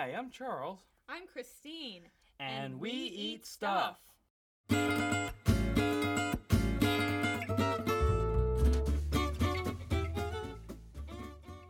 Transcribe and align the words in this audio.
Hi, 0.00 0.14
I'm 0.16 0.30
Charles. 0.30 0.78
I'm 1.10 1.26
Christine. 1.30 2.04
And, 2.38 2.80
we, 2.80 2.88
eat 2.90 3.44
stuff. 3.44 3.98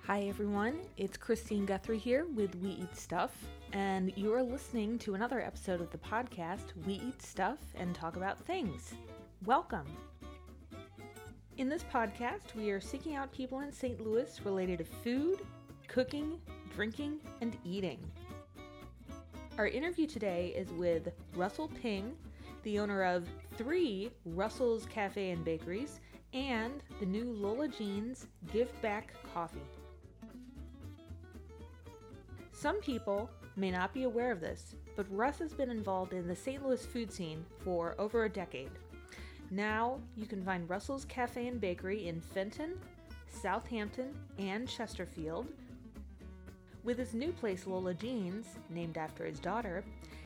Hi 0.04 0.22
everyone, 0.28 0.78
it's 0.96 1.16
Christine 1.16 1.66
Guthrie 1.66 1.98
here 1.98 2.24
with 2.36 2.54
We 2.54 2.68
Eat 2.68 2.96
Stuff, 2.96 3.32
and 3.72 4.16
you 4.16 4.32
are 4.32 4.44
listening 4.44 4.96
to 5.00 5.16
another 5.16 5.40
episode 5.40 5.80
of 5.80 5.90
the 5.90 5.98
podcast 5.98 6.66
We 6.86 7.00
Eat 7.04 7.20
Stuff 7.20 7.58
and 7.74 7.96
Talk 7.96 8.14
About 8.14 8.38
Things. 8.38 8.94
Welcome. 9.44 9.86
In 11.56 11.68
this 11.68 11.82
podcast, 11.92 12.54
we 12.54 12.70
are 12.70 12.80
seeking 12.80 13.16
out 13.16 13.32
people 13.32 13.58
in 13.58 13.72
St. 13.72 14.00
Louis 14.00 14.40
related 14.44 14.78
to 14.78 14.84
food, 14.84 15.40
cooking, 15.88 16.38
drinking, 16.76 17.18
and 17.40 17.56
eating. 17.64 17.98
Our 19.58 19.66
interview 19.66 20.06
today 20.06 20.54
is 20.56 20.70
with 20.72 21.12
Russell 21.34 21.68
Ping, 21.82 22.16
the 22.62 22.78
owner 22.78 23.02
of 23.02 23.28
three 23.58 24.10
Russell's 24.24 24.86
Cafe 24.86 25.30
and 25.30 25.44
Bakeries 25.44 26.00
and 26.32 26.82
the 26.98 27.06
new 27.06 27.24
Lola 27.24 27.68
Jeans 27.68 28.26
Give 28.52 28.70
Back 28.80 29.12
Coffee. 29.34 29.60
Some 32.52 32.80
people 32.80 33.30
may 33.56 33.70
not 33.70 33.92
be 33.92 34.04
aware 34.04 34.30
of 34.30 34.40
this, 34.40 34.76
but 34.96 35.06
Russ 35.10 35.38
has 35.40 35.52
been 35.52 35.70
involved 35.70 36.12
in 36.12 36.26
the 36.26 36.36
St. 36.36 36.64
Louis 36.64 36.84
food 36.86 37.12
scene 37.12 37.44
for 37.64 37.94
over 37.98 38.24
a 38.24 38.30
decade. 38.30 38.70
Now 39.50 40.00
you 40.16 40.26
can 40.26 40.42
find 40.42 40.70
Russell's 40.70 41.04
Cafe 41.04 41.48
and 41.48 41.60
Bakery 41.60 42.06
in 42.06 42.20
Fenton, 42.20 42.78
Southampton, 43.28 44.14
and 44.38 44.68
Chesterfield. 44.68 45.48
With 46.82 46.98
his 46.98 47.12
new 47.12 47.32
place, 47.32 47.66
Lola 47.66 47.92
Jeans, 47.92 48.46
named 48.70 48.96
after 48.96 49.26
his 49.26 49.38
daughter, 49.38 49.84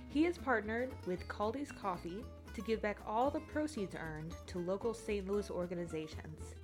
he 0.08 0.22
has 0.24 0.38
partnered 0.38 0.90
with 1.06 1.26
Kaldi's 1.26 1.72
Coffee 1.72 2.24
to 2.54 2.60
give 2.62 2.80
back 2.80 2.98
all 3.06 3.30
the 3.30 3.40
proceeds 3.40 3.96
earned 3.96 4.34
to 4.46 4.60
local 4.60 4.94
St. 4.94 5.26
Louis 5.26 5.50
organizations. 5.50 6.54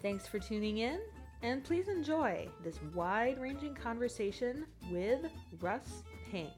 Thanks 0.00 0.28
for 0.28 0.38
tuning 0.38 0.78
in, 0.78 1.00
and 1.42 1.64
please 1.64 1.88
enjoy 1.88 2.48
this 2.62 2.78
wide 2.94 3.40
ranging 3.40 3.74
conversation 3.74 4.64
with 4.92 5.26
Russ 5.60 6.04
Ping. 6.30 6.52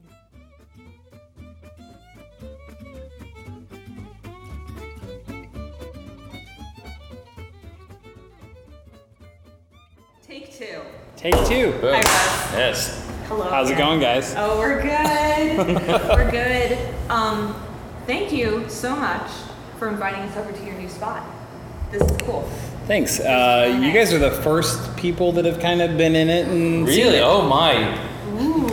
Take 10.29 10.55
two. 10.55 10.81
Take 11.15 11.33
two. 11.47 11.71
Boom. 11.81 11.95
Hi, 11.95 12.01
Russ. 12.01 12.53
Yes. 12.53 13.11
Hello. 13.27 13.49
How's 13.49 13.71
it 13.71 13.79
going, 13.79 13.99
guys? 13.99 14.35
Oh, 14.37 14.59
we're 14.59 14.79
good. 14.79 15.57
we're 16.13 16.29
good. 16.29 16.77
Um, 17.09 17.59
thank 18.05 18.31
you 18.31 18.69
so 18.69 18.95
much 18.95 19.27
for 19.79 19.89
inviting 19.89 20.19
us 20.21 20.37
over 20.37 20.51
to 20.51 20.63
your 20.63 20.75
new 20.75 20.87
spot. 20.87 21.25
This 21.89 22.03
is 22.03 22.17
cool. 22.17 22.43
Thanks. 22.85 23.19
Uh, 23.19 23.79
you 23.81 23.91
guys 23.91 24.13
are 24.13 24.19
the 24.19 24.29
first 24.29 24.95
people 24.97 25.31
that 25.31 25.45
have 25.45 25.59
kind 25.59 25.81
of 25.81 25.97
been 25.97 26.15
in 26.15 26.29
it 26.29 26.47
and 26.47 26.87
seen 26.87 27.05
Really? 27.05 27.17
it. 27.17 27.23
Oh 27.23 27.41
my. 27.41 28.08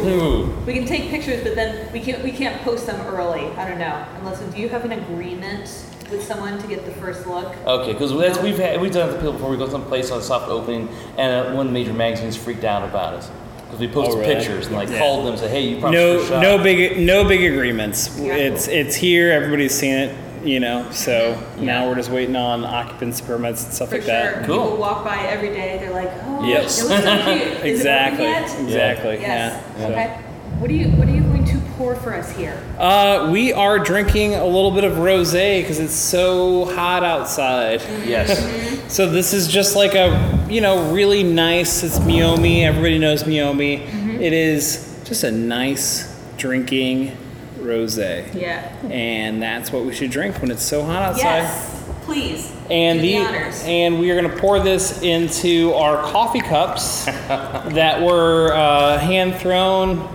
Ooh. 0.07 0.21
Ooh. 0.21 0.47
We 0.67 0.73
can 0.75 0.85
take 0.87 1.11
pictures, 1.11 1.43
but 1.43 1.55
then 1.55 1.93
we 1.93 2.01
can't 2.01 2.23
we 2.23 2.31
can't 2.33 2.61
post 2.63 2.87
them 2.87 3.01
early. 3.15 3.47
I 3.57 3.69
don't 3.69 3.79
know. 3.79 4.07
Unless 4.19 4.41
do 4.41 4.61
you 4.61 4.69
have 4.69 4.85
an 4.85 4.93
agreement 4.93 5.85
with 6.11 6.23
someone 6.25 6.59
to 6.59 6.67
get 6.69 6.85
the 6.85 6.93
first 6.93 7.27
look? 7.27 7.55
Okay, 7.67 7.93
because 7.93 8.13
we've 8.15 8.59
had 8.59 8.81
we've 8.81 8.93
done 8.93 9.09
it 9.09 9.13
to 9.13 9.19
people 9.19 9.33
before. 9.33 9.51
We 9.51 9.57
go 9.57 9.69
someplace 9.69 10.11
on 10.11 10.19
a 10.19 10.23
soft 10.23 10.49
opening, 10.49 10.89
and 11.19 11.49
uh, 11.49 11.53
one 11.53 11.67
of 11.67 11.73
the 11.73 11.79
major 11.79 11.93
magazines 11.93 12.37
freaked 12.37 12.65
out 12.65 12.89
about 12.89 13.15
us 13.15 13.31
because 13.65 13.81
we 13.81 13.89
posted 13.89 14.15
Oh, 14.15 14.19
really? 14.21 14.35
pictures 14.35 14.67
and 14.67 14.77
like 14.77 14.89
Yeah. 14.91 14.99
called 14.99 15.21
them 15.25 15.33
and 15.33 15.39
said, 15.41 15.51
"Hey, 15.51 15.63
you 15.63 15.81
promised 15.81 16.01
No, 16.01 16.13
your 16.13 16.27
shot." 16.27 16.43
no 16.43 16.59
big, 16.63 16.99
no 17.01 17.25
big 17.25 17.43
agreements. 17.53 18.17
Yeah. 18.19 18.35
It's 18.37 18.69
it's 18.69 18.95
here. 18.95 19.33
Everybody's 19.33 19.75
seen 19.75 19.95
it. 19.95 20.17
You 20.45 20.61
know. 20.61 20.91
So 20.91 21.43
Yeah. 21.59 21.65
now 21.65 21.89
we're 21.89 21.95
just 21.97 22.11
waiting 22.11 22.37
on 22.37 22.65
occupancy 22.65 23.25
permits 23.25 23.65
and 23.65 23.73
stuff 23.73 23.89
For 23.89 23.97
like 23.97 24.05
sure. 24.05 24.13
that. 24.13 24.45
Cool. 24.47 24.63
People 24.65 24.77
walk 24.79 25.05
by 25.05 25.19
every 25.27 25.49
day. 25.51 25.79
They're 25.81 25.93
like, 25.93 26.11
oh, 26.27 26.45
Yes. 26.47 26.81
it 26.83 26.89
looks 26.89 27.03
so 27.05 27.25
cute. 27.25 27.43
Is 27.43 27.63
Exactly. 27.81 28.27
It 28.27 28.51
open? 28.53 28.67
Exactly. 28.67 29.15
Yes. 29.21 29.65
Yeah. 29.79 29.87
Okay. 29.87 30.21
What 30.59 30.71
are 30.71 30.75
you 30.75 30.89
What 30.91 31.07
are 31.09 31.11
you 31.15 31.21
going 31.23 31.45
to 31.47 31.59
pour 31.77 31.95
for 31.97 32.15
us 32.15 32.31
here? 32.35 32.59
Uh, 32.79 33.29
we 33.31 33.53
are 33.53 33.79
drinking 33.79 34.35
a 34.35 34.45
little 34.47 34.71
bit 34.71 34.85
of 34.85 34.95
rosé 34.95 35.61
because 35.61 35.79
it's 35.79 35.95
so 35.95 36.65
hot 36.75 37.05
outside. 37.05 37.83
Yes. 38.07 38.93
So 38.93 39.11
this 39.11 39.35
is 39.35 39.49
just 39.49 39.77
like 39.77 39.95
a, 39.95 40.47
you 40.49 40.61
know, 40.63 40.91
really 40.93 41.23
nice. 41.25 41.83
It's 41.83 41.99
Meiomi. 41.99 42.63
Everybody 42.65 42.99
knows 42.99 43.25
Meiomi. 43.25 43.83
Mm-hmm. 43.87 44.11
It 44.23 44.33
is 44.33 44.99
just 45.05 45.25
a 45.25 45.31
nice 45.31 46.15
drinking 46.39 47.17
rosé, 47.67 48.33
Yeah. 48.35 48.73
and 48.91 49.43
that's 49.43 49.73
what 49.73 49.85
we 49.85 49.93
should 49.95 50.11
drink 50.11 50.41
when 50.41 50.51
it's 50.51 50.63
so 50.63 50.83
hot 50.85 51.03
outside. 51.03 51.25
Yes. 51.43 51.73
Please. 52.05 52.53
And 52.71 53.01
do 53.01 53.07
the, 53.07 53.13
the 53.19 53.25
honors. 53.27 53.63
and 53.65 53.99
we 54.01 54.11
are 54.11 54.21
going 54.21 54.33
to 54.33 54.41
pour 54.41 54.61
this 54.61 55.03
into 55.03 55.73
our 55.75 56.03
coffee 56.05 56.41
cups 56.41 57.05
that 57.05 58.01
were 58.01 58.53
uh, 58.55 58.99
hand 58.99 59.35
thrown 59.37 60.09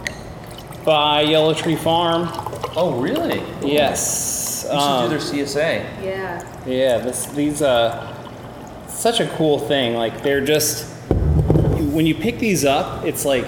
by 0.85 1.21
Yellow 1.21 1.53
Tree 1.53 1.75
Farm. 1.75 2.27
Oh, 2.75 2.97
really? 2.99 3.43
Yes. 3.63 4.63
You 4.63 4.69
should 4.71 4.77
Um, 4.79 5.09
do 5.09 5.17
their 5.17 5.19
CSA. 5.19 6.03
yeah. 6.03 6.47
Yeah, 6.65 6.97
this 6.99 7.25
these 7.25 7.61
uh 7.61 8.07
such 8.87 9.19
a 9.19 9.27
cool 9.35 9.57
thing. 9.59 9.95
Like 9.95 10.21
they're 10.23 10.45
just 10.45 10.85
when 11.91 12.05
you 12.05 12.13
pick 12.15 12.37
these 12.39 12.63
up, 12.63 13.03
it's 13.03 13.25
like 13.25 13.45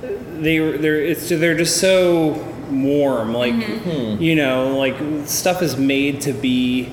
they 0.00 0.58
they're 0.58 1.00
it's 1.02 1.28
they're 1.28 1.56
just 1.56 1.78
so 1.80 2.34
warm. 2.70 3.34
Like 3.34 3.52
Mm-hmm. 3.54 4.22
you 4.22 4.36
know, 4.36 4.76
like 4.78 4.96
stuff 5.26 5.62
is 5.62 5.76
made 5.76 6.20
to 6.22 6.32
be, 6.32 6.92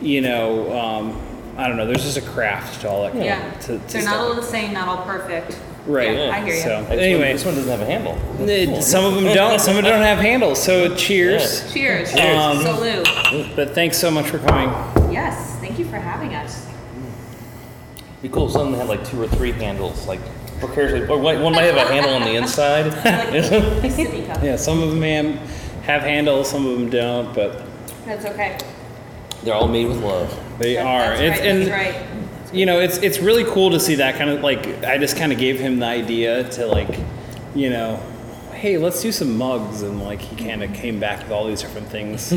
you 0.00 0.20
know, 0.20 0.72
um, 0.78 1.22
I 1.56 1.66
don't 1.68 1.76
know. 1.76 1.86
There's 1.86 2.02
just 2.04 2.16
a 2.18 2.22
craft 2.30 2.82
to 2.82 2.88
all 2.90 3.02
that. 3.04 3.14
Yeah. 3.14 3.50
To, 3.60 3.78
to 3.78 3.86
They're 3.88 4.04
not 4.04 4.16
all 4.16 4.34
the 4.34 4.42
same. 4.42 4.72
Not 4.72 4.88
all 4.88 5.04
perfect. 5.04 5.58
right. 5.86 6.12
Yeah, 6.14 6.30
I 6.30 6.40
hear 6.44 6.54
you. 6.54 6.60
So 6.60 6.70
anyway, 6.90 7.32
this 7.32 7.44
one 7.44 7.54
doesn't 7.54 7.70
have 7.70 7.80
a 7.80 7.86
handle. 7.86 8.18
it- 8.48 8.82
some 8.82 9.04
of 9.04 9.14
them 9.14 9.32
don't. 9.34 9.58
Some 9.60 9.76
of 9.76 9.82
them 9.84 9.92
don't 9.92 10.02
have 10.02 10.18
handles. 10.18 10.62
So 10.62 10.94
cheers. 10.96 11.72
Cheers. 11.72 12.14
Um, 12.14 12.60
Salute. 12.62 13.56
But 13.56 13.70
thanks 13.74 13.96
so 13.98 14.10
much 14.10 14.26
for 14.26 14.38
coming. 14.38 14.68
Yes. 15.12 15.56
Thank 15.60 15.78
you 15.78 15.84
for 15.86 15.96
having 15.96 16.34
us. 16.34 16.66
Be 18.22 18.28
cool 18.28 18.46
if 18.46 18.52
some 18.52 18.62
of 18.62 18.70
them 18.72 18.80
had 18.80 18.88
like 18.88 19.06
two 19.08 19.22
or 19.22 19.28
three 19.28 19.52
handles, 19.52 20.06
like 20.06 20.20
precariously, 20.60 21.06
or 21.08 21.18
one 21.18 21.42
one 21.42 21.52
might 21.52 21.62
have 21.64 21.76
a 21.76 21.92
handle 21.92 22.14
on 22.14 22.22
the 22.22 22.34
inside. 22.36 22.86
Like 23.82 23.92
sippy 23.92 24.26
cup. 24.26 24.42
Yeah, 24.42 24.56
some 24.56 24.82
of 24.82 24.90
them 24.90 25.02
have- 25.02 25.82
have 25.84 26.02
handles, 26.02 26.50
some 26.50 26.66
of 26.66 26.78
them 26.78 26.90
don't, 26.90 27.34
but 27.34 27.62
That's 28.04 28.24
okay. 28.26 28.58
They're 29.42 29.54
all 29.54 29.68
made 29.68 29.86
with 29.86 30.02
love. 30.02 30.36
they 30.58 30.74
That- 30.74 30.86
are. 30.86 31.16
That's 31.16 31.40
It's- 31.40 31.40
right. 31.40 31.48
and 31.48 31.66
that's 31.66 32.50
right. 32.52 32.54
you 32.54 32.66
know, 32.66 32.80
it's 32.80 32.98
it's 32.98 33.18
really 33.20 33.44
cool 33.44 33.70
to 33.70 33.80
see 33.80 33.96
that 33.96 34.16
kind 34.16 34.30
of 34.30 34.40
like. 34.42 34.66
I 34.84 34.98
just 34.98 35.16
kind 35.16 35.32
of 35.32 35.38
gave 35.38 35.58
him 35.60 35.78
the 35.78 35.86
idea 35.86 36.44
to 36.50 36.66
like, 36.66 36.98
you 37.54 37.70
know, 37.70 38.00
hey, 38.52 38.78
let's 38.78 39.00
do 39.02 39.12
some 39.12 39.36
mugs, 39.36 39.82
and 39.82 40.02
like 40.02 40.20
he 40.20 40.36
kind 40.44 40.62
of 40.62 40.72
came 40.72 40.98
back 40.98 41.18
with 41.22 41.30
all 41.32 41.46
these 41.46 41.60
different 41.60 41.88
things. 41.88 42.32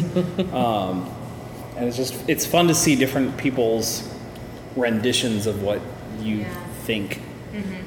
um, 0.53 1.09
and 1.77 1.87
it's 1.87 1.95
just 1.97 2.13
it's 2.27 2.45
fun 2.45 2.67
to 2.67 2.75
see 2.75 2.95
different 2.95 3.37
people's 3.37 4.03
renditions 4.75 5.47
of 5.47 5.63
what 5.63 5.81
you 6.21 6.37
Yeah. 6.37 6.53
think. 6.83 7.21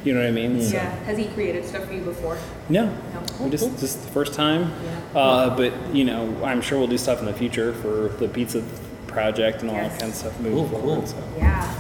You 0.05 0.15
know 0.15 0.21
what 0.21 0.28
I 0.28 0.33
mean? 0.33 0.61
So- 0.62 0.75
Yeah. 0.77 0.91
Has 1.05 1.17
he 1.19 1.27
created 1.27 1.65
stuff 1.65 1.84
for 1.87 1.93
you 1.95 2.00
before? 2.03 2.37
No, 2.69 2.87
No. 2.87 2.93
we 3.41 3.50
just 3.50 3.71
this 3.81 3.95
is 3.95 4.03
the 4.05 4.11
first 4.11 4.34
time. 4.34 4.73
Uh, 5.15 5.56
but 5.56 5.73
you 5.93 6.05
know, 6.05 6.34
I'm 6.45 6.61
sure 6.62 6.78
we'll 6.78 6.89
do 6.89 6.99
stuff 6.99 7.21
in 7.21 7.27
the 7.27 7.33
future 7.33 7.73
for 7.75 8.11
the 8.19 8.28
pizza 8.28 8.62
project 9.06 9.62
and 9.62 9.71
all 9.71 9.77
Yes. 9.77 9.93
that 9.93 10.00
kind 10.00 10.12
of 10.12 10.19
stuff 10.19 10.41
moving 10.41 10.69
Cool, 10.69 10.81
forward. 10.81 10.99
cool. 11.00 11.06
So. 11.06 11.17
Yeah. 11.39 11.75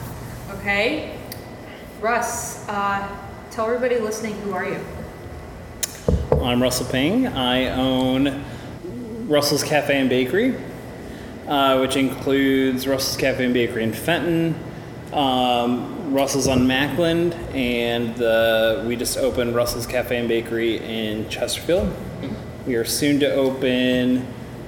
Okay. 0.60 1.10
Russ, 2.00 2.68
uh, 2.68 3.06
tell 3.50 3.66
everybody 3.66 3.98
listening 3.98 4.34
who 4.44 4.52
are 4.52 4.66
you? 4.66 4.78
I'm 6.42 6.62
Russell 6.62 6.86
Ping. 6.86 7.26
I 7.28 7.68
own 7.68 8.42
Russell's 9.28 9.62
Cafe 9.62 9.96
and 9.96 10.08
Bakery, 10.10 10.54
uh, 11.48 11.78
which 11.78 11.96
includes 11.96 12.86
Russell's 12.88 13.16
Cafe 13.16 13.44
and 13.44 13.54
Bakery 13.54 13.84
in 13.84 13.92
Fenton, 13.92 14.54
um, 15.12 16.01
Russell's 16.12 16.46
on 16.46 16.66
Macklind, 16.66 17.34
and 17.54 18.14
the, 18.16 18.84
we 18.86 18.96
just 18.96 19.16
opened 19.16 19.54
Russell's 19.54 19.86
Cafe 19.86 20.14
and 20.14 20.28
Bakery 20.28 20.76
in 20.76 21.26
Chesterfield. 21.30 21.90
We 22.66 22.74
are 22.74 22.84
soon 22.84 23.18
to 23.20 23.32
open 23.32 24.26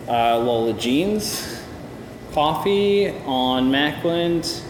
uh, 0.08 0.38
Lola 0.38 0.73
Jeans 0.73 1.62
Coffee 2.32 3.11
on 3.26 3.70
Macklind, 3.70 4.62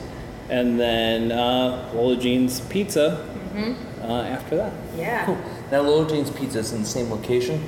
and 0.51 0.79
then 0.79 1.31
uh, 1.31 1.91
Lola 1.95 2.17
Jeans 2.17 2.61
Pizza 2.63 3.25
uh, 4.03 4.23
after 4.23 4.57
that. 4.57 4.73
Yeah. 4.97 5.27
Cool. 5.27 5.39
Now, 5.71 5.83
Lola 5.83 6.09
Jeans 6.09 6.31
Pizza 6.31 6.59
is 6.59 6.73
in 6.73 6.81
the 6.81 6.89
same 6.89 7.09
location. 7.09 7.63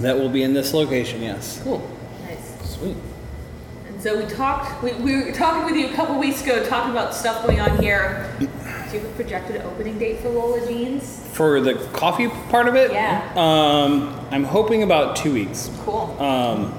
That 0.00 0.18
will 0.18 0.28
be 0.28 0.42
in 0.42 0.52
this 0.52 0.74
location, 0.74 1.22
yes. 1.22 1.60
Cool. 1.64 1.90
Nice. 2.22 2.76
Sweet. 2.76 2.96
And 4.02 4.10
so 4.10 4.18
we 4.18 4.26
talked. 4.26 4.82
We, 4.82 4.92
we 4.94 5.22
were 5.22 5.32
talking 5.32 5.64
with 5.64 5.76
you 5.76 5.88
a 5.88 5.94
couple 5.94 6.18
weeks 6.18 6.42
ago, 6.42 6.66
talking 6.66 6.90
about 6.90 7.14
stuff 7.14 7.46
going 7.46 7.60
on 7.60 7.80
here. 7.80 8.34
Do 8.38 8.46
you 8.46 8.50
have 8.50 9.04
a 9.04 9.08
projected 9.14 9.60
opening 9.62 9.96
date 9.98 10.18
for 10.20 10.28
Lola 10.28 10.66
Jeans? 10.66 11.24
For 11.32 11.60
the 11.60 11.74
coffee 11.92 12.28
part 12.50 12.66
of 12.66 12.74
it, 12.74 12.90
Yeah. 12.90 13.22
Um, 13.36 14.18
I'm 14.32 14.42
hoping 14.44 14.82
about 14.82 15.14
two 15.16 15.32
weeks. 15.32 15.70
Cool. 15.84 16.16
Um, 16.20 16.76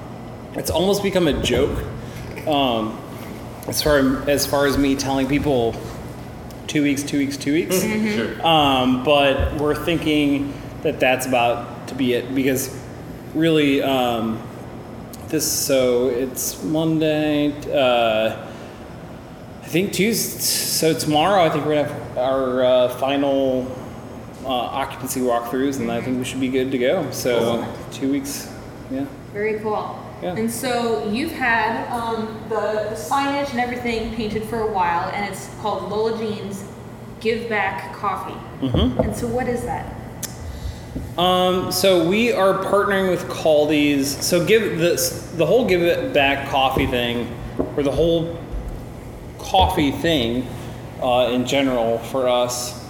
it's 0.55 0.69
almost 0.69 1.01
become 1.01 1.27
a 1.27 1.41
joke. 1.41 1.83
Um, 2.45 2.99
as 3.67 3.81
far 3.81 4.29
as 4.29 4.45
far 4.45 4.67
as 4.67 4.77
me 4.77 4.95
telling 4.95 5.27
people, 5.27 5.75
two 6.67 6.83
weeks, 6.83 7.03
two 7.03 7.19
weeks, 7.19 7.37
two 7.37 7.53
weeks. 7.53 7.81
Sure. 7.81 8.45
Um, 8.45 9.05
but 9.05 9.55
we're 9.55 9.75
thinking 9.75 10.53
that 10.81 10.99
that's 10.99 11.25
about 11.25 11.87
to 11.87 11.95
be 11.95 12.13
it 12.15 12.35
because 12.35 12.77
really, 13.33 13.81
um, 13.81 14.41
this 15.33 15.51
so 15.51 16.09
it's 16.09 16.63
Monday. 16.63 17.51
Uh, 17.71 18.37
I 19.63 19.65
think 19.65 19.91
Tuesday. 19.91 20.39
So 20.39 20.93
tomorrow, 20.93 21.43
I 21.43 21.49
think 21.49 21.65
we're 21.65 21.83
gonna 21.83 21.87
have 21.87 22.17
our 22.19 22.63
uh, 22.63 22.89
final 22.99 23.65
uh, 24.45 24.49
occupancy 24.49 25.21
walkthroughs, 25.21 25.79
and 25.79 25.91
I 25.91 26.01
think 26.01 26.19
we 26.19 26.23
should 26.23 26.39
be 26.39 26.49
good 26.49 26.69
to 26.69 26.77
go. 26.77 27.09
So 27.09 27.61
Excellent. 27.63 27.93
two 27.93 28.11
weeks. 28.11 28.53
Yeah. 28.91 29.07
Very 29.33 29.59
cool. 29.59 29.99
Yeah. 30.21 30.35
And 30.35 30.51
so 30.51 31.09
you've 31.09 31.31
had 31.31 31.91
um, 31.91 32.39
the, 32.49 32.89
the 32.91 32.95
signage 32.95 33.49
and 33.49 33.59
everything 33.59 34.13
painted 34.13 34.43
for 34.43 34.59
a 34.59 34.71
while, 34.71 35.09
and 35.09 35.33
it's 35.33 35.49
called 35.61 35.89
Lola 35.89 36.15
Jeans 36.15 36.63
Give 37.21 37.49
Back 37.49 37.95
Coffee. 37.95 38.39
Mm-hmm. 38.61 39.01
And 39.01 39.15
so 39.15 39.25
what 39.25 39.47
is 39.47 39.63
that? 39.63 39.95
Um, 41.17 41.71
so 41.71 42.07
we 42.07 42.31
are 42.31 42.53
partnering 42.63 43.09
with 43.09 43.23
Kaldi's. 43.27 44.25
So 44.25 44.45
give 44.45 44.77
this 44.77 45.31
the 45.35 45.45
whole 45.45 45.65
give 45.67 45.81
it 45.81 46.13
back 46.13 46.49
coffee 46.49 46.87
thing, 46.87 47.35
or 47.75 47.83
the 47.83 47.91
whole 47.91 48.39
coffee 49.39 49.91
thing 49.91 50.47
uh, 51.01 51.29
in 51.31 51.45
general 51.45 51.99
for 51.99 52.27
us 52.27 52.83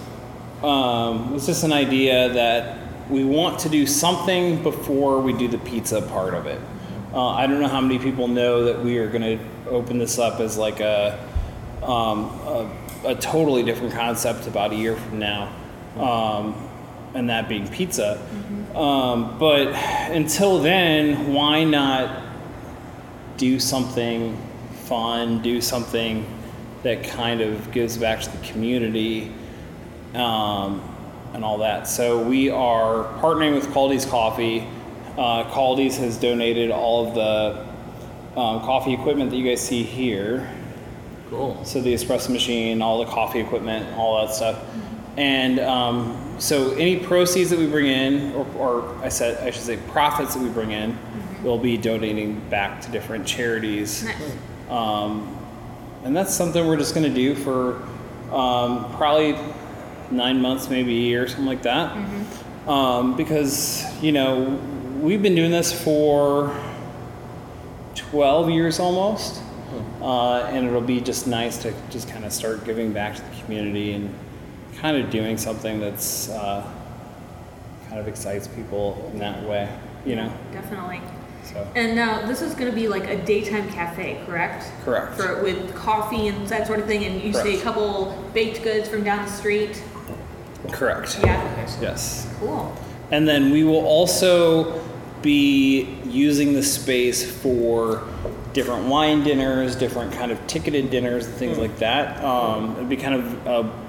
um, 0.61 1.33
was 1.33 1.45
just 1.45 1.63
an 1.63 1.73
idea 1.73 2.29
that 2.29 2.77
we 3.09 3.23
want 3.23 3.59
to 3.59 3.69
do 3.69 3.85
something 3.85 4.61
before 4.63 5.19
we 5.19 5.33
do 5.33 5.47
the 5.47 5.57
pizza 5.59 6.01
part 6.01 6.33
of 6.33 6.45
it. 6.45 6.59
Uh, 7.13 7.27
I 7.27 7.45
don't 7.47 7.59
know 7.59 7.67
how 7.67 7.81
many 7.81 7.99
people 7.99 8.27
know 8.27 8.63
that 8.65 8.81
we 8.81 8.97
are 8.97 9.07
going 9.07 9.37
to 9.37 9.69
open 9.69 9.97
this 9.97 10.17
up 10.17 10.39
as 10.39 10.57
like 10.57 10.79
a, 10.79 11.19
um, 11.83 12.25
a, 12.47 12.71
a 13.05 13.15
totally 13.15 13.61
different 13.63 13.93
concept 13.93 14.47
about 14.47 14.71
a 14.71 14.75
year 14.75 14.95
from 14.95 15.19
now, 15.19 15.53
um, 15.97 16.69
and 17.13 17.29
that 17.29 17.47
being 17.47 17.67
pizza. 17.67 18.19
Um, 18.75 19.37
but 19.37 19.67
until 19.67 20.59
then, 20.59 21.33
why 21.33 21.63
not 21.63 22.23
do 23.37 23.59
something 23.59 24.37
fun, 24.85 25.41
do 25.41 25.61
something 25.61 26.25
that 26.83 27.03
kind 27.03 27.41
of 27.41 27.71
gives 27.71 27.97
back 27.97 28.21
to 28.21 28.29
the 28.29 28.45
community 28.45 29.31
um, 30.13 30.81
and 31.33 31.43
all 31.43 31.59
that. 31.59 31.87
So 31.87 32.21
we 32.21 32.49
are 32.49 33.05
partnering 33.19 33.53
with 33.55 33.67
Kaldi's 33.67 34.05
Coffee. 34.05 34.67
Uh, 35.17 35.49
Kaldi's 35.51 35.97
has 35.97 36.17
donated 36.17 36.71
all 36.71 37.07
of 37.07 37.15
the 37.15 38.39
um, 38.39 38.61
coffee 38.61 38.93
equipment 38.93 39.31
that 39.31 39.37
you 39.37 39.47
guys 39.47 39.61
see 39.61 39.83
here. 39.83 40.51
Cool. 41.29 41.63
So 41.65 41.81
the 41.81 41.93
espresso 41.93 42.29
machine, 42.29 42.81
all 42.81 43.03
the 43.03 43.11
coffee 43.11 43.39
equipment, 43.39 43.97
all 43.97 44.25
that 44.25 44.35
stuff. 44.35 44.63
And 45.17 45.59
um, 45.59 46.22
so 46.39 46.71
any 46.73 46.99
proceeds 46.99 47.49
that 47.49 47.59
we 47.59 47.67
bring 47.67 47.87
in, 47.87 48.33
or, 48.33 48.45
or 48.57 49.03
I 49.03 49.09
said 49.09 49.45
I 49.45 49.51
should 49.51 49.63
say 49.63 49.77
profits 49.89 50.35
that 50.35 50.43
we 50.43 50.49
bring 50.49 50.71
in, 50.71 50.97
we'll 51.43 51.57
be 51.57 51.77
donating 51.77 52.39
back 52.49 52.81
to 52.81 52.91
different 52.91 53.25
charities. 53.25 54.03
Nice. 54.03 54.37
Um, 54.69 55.37
and 56.03 56.15
that's 56.15 56.33
something 56.33 56.65
we're 56.67 56.77
just 56.77 56.95
going 56.95 57.07
to 57.07 57.13
do 57.13 57.35
for 57.35 57.81
um, 58.33 58.91
probably 58.95 59.37
nine 60.11 60.41
months, 60.41 60.69
maybe 60.69 60.91
a 60.95 61.01
year, 61.01 61.27
something 61.27 61.45
like 61.45 61.63
that. 61.63 61.95
Um, 62.67 63.15
because, 63.15 63.85
you 64.01 64.11
know, 64.11 64.59
we've 65.01 65.21
been 65.21 65.35
doing 65.35 65.51
this 65.51 65.71
for 65.71 66.55
12 67.95 68.49
years 68.49 68.79
almost. 68.79 69.41
Uh, 70.01 70.39
and 70.51 70.67
it'll 70.67 70.81
be 70.81 70.99
just 70.99 71.27
nice 71.27 71.57
to 71.57 71.73
just 71.89 72.09
kind 72.09 72.25
of 72.25 72.33
start 72.33 72.65
giving 72.65 72.91
back 72.91 73.15
to 73.15 73.21
the 73.21 73.41
community 73.41 73.93
and 73.93 74.13
kind 74.83 74.97
of 74.97 75.09
doing 75.09 75.37
something 75.37 75.79
that's 75.79 76.27
uh, 76.27 76.61
kind 77.87 78.01
of 78.01 78.07
excites 78.09 78.49
people 78.49 79.09
in 79.13 79.17
that 79.17 79.41
way, 79.47 79.69
you 80.05 80.13
know? 80.13 80.29
Definitely. 80.51 80.99
So, 81.45 81.65
And 81.73 81.95
now 81.95 82.25
this 82.27 82.41
is 82.41 82.53
going 82.53 82.69
to 82.69 82.75
be 82.75 82.89
like 82.89 83.07
a 83.07 83.15
daytime 83.23 83.69
cafe, 83.71 84.21
correct? 84.25 84.65
correct. 84.83 85.15
For 85.15 85.41
with 85.41 85.73
coffee 85.73 86.27
and 86.27 86.45
that 86.49 86.67
sort 86.67 86.79
of 86.79 86.85
thing, 86.85 87.05
and 87.05 87.21
you 87.21 87.31
say 87.31 87.57
a 87.57 87.63
couple 87.63 88.29
baked 88.33 88.61
goods 88.61 88.89
from 88.89 89.05
down 89.05 89.25
the 89.25 89.31
street. 89.31 89.81
Correct. 90.73 91.17
Yeah. 91.23 91.77
Yes. 91.79 92.27
Cool. 92.41 92.75
And 93.09 93.25
then 93.25 93.51
we 93.51 93.63
will 93.63 93.85
also 93.85 94.83
be 95.21 95.83
using 96.05 96.51
the 96.53 96.63
space 96.63 97.23
for 97.23 98.05
different 98.51 98.87
wine 98.87 99.23
dinners, 99.23 99.77
different 99.77 100.11
kind 100.11 100.29
of 100.31 100.45
ticketed 100.47 100.89
dinners, 100.89 101.25
and 101.25 101.35
things 101.35 101.57
like 101.57 101.77
that. 101.77 102.21
Um, 102.21 102.75
it'd 102.75 102.89
be 102.89 102.97
kind 102.97 103.15
of 103.15 103.47
a 103.47 103.82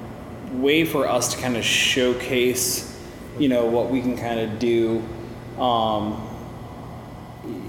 way 0.61 0.85
for 0.85 1.09
us 1.09 1.35
to 1.35 1.41
kind 1.41 1.57
of 1.57 1.65
showcase, 1.65 2.99
you 3.39 3.49
know, 3.49 3.67
what 3.67 3.91
we 3.91 4.01
can 4.01 4.17
kind 4.17 4.41
of 4.41 4.59
do, 4.59 5.03
um, 5.59 6.29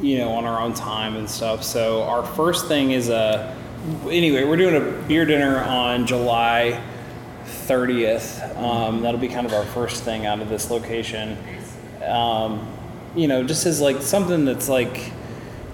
you 0.02 0.18
know, 0.18 0.32
on 0.32 0.46
our 0.46 0.62
own 0.62 0.74
time 0.74 1.16
and 1.16 1.30
stuff. 1.30 1.64
So 1.64 2.04
our 2.04 2.26
first 2.26 2.68
thing 2.68 2.92
is 2.92 3.10
a, 3.10 3.56
anyway, 4.04 4.44
we're 4.44 4.58
doing 4.58 4.76
a 4.76 5.08
beer 5.08 5.26
dinner 5.26 5.64
on 5.64 6.08
July 6.08 6.82
30th. 7.46 8.58
Um, 8.58 9.02
that'll 9.02 9.20
be 9.20 9.28
kind 9.28 9.46
of 9.46 9.54
our 9.54 9.66
first 9.66 10.04
thing 10.04 10.26
out 10.26 10.40
of 10.40 10.50
this 10.50 10.70
location 10.70 11.38
um, 12.06 12.68
you 13.16 13.28
know, 13.28 13.44
just 13.44 13.66
as 13.66 13.82
like 13.82 14.02
something 14.02 14.46
that's 14.46 14.70
like 14.70 15.12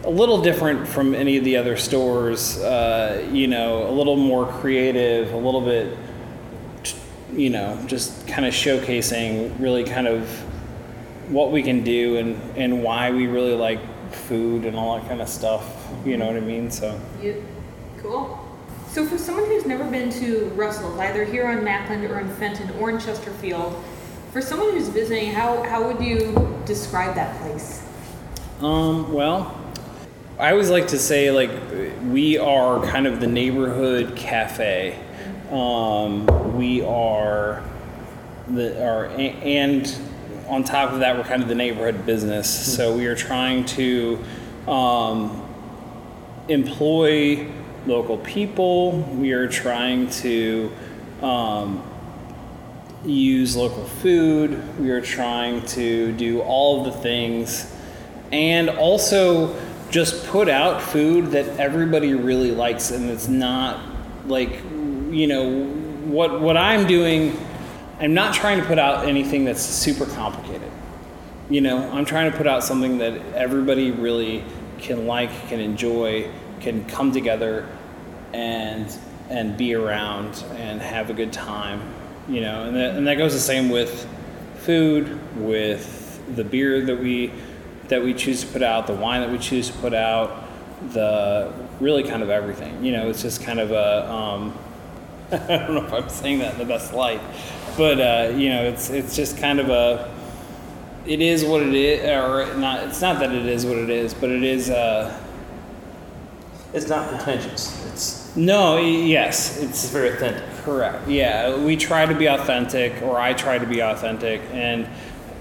a 0.04 0.10
little 0.10 0.42
different 0.42 0.88
from 0.88 1.14
any 1.14 1.38
of 1.38 1.44
the 1.44 1.58
other 1.58 1.78
stores. 1.78 2.58
Uh, 2.60 3.28
you 3.32 3.48
know, 3.48 3.88
a 3.88 3.92
little 3.92 4.16
more 4.16 4.46
creative, 4.46 5.34
a 5.34 5.38
little 5.38 5.62
bit, 5.62 5.98
you 7.34 7.50
know, 7.50 7.82
just 7.88 8.28
kind 8.28 8.46
of 8.46 8.54
showcasing 8.54 9.60
really 9.60 9.84
kind 9.84 10.08
of 10.08 10.28
what 11.30 11.52
we 11.52 11.64
can 11.64 11.84
do 11.84 12.18
and 12.18 12.58
and 12.58 12.84
why 12.84 13.12
we 13.12 13.28
really 13.28 13.54
like 13.54 13.80
food 14.12 14.66
and 14.66 14.76
all 14.76 15.00
that 15.00 15.08
kind 15.08 15.22
of 15.22 15.30
stuff. 15.30 15.66
You 16.06 16.18
know 16.18 16.28
what 16.28 16.36
I 16.36 16.42
mean? 16.42 16.70
So. 16.72 17.00
You, 17.22 17.46
cool. 18.00 18.38
So 18.90 19.06
for 19.06 19.18
someone 19.18 19.46
who's 19.46 19.66
never 19.66 19.86
been 19.86 20.10
to 20.10 20.50
Russell's, 20.56 21.00
either 21.00 21.24
here 21.24 21.48
on 21.48 21.60
Macklind 21.60 22.10
or 22.10 22.20
in 22.20 22.28
Fenton 22.36 22.70
or 22.72 22.90
in 22.90 23.00
Chesterfield, 23.00 23.82
for 24.32 24.42
someone 24.42 24.72
who's 24.72 24.90
visiting, 24.90 25.32
how, 25.32 25.64
how 25.64 25.88
would 25.88 26.04
you 26.04 26.62
describe 26.66 27.16
that 27.16 27.40
place? 27.42 27.84
Um, 28.60 29.14
well, 29.14 29.58
I 30.38 30.52
always 30.52 30.70
like 30.70 30.88
to 30.88 31.00
say 31.00 31.32
like 31.32 31.52
we 32.06 32.38
are 32.38 32.86
kind 32.86 33.08
of 33.08 33.20
the 33.20 33.28
neighborhood 33.28 34.16
cafe. 34.16 35.00
Um, 35.52 36.56
we 36.58 36.82
are 36.82 37.62
the 38.48 38.82
are 38.86 39.08
and 39.08 39.98
on 40.48 40.64
top 40.64 40.92
of 40.92 41.00
that 41.00 41.18
we're 41.18 41.24
kind 41.24 41.42
of 41.42 41.50
the 41.50 41.56
neighborhood 41.56 42.06
business. 42.06 42.50
So 42.50 42.96
we 42.96 43.06
are 43.08 43.16
trying 43.16 43.66
to 43.66 44.20
um, 44.68 45.46
employ 46.48 47.48
local 47.86 48.18
people. 48.18 48.92
We 48.92 49.32
are 49.32 49.48
trying 49.48 50.10
to 50.10 50.72
um, 51.22 51.84
use 53.06 53.56
local 53.56 53.84
food. 53.84 54.80
We 54.80 54.92
are 54.92 55.02
trying 55.02 55.66
to 55.68 56.14
do 56.14 56.42
all 56.42 56.80
of 56.86 56.94
the 56.94 57.00
things 57.02 57.76
and 58.32 58.70
also 58.70 59.54
just 59.90 60.26
put 60.28 60.48
out 60.48 60.82
food 60.82 61.28
that 61.32 61.60
everybody 61.60 62.14
really 62.14 62.52
likes 62.52 62.92
and 62.92 63.10
it's 63.10 63.28
not 63.28 63.82
like 64.28 64.62
you 65.12 65.28
know 65.28 65.66
what 66.06 66.42
what 66.42 66.58
I'm 66.58 66.88
doing 66.88 67.38
I'm 68.02 68.16
not 68.16 68.34
trying 68.34 68.60
to 68.60 68.66
put 68.66 68.80
out 68.80 69.08
anything 69.08 69.46
that's 69.46 69.62
super 69.62 70.08
complicated. 70.08 70.72
You 71.52 71.62
know, 71.62 71.88
I'm 71.92 72.04
trying 72.04 72.32
to 72.32 72.36
put 72.36 72.48
out 72.48 72.64
something 72.64 72.98
that 72.98 73.14
everybody 73.36 73.92
really 73.92 74.44
can 74.80 75.06
like, 75.06 75.30
can 75.50 75.60
enjoy, 75.60 76.28
can 76.62 76.84
come 76.86 77.12
together 77.12 77.70
and 78.34 78.92
and 79.30 79.56
be 79.56 79.76
around 79.76 80.44
and 80.56 80.82
have 80.82 81.12
a 81.12 81.14
good 81.14 81.32
time. 81.32 81.94
You 82.28 82.42
know, 82.42 82.64
and 82.64 82.76
that, 82.76 82.96
and 82.96 83.06
that 83.06 83.16
goes 83.20 83.34
the 83.34 83.40
same 83.40 83.70
with 83.70 84.08
food, 84.56 85.20
with 85.38 86.20
the 86.36 86.44
beer 86.44 86.84
that 86.84 87.00
we 87.00 87.32
that 87.90 88.02
we 88.02 88.16
choose 88.16 88.42
to 88.42 88.48
put 88.48 88.64
out, 88.64 88.88
the 88.88 88.96
wine 88.96 89.22
that 89.22 89.30
we 89.30 89.38
choose 89.38 89.70
to 89.70 89.78
put 89.78 89.94
out, 89.94 90.44
the 90.94 91.54
really 91.80 92.04
kind 92.04 92.24
of 92.24 92.32
everything. 92.32 92.84
You 92.84 92.94
know, 92.94 93.10
it's 93.10 93.22
just 93.22 93.44
kind 93.44 93.60
of 93.60 93.72
a 93.72 94.10
um, 94.10 94.58
I 95.50 95.58
don't 95.58 95.76
know 95.76 95.86
if 95.86 95.94
I'm 95.94 96.10
saying 96.10 96.40
that 96.40 96.54
in 96.54 96.60
the 96.60 96.66
best 96.66 96.94
light, 96.94 97.22
but 97.78 98.00
uh, 98.00 98.34
you 98.36 98.50
know, 98.50 98.64
it's 98.64 98.90
it's 98.90 99.16
just 99.16 99.38
kind 99.38 99.60
of 99.60 99.70
a 99.70 100.14
it 101.06 101.22
is 101.22 101.44
what 101.44 101.62
it 101.64 101.74
is, 101.74 102.04
or 102.10 102.54
not. 102.58 102.84
It's 102.84 103.02
not 103.02 103.20
that 103.20 103.32
it 103.32 103.46
is 103.46 103.66
what 103.66 103.78
it 103.78 103.90
is, 103.90 104.14
but 104.14 104.30
it 104.30 104.44
is. 104.44 104.70
Uh, 104.70 105.12
It's 106.74 106.88
not 106.88 107.10
pretentious. 107.10 107.72
It's 107.92 108.36
No, 108.36 108.78
yes, 108.78 109.58
it's 109.58 109.84
it's 109.84 109.90
very 109.90 110.10
authentic. 110.10 110.44
correct. 110.64 111.08
Yeah, 111.08 111.56
we 111.58 111.76
try 111.76 112.06
to 112.06 112.16
be 112.16 112.28
authentic, 112.28 113.02
or 113.02 113.20
I 113.20 113.34
try 113.34 113.58
to 113.58 113.66
be 113.66 113.82
authentic, 113.82 114.42
and 114.54 114.88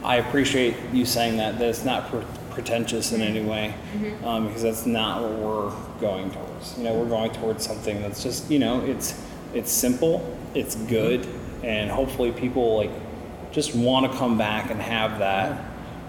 I 0.03 0.17
appreciate 0.17 0.75
you 0.93 1.05
saying 1.05 1.37
that. 1.37 1.59
That 1.59 1.69
it's 1.69 1.85
not 1.85 2.11
pre- 2.11 2.25
pretentious 2.51 3.13
in 3.13 3.21
any 3.23 3.43
way, 3.43 3.75
um, 4.25 4.47
because 4.49 4.63
that's 4.63 4.87
not 4.87 5.23
what 5.23 5.33
we're 5.39 5.73
going 6.01 6.31
towards. 6.31 6.77
You 6.79 6.85
know, 6.85 6.95
we're 6.95 7.09
going 7.09 7.31
towards 7.33 7.65
something 7.67 8.01
that's 8.03 8.23
just, 8.23 8.51
you 8.51 8.59
know, 8.59 8.81
it's 8.85 9.15
it's 9.55 9.71
simple, 9.71 10.37
it's 10.55 10.75
good, 10.75 11.27
and 11.63 11.91
hopefully 11.91 12.33
people 12.33 12.77
like 12.77 12.91
just 13.53 13.75
want 13.75 14.11
to 14.11 14.19
come 14.19 14.39
back 14.39 14.71
and 14.71 14.81
have 14.81 15.19
that 15.19 15.65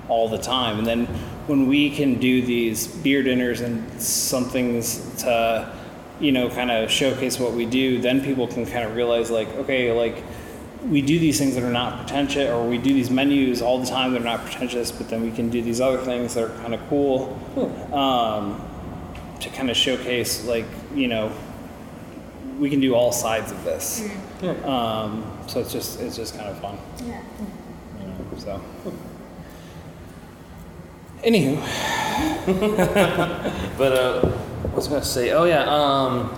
all 0.07 0.29
the 0.29 0.37
time. 0.37 0.77
And 0.77 0.85
then 0.85 1.05
when 1.47 1.67
we 1.67 1.89
can 1.89 2.19
do 2.19 2.41
these 2.41 2.87
beer 2.87 3.23
dinners 3.23 3.61
and 3.61 4.01
some 4.01 4.45
things 4.45 5.21
to, 5.23 5.73
you 6.19 6.31
know, 6.31 6.49
kind 6.49 6.69
of 6.69 6.91
showcase 6.91 7.39
what 7.39 7.53
we 7.53 7.65
do, 7.65 7.99
then 7.99 8.23
people 8.23 8.47
can 8.47 8.65
kind 8.65 8.85
of 8.85 8.95
realize 8.95 9.31
like, 9.31 9.47
okay, 9.55 9.91
like 9.91 10.23
we 10.87 11.01
do 11.01 11.19
these 11.19 11.37
things 11.37 11.55
that 11.55 11.63
are 11.63 11.71
not 11.71 11.99
pretentious, 11.99 12.49
or 12.49 12.67
we 12.67 12.77
do 12.77 12.93
these 12.93 13.09
menus 13.09 13.61
all 13.61 13.79
the 13.79 13.85
time 13.85 14.13
that 14.13 14.21
are 14.21 14.25
not 14.25 14.41
pretentious, 14.41 14.91
but 14.91 15.09
then 15.09 15.21
we 15.21 15.31
can 15.31 15.49
do 15.49 15.61
these 15.61 15.79
other 15.81 15.99
things 15.99 16.33
that 16.33 16.43
are 16.43 16.55
kind 16.61 16.73
of 16.73 16.81
cool 16.89 17.39
um, 17.93 18.61
to 19.39 19.49
kind 19.49 19.69
of 19.69 19.77
showcase 19.77 20.45
like, 20.45 20.65
you 20.93 21.07
know, 21.07 21.31
we 22.61 22.69
can 22.69 22.79
do 22.79 22.93
all 22.93 23.11
sides 23.11 23.51
of 23.51 23.63
this. 23.63 24.07
Um, 24.63 25.25
so 25.47 25.59
it's 25.59 25.73
just 25.73 25.99
it's 25.99 26.15
just 26.15 26.37
kind 26.37 26.47
of 26.47 26.59
fun. 26.61 26.77
Yeah. 27.03 27.21
You 27.99 28.07
know, 28.07 28.15
so. 28.37 28.61
Anywho, 31.23 31.57
But 33.77 33.91
uh, 33.91 34.21
what 34.21 34.75
was 34.75 34.87
I 34.87 34.89
going 34.91 35.01
to 35.01 35.07
say? 35.07 35.31
Oh 35.31 35.43
yeah, 35.45 35.63
um, 35.63 36.29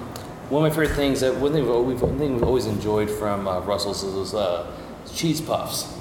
one 0.50 0.66
of 0.66 0.70
my 0.72 0.76
favorite 0.76 0.96
things 0.96 1.20
that 1.22 1.36
one 1.36 1.52
thing 1.52 1.66
we've, 1.66 1.86
we've, 1.86 2.02
one 2.02 2.18
thing 2.18 2.34
we've 2.36 2.44
always 2.44 2.66
enjoyed 2.68 3.10
from 3.10 3.48
uh, 3.48 3.60
Russell's 3.62 4.04
is 4.04 4.14
those 4.14 4.34
uh, 4.34 4.72
cheese 5.14 5.40
puffs. 5.42 5.98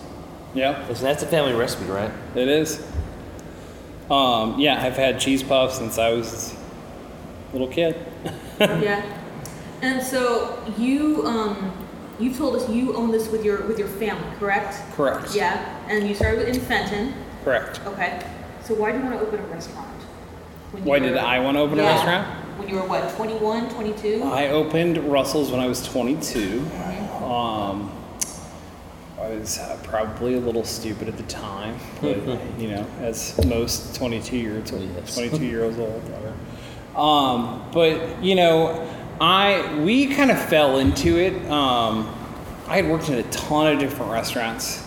yeah, 0.55 0.85
Listen, 0.89 1.05
that's 1.05 1.23
a 1.23 1.27
family 1.27 1.53
recipe, 1.55 1.85
right? 1.87 2.11
it 2.35 2.49
is. 2.49 2.85
Um, 4.11 4.59
yeah, 4.59 4.85
I've 4.85 4.97
had 4.97 5.19
cheese 5.21 5.43
puffs 5.43 5.79
since 5.79 5.99
I 5.99 6.13
was 6.13 6.55
a 7.51 7.53
little 7.53 7.69
kid. 7.69 7.97
yeah. 8.61 9.19
And 9.83 10.03
so 10.03 10.63
you 10.79 11.27
um 11.27 11.73
you 12.19 12.33
told 12.35 12.57
us 12.57 12.69
you 12.69 12.95
own 12.95 13.11
this 13.11 13.29
with 13.29 13.45
your 13.45 13.63
with 13.67 13.79
your 13.79 13.89
family, 13.89 14.25
correct? 14.39 14.77
Correct. 14.95 15.35
Yeah. 15.35 15.59
And 15.89 16.09
you 16.09 16.15
started 16.15 16.49
in 16.49 16.61
Fenton. 16.61 17.15
Correct. 17.45 17.81
Okay. 17.87 18.25
So 18.65 18.75
why 18.75 18.93
do 18.93 18.99
you 18.99 19.05
want 19.05 19.19
to 19.19 19.27
open 19.27 19.41
a 19.41 19.47
restaurant? 19.49 19.89
When 20.71 20.83
you 20.85 20.89
Why 20.89 20.99
were- 21.01 21.07
did 21.07 21.17
I 21.19 21.41
want 21.41 21.57
to 21.57 21.61
open 21.63 21.81
a 21.81 21.83
restaurant? 21.83 22.27
When 22.59 22.69
you 22.69 22.77
were 22.77 22.87
what, 22.87 23.11
21, 23.17 23.71
22? 23.71 24.23
I 24.25 24.49
opened 24.49 24.99
Russell's 25.11 25.51
when 25.51 25.59
I 25.61 25.67
was 25.67 25.85
22. 25.85 26.61
Um, 27.25 27.91
I 29.21 29.29
was 29.31 29.59
uh, 29.59 29.79
probably 29.83 30.35
a 30.35 30.41
little 30.41 30.65
stupid 30.65 31.09
at 31.09 31.17
the 31.17 31.23
time, 31.25 31.77
but 32.01 32.19
you 32.59 32.69
know, 32.69 32.87
as 33.01 33.43
most 33.47 33.97
22 33.97 34.37
years 34.37 34.71
old, 34.73 34.89
Yes. 34.97 35.15
22 35.15 35.45
year 35.45 35.65
olds 35.65 35.79
old, 35.79 36.03
whatever. 36.05 36.35
Um, 36.97 37.63
but 37.73 38.23
you 38.23 38.35
know, 38.37 38.87
I 39.21 39.79
we 39.81 40.15
kind 40.15 40.31
of 40.31 40.43
fell 40.49 40.79
into 40.79 41.19
it. 41.19 41.35
Um, 41.51 42.15
I 42.67 42.77
had 42.77 42.89
worked 42.89 43.09
in 43.09 43.15
a 43.15 43.23
ton 43.25 43.73
of 43.73 43.79
different 43.79 44.13
restaurants. 44.13 44.83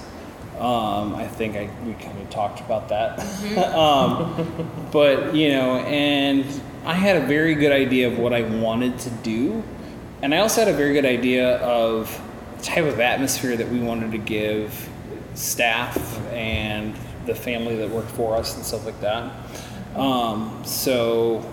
Um, 0.57 1.15
I 1.15 1.27
think 1.27 1.55
I 1.55 1.69
we 1.85 1.93
kind 1.93 2.19
of 2.21 2.29
talked 2.29 2.59
about 2.61 2.89
that. 2.89 3.19
um, 3.75 4.87
but 4.91 5.35
you 5.35 5.49
know, 5.49 5.77
and 5.79 6.45
I 6.85 6.93
had 6.93 7.17
a 7.17 7.25
very 7.25 7.55
good 7.55 7.71
idea 7.71 8.07
of 8.07 8.17
what 8.17 8.33
I 8.33 8.41
wanted 8.41 8.97
to 8.99 9.09
do, 9.09 9.63
and 10.21 10.33
I 10.33 10.37
also 10.37 10.63
had 10.63 10.73
a 10.73 10.77
very 10.77 10.93
good 10.93 11.05
idea 11.05 11.57
of 11.57 12.21
the 12.57 12.63
type 12.63 12.85
of 12.85 12.99
atmosphere 12.99 13.55
that 13.57 13.69
we 13.69 13.79
wanted 13.79 14.11
to 14.11 14.17
give 14.17 14.89
staff 15.33 16.19
and 16.29 16.95
the 17.25 17.35
family 17.35 17.75
that 17.75 17.89
worked 17.89 18.11
for 18.11 18.35
us 18.35 18.55
and 18.55 18.65
stuff 18.65 18.85
like 18.85 18.99
that. 19.01 19.31
Um, 19.95 20.61
so, 20.65 21.45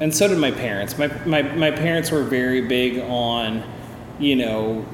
and 0.00 0.14
so 0.14 0.26
did 0.26 0.38
my 0.38 0.50
parents. 0.50 0.96
My, 0.96 1.08
my 1.26 1.42
my 1.42 1.70
parents 1.70 2.10
were 2.10 2.22
very 2.22 2.62
big 2.62 2.98
on, 3.00 3.62
you 4.18 4.34
know, 4.34 4.86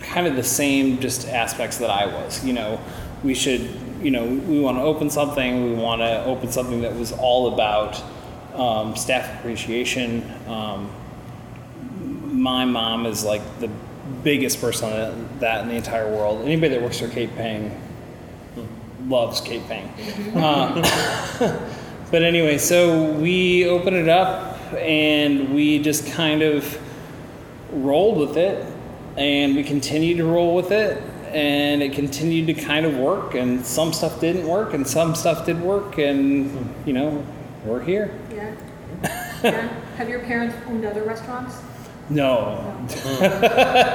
kind 0.00 0.26
of 0.26 0.36
the 0.36 0.44
same 0.44 1.00
just 1.00 1.26
aspects 1.26 1.78
that 1.78 1.90
I 1.90 2.06
was. 2.06 2.44
You 2.44 2.52
know, 2.52 2.80
we 3.24 3.34
should, 3.34 3.62
you 4.02 4.10
know, 4.10 4.26
we 4.26 4.60
want 4.60 4.76
to 4.76 4.82
open 4.82 5.08
something. 5.08 5.64
We 5.64 5.74
want 5.74 6.02
to 6.02 6.24
open 6.24 6.52
something 6.52 6.82
that 6.82 6.94
was 6.94 7.12
all 7.12 7.54
about 7.54 8.02
um, 8.54 8.94
staff 8.94 9.38
appreciation. 9.40 10.30
Um, 10.46 10.90
my 12.24 12.66
mom 12.66 13.06
is 13.06 13.24
like 13.24 13.42
the 13.60 13.70
biggest 14.22 14.60
person 14.60 14.92
on 14.92 15.28
that, 15.40 15.62
in 15.62 15.68
the 15.68 15.74
entire 15.74 16.10
world. 16.10 16.44
Anybody 16.44 16.74
that 16.74 16.82
works 16.82 17.00
for 17.00 17.08
Kate 17.08 17.34
Ping 17.36 17.80
loves 19.08 19.40
Kate 19.40 19.66
Ping. 19.68 19.88
Uh, 20.36 21.70
but 22.10 22.22
anyway, 22.22 22.58
so 22.58 23.10
we 23.12 23.66
opened 23.68 23.96
it 23.96 24.08
up 24.08 24.58
and 24.74 25.54
we 25.54 25.78
just 25.78 26.06
kind 26.12 26.42
of 26.42 26.78
rolled 27.72 28.18
with 28.18 28.36
it 28.36 28.64
and 29.16 29.56
we 29.56 29.62
continued 29.64 30.18
to 30.18 30.24
roll 30.24 30.54
with 30.54 30.70
it 30.70 31.02
and 31.32 31.82
it 31.82 31.92
continued 31.92 32.46
to 32.46 32.54
kind 32.54 32.86
of 32.86 32.96
work 32.96 33.34
and 33.34 33.64
some 33.64 33.92
stuff 33.92 34.20
didn't 34.20 34.46
work 34.46 34.72
and 34.74 34.86
some 34.86 35.14
stuff 35.14 35.44
did 35.46 35.60
work 35.60 35.98
and 35.98 36.74
you 36.86 36.92
know 36.92 37.24
we're 37.64 37.82
here 37.82 38.16
Yeah. 38.32 38.54
yeah. 39.42 39.68
Have 39.96 40.08
your 40.08 40.20
parents 40.20 40.56
owned 40.68 40.84
other 40.84 41.02
restaurants? 41.02 41.56
no 42.08 42.86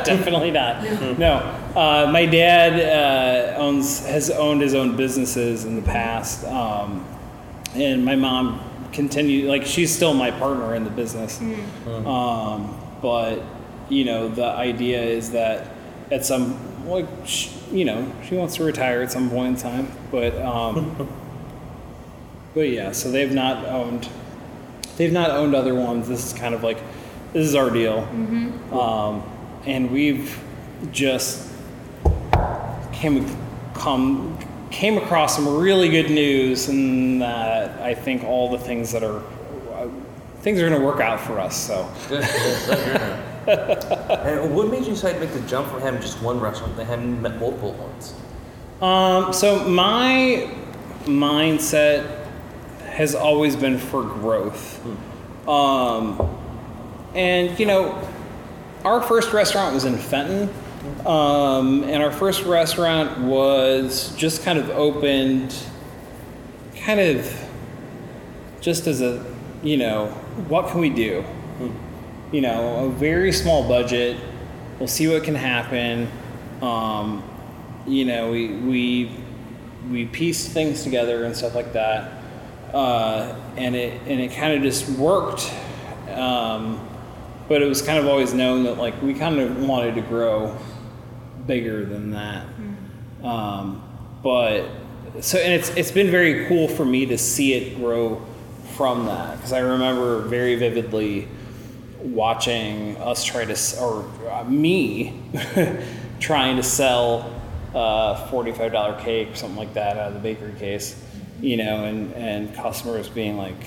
definitely 0.03 0.51
not 0.51 0.83
no 1.17 1.35
uh, 1.75 2.09
my 2.11 2.25
dad 2.25 2.73
uh, 2.77 3.57
owns 3.57 4.05
has 4.05 4.29
owned 4.29 4.61
his 4.61 4.75
own 4.75 4.97
businesses 4.97 5.63
in 5.63 5.77
the 5.77 5.81
past 5.81 6.43
um, 6.45 7.05
and 7.75 8.03
my 8.03 8.15
mom 8.15 8.61
continued 8.91 9.47
like 9.47 9.65
she's 9.65 9.93
still 9.95 10.13
my 10.13 10.31
partner 10.31 10.75
in 10.75 10.83
the 10.83 10.89
business. 10.89 11.39
Um, 12.05 12.77
but 13.01 13.43
you 13.89 14.05
know 14.05 14.27
the 14.29 14.45
idea 14.45 15.01
is 15.01 15.31
that 15.31 15.71
at 16.11 16.25
some 16.25 16.87
like 16.87 17.07
sh 17.25 17.49
you 17.71 17.85
know 17.85 18.11
she 18.27 18.35
wants 18.35 18.55
to 18.55 18.63
retire 18.63 19.01
at 19.01 19.11
some 19.11 19.29
point 19.29 19.55
in 19.55 19.61
time 19.61 19.91
but 20.11 20.35
um, 20.41 20.95
but 22.53 22.69
yeah 22.69 22.91
so 22.91 23.11
they've 23.11 23.33
not 23.33 23.65
owned 23.65 24.09
they've 24.97 25.11
not 25.11 25.31
owned 25.31 25.55
other 25.55 25.73
ones. 25.73 26.07
This 26.07 26.25
is 26.25 26.33
kind 26.33 26.53
of 26.53 26.63
like 26.63 26.77
this 27.33 27.47
is 27.47 27.55
our 27.55 27.69
deal. 27.69 27.99
Um, 28.71 29.23
and 29.65 29.91
we've 29.91 30.39
just 30.91 31.51
came 32.91 33.25
come 33.73 34.37
came 34.71 34.97
across 34.97 35.35
some 35.35 35.47
really 35.57 35.89
good 35.89 36.09
news 36.09 36.69
and 36.69 37.21
that 37.21 37.79
I 37.81 37.93
think 37.93 38.23
all 38.23 38.49
the 38.49 38.57
things 38.57 38.91
that 38.93 39.03
are 39.03 39.21
uh, 39.73 39.89
things 40.39 40.59
are 40.59 40.67
going 40.67 40.79
to 40.79 40.85
work 40.85 41.01
out 41.01 41.19
for 41.19 41.39
us 41.39 41.55
so 41.55 41.91
Good. 42.07 42.21
Yes, 42.21 42.69
I 42.69 42.75
hear 42.75 42.93
that. 42.93 43.31
and 44.25 44.55
what 44.55 44.69
made 44.69 44.85
you 44.85 44.91
decide 44.91 45.13
to 45.13 45.19
make 45.19 45.33
the 45.33 45.41
jump 45.41 45.67
from 45.67 45.81
having 45.81 46.01
just 46.01 46.21
one 46.21 46.39
restaurant 46.39 46.75
to 46.77 46.85
having 46.85 47.21
multiple 47.21 47.73
ones? 47.73 48.13
Um, 48.81 49.33
so 49.33 49.67
my 49.67 50.49
mindset 51.05 52.27
has 52.85 53.15
always 53.15 53.55
been 53.55 53.77
for 53.77 54.03
growth. 54.03 54.79
Um, 55.47 56.37
and 57.13 57.57
you 57.59 57.65
know, 57.65 58.07
our 58.83 59.01
first 59.01 59.33
restaurant 59.33 59.73
was 59.73 59.85
in 59.85 59.97
Fenton. 59.97 60.53
Um, 61.05 61.83
and 61.83 62.01
our 62.01 62.11
first 62.11 62.43
restaurant 62.43 63.19
was 63.19 64.15
just 64.15 64.43
kind 64.43 64.57
of 64.57 64.69
opened 64.71 65.55
kind 66.75 66.99
of 66.99 67.49
just 68.61 68.87
as 68.87 69.01
a, 69.01 69.23
you 69.61 69.77
know, 69.77 70.07
what 70.47 70.69
can 70.69 70.81
we 70.81 70.89
do? 70.89 71.23
You 72.31 72.41
know, 72.41 72.85
a 72.85 72.89
very 72.89 73.31
small 73.31 73.67
budget. 73.67 74.17
We'll 74.79 74.87
see 74.87 75.07
what 75.07 75.23
can 75.23 75.35
happen. 75.35 76.09
Um, 76.61 77.23
you 77.85 78.05
know, 78.05 78.31
we 78.31 78.47
we 78.47 79.11
we 79.89 80.05
pieced 80.05 80.51
things 80.51 80.83
together 80.83 81.25
and 81.25 81.35
stuff 81.35 81.53
like 81.55 81.73
that, 81.73 82.11
uh, 82.73 83.35
and 83.57 83.75
it 83.75 84.01
and 84.07 84.19
it 84.19 84.31
kind 84.31 84.53
of 84.53 84.61
just 84.61 84.87
worked. 84.89 85.51
Um, 86.09 86.87
but 87.47 87.61
it 87.61 87.65
was 87.65 87.81
kind 87.81 87.99
of 87.99 88.07
always 88.07 88.33
known 88.33 88.63
that 88.63 88.77
like 88.77 88.99
we 89.01 89.13
kind 89.13 89.39
of 89.39 89.67
wanted 89.67 89.95
to 89.95 90.01
grow 90.01 90.57
bigger 91.45 91.85
than 91.85 92.11
that. 92.11 92.45
Um, 93.23 93.83
but 94.23 94.69
so 95.19 95.37
and 95.37 95.53
it's 95.53 95.69
it's 95.71 95.91
been 95.91 96.09
very 96.09 96.47
cool 96.47 96.67
for 96.67 96.85
me 96.85 97.05
to 97.07 97.17
see 97.17 97.53
it 97.53 97.75
grow 97.75 98.25
from 98.75 99.05
that 99.05 99.37
because 99.37 99.53
I 99.53 99.59
remember 99.59 100.21
very 100.21 100.55
vividly 100.55 101.27
watching 101.99 102.97
us 102.97 103.23
try 103.23 103.45
to 103.45 103.79
or 103.79 104.09
uh, 104.31 104.43
me 104.45 105.21
trying 106.19 106.55
to 106.55 106.63
sell 106.63 107.39
a 107.73 108.27
$45 108.31 108.99
cake 109.01 109.29
or 109.29 109.35
something 109.35 109.57
like 109.57 109.73
that 109.75 109.97
out 109.97 110.07
of 110.07 110.13
the 110.15 110.19
bakery 110.19 110.53
case 110.53 111.01
you 111.41 111.57
know 111.57 111.85
and 111.85 112.13
and 112.13 112.55
customers 112.55 113.07
being 113.07 113.37
like 113.37 113.65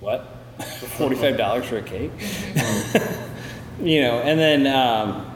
what 0.00 0.42
forty-five 0.96 1.36
dollars 1.36 1.66
for 1.66 1.78
a 1.78 1.82
cake. 1.82 2.10
you 3.82 4.02
know, 4.02 4.20
and 4.20 4.38
then 4.38 4.66
um, 4.66 5.31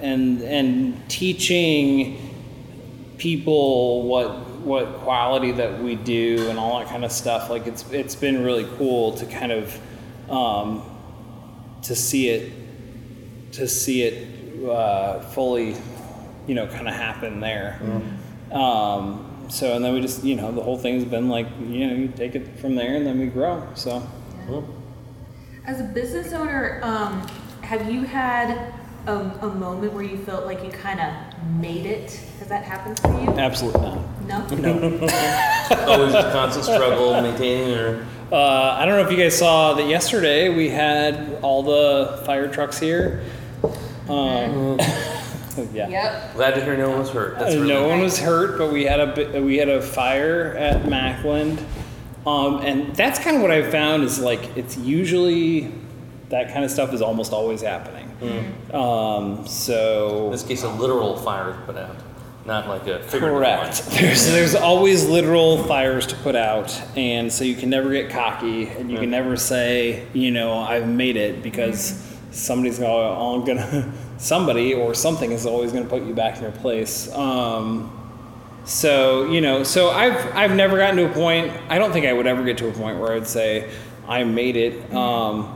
and 0.00 0.42
and 0.42 1.08
teaching 1.08 2.22
people 3.18 4.02
what 4.04 4.46
what 4.60 4.98
quality 4.98 5.52
that 5.52 5.80
we 5.80 5.94
do 5.94 6.48
and 6.48 6.58
all 6.58 6.78
that 6.78 6.88
kind 6.88 7.04
of 7.04 7.12
stuff. 7.12 7.48
Like 7.50 7.66
it's 7.66 7.90
it's 7.92 8.16
been 8.16 8.42
really 8.44 8.66
cool 8.76 9.12
to 9.12 9.26
kind 9.26 9.52
of 9.52 9.80
um, 10.30 10.82
to 11.82 11.94
see 11.94 12.28
it 12.28 12.52
to 13.52 13.68
see 13.68 14.02
it 14.02 14.68
uh, 14.68 15.20
fully, 15.20 15.76
you 16.46 16.54
know, 16.54 16.66
kind 16.66 16.88
of 16.88 16.94
happen 16.94 17.40
there. 17.40 17.78
Um, 18.52 19.46
so 19.48 19.74
and 19.76 19.84
then 19.84 19.94
we 19.94 20.00
just 20.00 20.24
you 20.24 20.34
know 20.34 20.50
the 20.50 20.62
whole 20.62 20.76
thing's 20.76 21.04
been 21.04 21.28
like 21.28 21.46
you 21.60 21.86
know 21.86 21.94
you 21.94 22.08
take 22.08 22.34
it 22.34 22.58
from 22.58 22.74
there 22.74 22.96
and 22.96 23.06
then 23.06 23.18
we 23.18 23.26
grow. 23.26 23.66
So 23.74 24.02
As 25.64 25.80
a 25.80 25.84
business 25.84 26.32
owner, 26.32 26.80
um, 26.82 27.26
have 27.62 27.90
you 27.90 28.02
had 28.02 28.72
a, 29.06 29.16
a 29.42 29.54
moment 29.54 29.92
where 29.92 30.02
you 30.02 30.18
felt 30.18 30.46
like 30.46 30.62
you 30.64 30.70
kind 30.70 31.00
of 31.00 31.12
made 31.60 31.86
it? 31.86 32.12
Has 32.38 32.48
that 32.48 32.64
happened 32.64 32.98
for 33.00 33.08
you? 33.20 33.28
absolutely 33.38 33.80
not. 33.80 34.26
No. 34.26 34.46
No. 34.56 34.72
Always 35.86 36.14
a 36.14 36.30
constant 36.32 36.64
struggle 36.64 37.20
maintaining 37.20 37.74
or. 37.76 38.06
Uh, 38.32 38.76
I 38.76 38.84
don't 38.84 38.96
know 38.96 39.06
if 39.06 39.10
you 39.12 39.16
guys 39.16 39.38
saw 39.38 39.74
that 39.74 39.86
yesterday 39.86 40.48
we 40.48 40.68
had 40.68 41.38
all 41.42 41.62
the 41.62 42.22
fire 42.26 42.48
trucks 42.48 42.78
here. 42.78 43.22
Um, 44.08 44.78
yeah. 45.72 45.88
Yep. 45.88 46.34
Glad 46.34 46.54
to 46.56 46.64
hear 46.64 46.76
no 46.76 46.90
one 46.90 46.98
was 46.98 47.10
hurt. 47.10 47.38
That's 47.38 47.54
really 47.54 47.68
no 47.68 47.86
one 47.86 48.00
was 48.00 48.18
hurt, 48.18 48.58
but 48.58 48.72
we 48.72 48.84
had 48.84 48.98
a 48.98 49.14
bit, 49.14 49.42
we 49.42 49.56
had 49.58 49.68
a 49.68 49.80
fire 49.80 50.54
at 50.56 50.82
Macklind, 50.82 51.62
um, 52.26 52.58
and 52.58 52.94
that's 52.96 53.20
kind 53.20 53.36
of 53.36 53.42
what 53.42 53.52
I 53.52 53.70
found 53.70 54.02
is 54.02 54.18
like 54.18 54.56
it's 54.56 54.76
usually 54.76 55.72
that 56.30 56.52
kind 56.52 56.64
of 56.64 56.70
stuff 56.72 56.92
is 56.92 57.00
almost 57.00 57.32
always 57.32 57.62
happening. 57.62 58.05
Um, 58.72 59.38
In 59.40 59.46
so 59.46 60.30
this 60.30 60.42
case, 60.42 60.62
a 60.62 60.68
literal 60.68 61.16
fire 61.18 61.48
was 61.48 61.56
put 61.66 61.76
out, 61.76 61.96
not 62.46 62.68
like 62.68 62.86
a 62.86 63.00
figurative 63.02 63.38
correct. 63.38 63.82
one. 63.86 63.96
There's 64.00 64.26
there's 64.26 64.54
always 64.54 65.06
literal 65.08 65.62
fires 65.64 66.06
to 66.08 66.16
put 66.16 66.34
out, 66.36 66.70
and 66.96 67.32
so 67.32 67.44
you 67.44 67.54
can 67.54 67.70
never 67.70 67.90
get 67.92 68.10
cocky, 68.10 68.68
and 68.68 68.90
you 68.90 68.98
can 68.98 69.10
never 69.10 69.36
say 69.36 70.06
you 70.14 70.30
know 70.30 70.58
I've 70.58 70.88
made 70.88 71.16
it 71.16 71.42
because 71.42 72.02
somebody's 72.30 72.80
all 72.82 73.40
gonna 73.42 73.92
somebody 74.18 74.72
or 74.74 74.94
something 74.94 75.32
is 75.32 75.44
always 75.46 75.72
gonna 75.72 75.86
put 75.86 76.02
you 76.04 76.14
back 76.14 76.36
in 76.36 76.42
your 76.42 76.52
place. 76.52 77.12
Um, 77.14 77.92
So 78.64 79.30
you 79.30 79.40
know, 79.40 79.62
so 79.62 79.90
I've 79.90 80.34
I've 80.34 80.54
never 80.56 80.76
gotten 80.78 80.96
to 80.96 81.06
a 81.10 81.12
point. 81.14 81.52
I 81.68 81.78
don't 81.78 81.92
think 81.92 82.06
I 82.06 82.12
would 82.12 82.26
ever 82.26 82.42
get 82.44 82.58
to 82.58 82.68
a 82.68 82.72
point 82.72 82.98
where 82.98 83.12
I 83.12 83.14
would 83.14 83.28
say 83.28 83.70
I 84.08 84.24
made 84.24 84.56
it. 84.56 84.92
Um, 84.92 85.55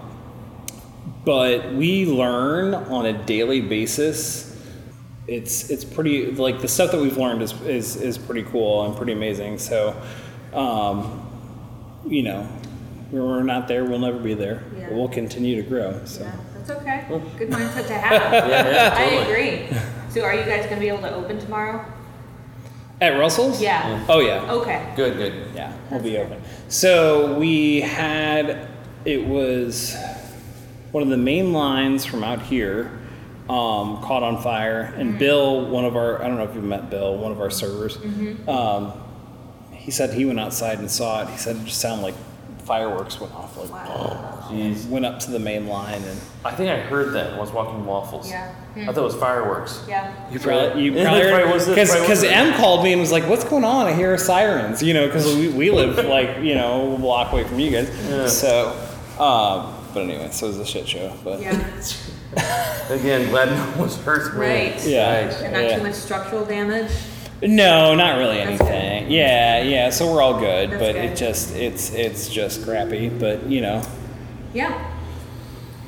but 1.25 1.73
we 1.73 2.07
learn 2.07 2.75
on 2.75 3.07
a 3.07 3.13
daily 3.13 3.61
basis. 3.61 4.47
It's 5.27 5.71
it's 5.71 5.85
pretty 5.85 6.33
like 6.33 6.61
the 6.61 6.69
stuff 6.69 6.91
that 6.93 7.01
we've 7.01 7.17
learned 7.17 7.43
is 7.43 7.53
is, 7.63 7.97
is 7.97 8.19
pretty 8.19 8.43
cool 8.45 8.85
and 8.85 8.97
pretty 8.97 9.13
amazing. 9.13 9.59
So, 9.59 10.01
um, 10.53 11.27
you 12.07 12.23
know, 12.23 12.49
we're 13.11 13.43
not 13.43 13.69
there. 13.69 13.85
We'll 13.85 13.99
never 13.99 14.19
be 14.19 14.35
there. 14.35 14.65
Yeah. 14.77 14.89
But 14.89 14.95
we'll 14.97 15.09
continue 15.09 15.57
to 15.63 15.69
grow. 15.69 16.05
So. 16.05 16.23
Yeah, 16.23 16.37
that's 16.55 16.71
okay. 16.71 17.05
Good 17.39 17.51
mindset 17.51 17.87
to 17.89 17.95
have. 17.95 18.11
Yeah, 18.51 18.71
yeah, 18.71 18.95
I 18.97 19.03
agree. 19.25 19.69
So 20.11 20.23
are 20.25 20.35
you 20.35 20.43
guys 20.43 20.67
gonna 20.67 20.81
be 20.81 20.89
able 20.89 21.03
to 21.03 21.15
open 21.15 21.39
tomorrow? 21.39 21.85
At 23.01 23.11
Russell's? 23.17 23.63
Yeah. 23.63 24.05
Oh 24.09 24.19
yeah. 24.19 24.51
Okay. 24.51 24.93
Good, 24.97 25.17
good. 25.17 25.55
Yeah, 25.55 25.73
we'll 25.89 26.03
be 26.03 26.19
open. 26.19 26.43
So 26.69 27.39
we 27.39 27.81
had 27.81 28.69
it 29.05 29.25
was 29.25 29.97
one 30.93 31.03
of 31.03 31.09
the 31.09 31.17
main 31.17 31.53
lines 31.53 32.05
from 32.05 32.25
out 32.25 32.43
here 32.43 32.91
um, 33.49 34.01
caught 34.03 34.23
on 34.23 34.41
fire, 34.43 34.93
and 34.97 35.19
Bill, 35.19 35.69
one 35.69 35.85
of 35.85 35.97
our 35.97 36.23
I 36.23 36.29
don't 36.29 36.37
know 36.37 36.45
if 36.45 36.55
you 36.55 36.63
met 36.63 36.89
Bill, 36.91 37.17
one 37.17 37.33
of 37.33 37.41
our 37.41 37.51
servers, 37.51 37.97
um, 38.49 38.93
he 39.73 39.91
said 39.91 40.13
he 40.15 40.25
went 40.25 40.39
outside 40.39 40.79
and 40.79 40.91
saw 40.91 41.23
it. 41.23 41.29
He 41.31 41.37
said 41.37 41.57
it 41.57 41.65
just 41.65 41.81
sounded 41.81 42.03
like 42.03 42.15
fireworks 42.65 43.19
went 43.19 43.35
off, 43.35 43.57
like 43.57 43.73
Wow. 43.73 44.45
Jeez. 44.49 44.89
went 44.89 45.05
up 45.05 45.19
to 45.21 45.31
the 45.33 45.39
main 45.41 45.67
line, 45.67 46.03
and 46.03 46.21
I 46.45 46.53
think 46.53 46.71
I 46.71 46.79
heard 46.79 47.13
that 47.15 47.31
when 47.31 47.39
I 47.39 47.41
was 47.41 47.51
walking 47.51 47.85
waffles. 47.85 48.31
Yeah. 48.31 48.53
I 48.77 48.87
thought 48.87 48.99
it 48.99 49.01
was 49.01 49.17
fireworks. 49.17 49.85
Yeah. 49.89 50.13
You 50.31 50.39
probably, 50.39 50.85
you 50.85 50.93
probably, 51.03 51.21
that's 51.21 51.31
probably 51.31 51.59
this, 51.59 51.69
because 51.69 52.01
because. 52.01 52.25
M 52.25 52.55
called 52.55 52.85
me 52.85 52.93
and 52.93 53.01
was 53.01 53.11
like, 53.11 53.29
"What's 53.29 53.43
going 53.43 53.65
on? 53.65 53.87
I 53.87 53.95
hear 53.95 54.17
sirens." 54.17 54.81
You 54.83 54.95
know, 54.95 55.07
because 55.07 55.27
we, 55.35 55.49
we 55.49 55.71
live 55.73 55.97
like 56.07 56.39
you 56.45 56.55
know 56.55 56.95
a 56.95 56.99
block 56.99 57.33
away 57.33 57.43
from 57.45 57.59
you 57.59 57.71
guys. 57.73 57.89
Yeah. 58.09 58.27
So, 58.29 58.69
um, 59.19 59.75
but 59.95 60.03
anyway, 60.05 60.29
so 60.33 60.47
it 60.47 60.51
was 60.51 60.59
a 60.59 60.67
shit 60.67 60.89
show. 60.89 61.13
But 61.25 61.41
Yeah. 61.41 61.51
Again, 62.91 63.29
glad 63.31 63.49
no 63.49 63.57
one 63.73 63.79
was 63.81 63.97
hurt. 63.99 64.35
Right. 64.35 64.75
Yeah. 64.87 65.29
Yikes. 65.29 65.43
And 65.43 65.53
not 65.53 65.63
Yeah. 65.65 65.77
too 65.79 65.83
much 65.83 65.95
structural 65.95 66.45
damage. 66.45 66.91
no, 67.43 67.95
not 67.95 68.19
really 68.19 68.37
That's 68.45 68.61
anything. 68.61 69.11
Yeah, 69.11 69.63
yeah. 69.63 69.91
So 69.91 70.13
we're 70.13 70.23
all 70.23 70.39
good, 70.39 70.71
That's 70.71 70.81
but 70.83 70.93
good. 70.93 71.05
it 71.07 71.17
just 71.17 71.55
it's 71.57 71.93
it's 71.95 72.29
just 72.29 72.65
crappy. 72.65 73.09
But 73.09 73.47
you 73.47 73.61
know, 73.63 73.83
Yeah. 74.55 74.73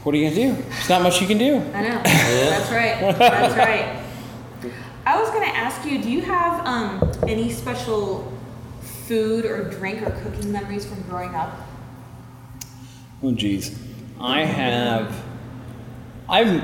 what 0.03 0.15
are 0.15 0.19
you 0.19 0.31
gonna 0.31 0.57
do? 0.57 0.63
There's 0.63 0.89
not 0.89 1.03
much 1.03 1.21
you 1.21 1.27
can 1.27 1.39
do. 1.39 1.57
I 1.75 1.83
know. 1.83 2.03
That's 2.05 2.71
right. 2.73 3.19
That's 3.19 3.57
right. 3.57 4.03
I 5.07 5.21
was 5.21 5.31
gonna 5.31 5.47
ask 5.47 5.85
you, 5.85 6.01
do 6.03 6.09
you 6.11 6.23
have 6.23 6.65
um, 6.67 7.13
any 7.29 7.51
special 7.53 8.33
food 9.07 9.45
or 9.45 9.65
drink 9.69 10.01
or 10.03 10.11
cooking 10.23 10.51
memories 10.53 10.87
from 10.87 11.03
growing 11.03 11.35
up? 11.35 11.51
Oh, 13.23 13.33
geez. 13.33 13.77
I 14.23 14.45
have. 14.45 15.21
I'm 16.29 16.63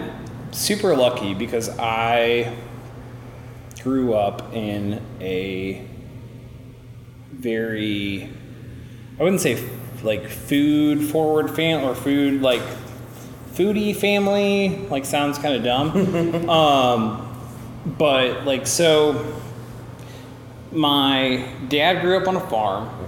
super 0.53 0.95
lucky 0.95 1.35
because 1.35 1.69
I 1.77 2.57
grew 3.83 4.15
up 4.15 4.55
in 4.55 5.03
a 5.21 5.85
very. 7.33 8.31
I 9.19 9.23
wouldn't 9.25 9.41
say 9.41 9.69
like 10.05 10.29
food 10.29 11.03
forward 11.11 11.51
fam 11.51 11.83
or 11.83 11.97
food 11.97 12.43
like 12.43 12.63
foodie 13.55 13.95
family. 13.95 14.87
Like 14.89 15.05
sounds 15.05 15.37
kind 15.39 15.57
of 15.57 15.65
dumb. 15.65 16.49
um, 16.49 17.41
but 17.99 18.45
like 18.45 18.69
so. 18.69 19.35
My 20.71 21.49
dad 21.69 22.03
grew 22.03 22.19
up 22.19 22.29
on 22.29 22.37
a 22.37 22.47
farm. 22.49 23.08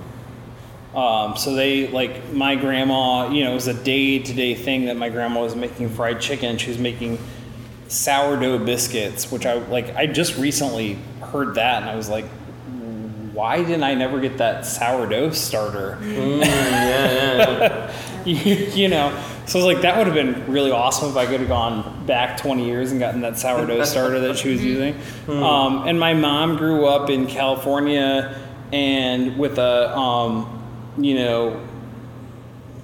Um, 0.95 1.37
so 1.37 1.55
they 1.55 1.87
like 1.89 2.33
my 2.33 2.57
grandma, 2.57 3.31
you 3.31 3.45
know, 3.45 3.53
it 3.53 3.55
was 3.55 3.69
a 3.69 3.75
day 3.75 4.19
to 4.19 4.33
day 4.33 4.55
thing 4.55 4.87
that 4.87 4.97
my 4.97 5.09
grandma 5.09 5.43
was 5.43 5.55
making 5.55 5.91
fried 5.91 6.21
chicken. 6.21 6.59
She 6.59 6.69
was 6.69 6.79
making 6.79 7.19
sourdough 7.89 8.65
biscuits, 8.65 9.31
which 9.31 9.47
I 9.47 9.55
like. 9.55 9.95
I 9.95 10.07
just 10.07 10.37
recently 10.37 10.99
heard 11.21 11.55
that, 11.55 11.83
and 11.83 11.91
I 11.91 11.97
was 11.97 12.09
like, 12.09 12.25
why 13.33 13.63
didn't 13.63 13.85
I 13.85 13.95
never 13.95 14.21
get 14.21 14.39
that 14.39 14.67
sourdough 14.67 15.31
starter? 15.31 15.97
Mm, 16.01 16.41
yeah, 16.41 17.59
yeah. 17.59 18.25
you, 18.25 18.35
you 18.75 18.89
know, 18.89 19.11
so 19.47 19.59
I 19.59 19.65
was 19.65 19.75
like, 19.75 19.83
that 19.83 19.97
would 19.97 20.07
have 20.07 20.15
been 20.15 20.53
really 20.53 20.71
awesome 20.71 21.09
if 21.09 21.17
I 21.17 21.27
could 21.27 21.41
have 21.41 21.49
gone 21.49 22.05
back 22.07 22.37
20 22.37 22.67
years 22.67 22.91
and 22.91 23.01
gotten 23.01 23.21
that 23.23 23.39
sourdough 23.39 23.85
starter 23.85 24.21
that 24.21 24.37
she 24.37 24.51
was 24.51 24.63
using. 24.75 24.95
Um, 25.29 25.89
and 25.89 25.99
my 25.99 26.13
mom 26.13 26.57
grew 26.57 26.87
up 26.87 27.09
in 27.09 27.27
California 27.27 28.39
and 28.73 29.39
with 29.39 29.59
a, 29.59 29.97
um, 29.97 30.60
you 30.99 31.15
know, 31.15 31.61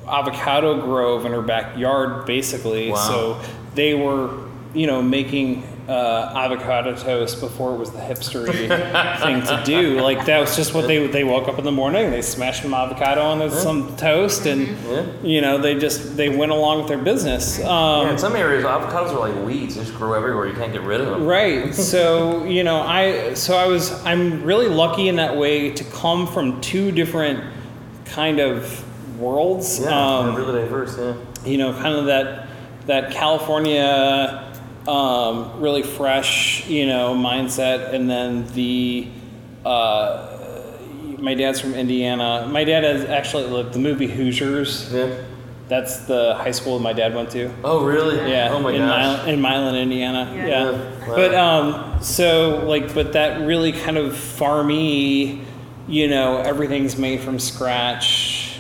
avocado 0.08 0.80
grove 0.80 1.24
in 1.26 1.32
her 1.32 1.42
backyard, 1.42 2.26
basically. 2.26 2.90
Wow. 2.90 2.96
So 2.96 3.40
they 3.74 3.94
were, 3.94 4.30
you 4.74 4.86
know, 4.86 5.02
making 5.02 5.64
uh, 5.88 6.32
avocado 6.34 6.96
toast 6.96 7.40
before 7.40 7.72
it 7.74 7.78
was 7.78 7.92
the 7.92 7.98
hipstery 8.00 8.66
thing 9.22 9.40
to 9.42 9.62
do. 9.64 10.00
Like 10.00 10.26
that 10.26 10.40
was 10.40 10.56
just 10.56 10.74
what 10.74 10.88
they 10.88 11.06
they 11.06 11.22
woke 11.22 11.46
up 11.46 11.58
in 11.60 11.64
the 11.64 11.70
morning, 11.70 12.10
they 12.10 12.22
smashed 12.22 12.62
some 12.62 12.74
avocado 12.74 13.22
on 13.22 13.48
some 13.52 13.96
toast, 13.96 14.46
and 14.46 14.66
Yeah. 14.88 15.06
you 15.22 15.40
know 15.40 15.58
they 15.58 15.76
just 15.78 16.16
they 16.16 16.28
went 16.28 16.50
along 16.50 16.78
with 16.78 16.88
their 16.88 16.98
business. 16.98 17.60
Yeah, 17.60 17.68
Um, 17.68 18.08
in 18.08 18.18
some 18.18 18.34
areas, 18.34 18.64
avocados 18.64 19.12
are 19.14 19.28
like 19.28 19.44
weeds; 19.46 19.76
they 19.76 19.82
just 19.82 19.94
grow 19.96 20.14
everywhere. 20.14 20.48
You 20.48 20.54
can't 20.54 20.72
get 20.72 20.82
rid 20.82 21.00
of 21.00 21.06
them. 21.08 21.24
Right. 21.24 21.72
So, 21.96 22.44
you 22.44 22.64
know, 22.64 22.80
I 22.80 23.34
so 23.34 23.56
I 23.56 23.66
was 23.66 23.92
I'm 24.04 24.42
really 24.42 24.68
lucky 24.68 25.08
in 25.08 25.16
that 25.16 25.36
way 25.36 25.70
to 25.70 25.84
come 25.84 26.26
from 26.26 26.60
two 26.60 26.90
different 26.90 27.44
kind 28.06 28.40
of 28.40 28.84
worlds. 29.18 29.80
Yeah, 29.80 29.88
Um, 30.18 30.34
really 30.34 30.60
diverse. 30.60 30.96
Yeah. 30.98 31.14
you 31.44 31.58
know, 31.58 31.72
kind 31.72 31.94
of 31.94 32.06
that 32.06 32.48
that 32.86 33.10
California 33.12 34.42
um, 34.86 35.60
really 35.60 35.82
fresh, 35.82 36.66
you 36.68 36.86
know, 36.86 37.14
mindset, 37.14 37.92
and 37.92 38.08
then 38.08 38.46
the 38.54 39.08
uh, 39.64 40.32
my 41.18 41.34
dad's 41.34 41.60
from 41.60 41.74
Indiana. 41.74 42.46
My 42.50 42.62
dad 42.64 42.84
has 42.84 43.04
actually 43.04 43.44
like 43.46 43.72
the 43.72 43.78
movie 43.80 44.06
Hoosiers. 44.06 44.92
Yeah. 44.92 45.08
That's 45.68 46.06
the 46.06 46.34
high 46.36 46.52
school 46.52 46.78
my 46.78 46.92
dad 46.92 47.12
went 47.12 47.30
to. 47.30 47.50
Oh, 47.64 47.84
really? 47.84 48.30
Yeah, 48.30 48.50
Oh 48.52 48.60
my 48.60 48.70
in, 48.70 48.78
gosh. 48.78 49.24
Mil- 49.26 49.34
in 49.34 49.40
Milan, 49.40 49.74
Indiana. 49.74 50.32
Yeah. 50.32 50.46
Yeah. 50.46 50.70
Yeah, 50.70 51.08
wow. 51.08 51.16
But 51.16 51.34
um, 51.34 52.02
so 52.02 52.62
like, 52.68 52.94
but 52.94 53.14
that 53.14 53.40
really 53.44 53.72
kind 53.72 53.96
of 53.98 54.12
farmy, 54.12 55.44
you 55.88 56.08
know, 56.08 56.38
everything's 56.38 56.96
made 56.96 57.20
from 57.20 57.38
scratch. 57.38 58.58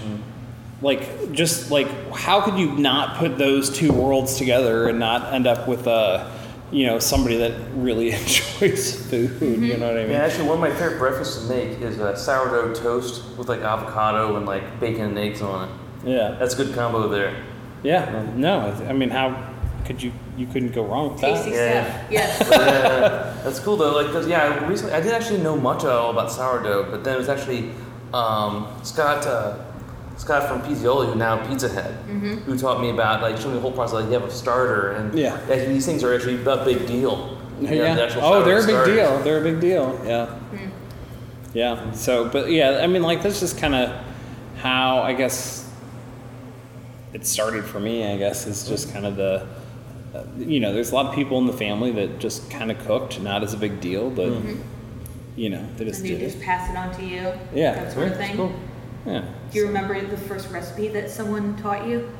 like 0.82 1.32
just 1.32 1.70
like 1.70 1.88
how 2.12 2.40
could 2.42 2.58
you 2.58 2.70
not 2.76 3.16
put 3.16 3.38
those 3.38 3.70
two 3.70 3.90
worlds 3.92 4.36
together 4.36 4.88
and 4.88 4.98
not 4.98 5.32
end 5.32 5.46
up 5.46 5.66
with 5.66 5.86
a 5.86 6.30
you 6.70 6.84
know 6.84 6.98
somebody 6.98 7.38
that 7.38 7.52
really 7.74 8.10
enjoys 8.20 8.94
food 9.08 9.30
you 9.40 9.48
mm-hmm. 9.56 9.80
know 9.80 9.88
what 9.88 9.96
i 9.96 10.02
mean 10.02 10.10
Yeah, 10.10 10.18
actually, 10.24 10.48
one 10.48 10.58
of 10.58 10.60
my 10.60 10.70
favorite 10.70 10.98
breakfasts 10.98 11.42
to 11.42 11.48
make 11.48 11.80
is 11.80 11.98
a 11.98 12.14
sourdough 12.14 12.74
toast 12.74 13.24
with 13.38 13.48
like 13.48 13.60
avocado 13.60 14.36
and 14.36 14.44
like 14.44 14.78
bacon 14.78 15.06
and 15.06 15.18
eggs 15.18 15.40
on 15.40 15.66
it. 15.66 15.74
yeah 16.04 16.36
That's 16.38 16.52
a 16.52 16.58
good 16.62 16.74
combo 16.74 17.08
there. 17.08 17.42
yeah 17.82 18.30
no 18.34 18.60
i 18.86 18.92
mean 18.92 19.08
how 19.08 19.54
could 19.86 20.02
you 20.02 20.12
you 20.36 20.46
couldn't 20.46 20.72
go 20.74 20.84
wrong 20.84 21.12
with 21.12 21.20
Tasty 21.20 21.50
that 21.50 21.86
stuff. 21.86 22.10
Yes. 22.10 22.38
But, 22.38 22.48
yeah, 22.60 23.40
that's 23.44 23.60
cool 23.60 23.76
though. 23.76 23.94
Like, 23.94 24.12
'cause, 24.12 24.26
yeah, 24.26 24.42
I 24.42 24.66
recently 24.66 24.92
I 24.94 25.00
didn't 25.00 25.14
actually 25.14 25.38
know 25.42 25.56
much 25.56 25.84
at 25.84 25.90
all 25.90 26.10
about 26.10 26.30
sourdough, 26.30 26.90
but 26.90 27.04
then 27.04 27.14
it 27.14 27.18
was 27.18 27.28
actually 27.28 27.70
um, 28.12 28.66
Scott 28.82 29.26
uh, 29.26 29.56
Scott 30.16 30.48
from 30.48 30.62
Pizzeoli, 30.62 31.06
who 31.08 31.14
now 31.14 31.46
Pizza 31.46 31.68
Head, 31.68 31.92
who 32.46 32.58
taught 32.58 32.80
me 32.80 32.90
about 32.90 33.22
like 33.22 33.36
showing 33.36 33.50
me 33.50 33.54
the 33.54 33.60
whole 33.60 33.72
process. 33.72 33.94
Like, 33.94 34.06
you 34.06 34.12
have 34.12 34.24
a 34.24 34.30
starter, 34.30 34.92
and 34.92 35.16
Yeah. 35.18 35.34
actually, 35.50 35.66
these 35.74 35.86
things 35.86 36.02
are 36.04 36.14
actually 36.14 36.42
a 36.42 36.64
big 36.64 36.86
deal. 36.86 37.38
You 37.60 37.68
know, 37.68 37.74
yeah. 37.74 37.94
the 37.94 38.20
Oh, 38.22 38.42
they're 38.44 38.56
a 38.58 38.60
big 38.60 38.68
starters. 38.70 38.94
deal. 38.96 39.18
They're 39.20 39.38
a 39.40 39.42
big 39.42 39.60
deal. 39.60 40.00
Yeah. 40.04 40.34
Yeah. 41.54 41.90
So, 41.92 42.28
but 42.28 42.50
yeah, 42.50 42.80
I 42.82 42.86
mean, 42.86 43.02
like 43.02 43.22
that's 43.22 43.40
just 43.40 43.58
kind 43.58 43.74
of 43.74 43.94
how 44.58 44.98
I 45.00 45.12
guess 45.14 45.70
it 47.12 47.26
started 47.26 47.64
for 47.64 47.80
me. 47.80 48.06
I 48.12 48.16
guess 48.18 48.46
is 48.46 48.68
just 48.68 48.92
kind 48.92 49.06
of 49.06 49.16
the, 49.16 49.46
uh, 50.16 50.24
you 50.38 50.60
know, 50.60 50.72
there's 50.72 50.90
a 50.92 50.94
lot 50.94 51.06
of 51.06 51.14
people 51.14 51.38
in 51.38 51.46
the 51.46 51.52
family 51.52 51.90
that 51.92 52.18
just 52.18 52.50
kind 52.50 52.70
of 52.70 52.78
cooked, 52.86 53.20
not 53.20 53.42
as 53.42 53.54
a 53.54 53.56
big 53.56 53.80
deal, 53.80 54.10
but 54.10 54.32
you 55.36 55.50
know, 55.50 55.66
they 55.76 55.84
just 55.84 56.00
And 56.00 56.08
you 56.08 56.18
did 56.18 56.24
just 56.24 56.38
it. 56.38 56.42
pass 56.44 56.70
it 56.70 56.76
on 56.76 56.94
to 56.96 57.04
you. 57.04 57.32
Yeah, 57.54 57.74
That 57.74 57.92
sort 57.92 58.08
of 58.08 58.18
That's 58.18 58.28
thing. 58.28 58.36
cool. 58.36 58.52
Yeah. 59.06 59.24
Do 59.52 59.58
you 59.58 59.66
remember 59.66 60.00
the 60.04 60.16
first 60.16 60.50
recipe 60.50 60.88
that 60.88 61.10
someone 61.10 61.56
taught 61.56 61.86
you? 61.86 62.10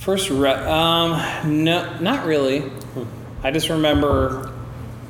First, 0.00 0.30
re- 0.30 0.50
um, 0.52 1.62
no, 1.64 1.98
not 2.00 2.24
really. 2.26 2.70
I 3.42 3.50
just 3.50 3.68
remember, 3.68 4.50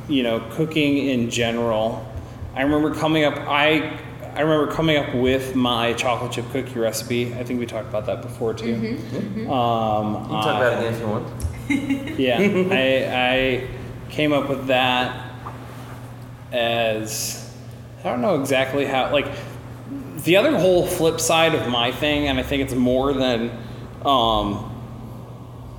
you 0.08 0.22
know, 0.24 0.40
cooking 0.50 1.08
in 1.08 1.30
general. 1.30 2.04
I 2.54 2.62
remember 2.62 2.92
coming 2.94 3.24
up. 3.24 3.34
I 3.38 3.98
I 4.34 4.40
remember 4.42 4.72
coming 4.72 4.96
up 4.96 5.14
with 5.14 5.54
my 5.56 5.92
chocolate 5.94 6.32
chip 6.32 6.48
cookie 6.50 6.78
recipe. 6.78 7.34
I 7.34 7.44
think 7.44 7.58
we 7.60 7.66
talked 7.66 7.88
about 7.88 8.06
that 8.06 8.22
before 8.22 8.54
too. 8.54 8.74
Um, 8.74 8.76
You 8.76 9.38
can 9.44 9.48
talk 9.48 10.56
about 10.56 10.72
it 10.72 10.78
again 10.78 10.94
if 10.94 11.00
you 11.00 11.06
want. 11.08 12.18
yeah, 12.18 12.38
I, 12.70 13.66
I 14.06 14.10
came 14.10 14.32
up 14.32 14.48
with 14.48 14.66
that 14.68 15.32
as 16.52 17.54
I 18.00 18.08
don't 18.10 18.20
know 18.22 18.40
exactly 18.40 18.84
how 18.86 19.12
like 19.12 19.26
the 20.24 20.36
other 20.36 20.58
whole 20.58 20.86
flip 20.86 21.20
side 21.20 21.54
of 21.54 21.68
my 21.68 21.92
thing, 21.92 22.26
and 22.28 22.38
I 22.38 22.42
think 22.42 22.62
it's 22.62 22.74
more 22.74 23.12
than 23.12 23.50
um, 24.04 24.66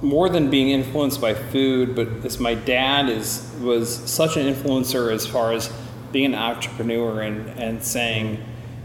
more 0.01 0.29
than 0.29 0.49
being 0.49 0.69
influenced 0.69 1.21
by 1.21 1.33
food, 1.33 1.95
but 1.95 2.07
is 2.25 2.39
my 2.39 2.55
dad 2.55 3.09
is 3.09 3.53
was 3.61 3.93
such 4.09 4.37
an 4.37 4.51
influencer 4.53 5.13
as 5.13 5.25
far 5.27 5.51
as 5.53 5.71
being 6.11 6.33
an 6.33 6.35
entrepreneur 6.35 7.21
and, 7.21 7.47
and 7.59 7.83
saying, 7.83 8.43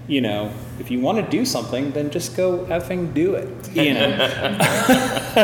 you 0.08 0.20
know, 0.20 0.52
if 0.78 0.90
you 0.90 1.00
want 1.00 1.24
to 1.24 1.30
do 1.30 1.44
something, 1.44 1.90
then 1.92 2.10
just 2.10 2.36
go 2.36 2.58
effing 2.66 3.12
do 3.12 3.34
it. 3.34 3.48
You 3.72 3.94
know? 3.94 4.00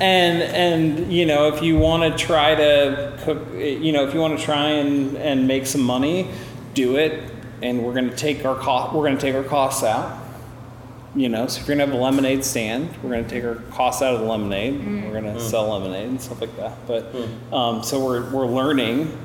and 0.00 0.42
and 0.42 1.12
you 1.12 1.26
know, 1.26 1.48
if 1.48 1.62
you 1.62 1.76
want 1.76 2.10
to 2.10 2.24
try 2.24 2.54
to 2.54 3.18
cook 3.22 3.46
you 3.54 3.92
know, 3.92 4.06
if 4.06 4.14
you 4.14 4.20
want 4.20 4.38
to 4.38 4.44
try 4.44 4.70
and, 4.70 5.16
and 5.16 5.46
make 5.46 5.66
some 5.66 5.82
money, 5.82 6.30
do 6.74 6.96
it. 6.96 7.30
And 7.60 7.84
we're 7.84 7.92
gonna 7.92 8.16
take 8.16 8.44
our 8.44 8.54
cost 8.54 8.94
we're 8.94 9.04
gonna 9.04 9.20
take 9.20 9.34
our 9.34 9.42
costs 9.44 9.82
out 9.82 10.18
you 11.14 11.28
know, 11.28 11.46
so 11.46 11.60
if 11.60 11.66
you're 11.66 11.76
gonna 11.76 11.90
have 11.90 11.98
a 11.98 12.02
lemonade 12.02 12.44
stand, 12.44 12.90
we're 13.02 13.10
gonna 13.10 13.28
take 13.28 13.42
our 13.42 13.56
costs 13.72 14.02
out 14.02 14.14
of 14.14 14.20
the 14.20 14.26
lemonade. 14.26 15.04
We're 15.04 15.14
gonna 15.14 15.40
sell 15.40 15.68
lemonade 15.68 16.08
and 16.08 16.20
stuff 16.20 16.40
like 16.40 16.54
that. 16.56 16.86
But 16.86 17.12
um, 17.52 17.82
so 17.82 18.04
we're 18.04 18.30
we're 18.30 18.46
learning 18.46 19.16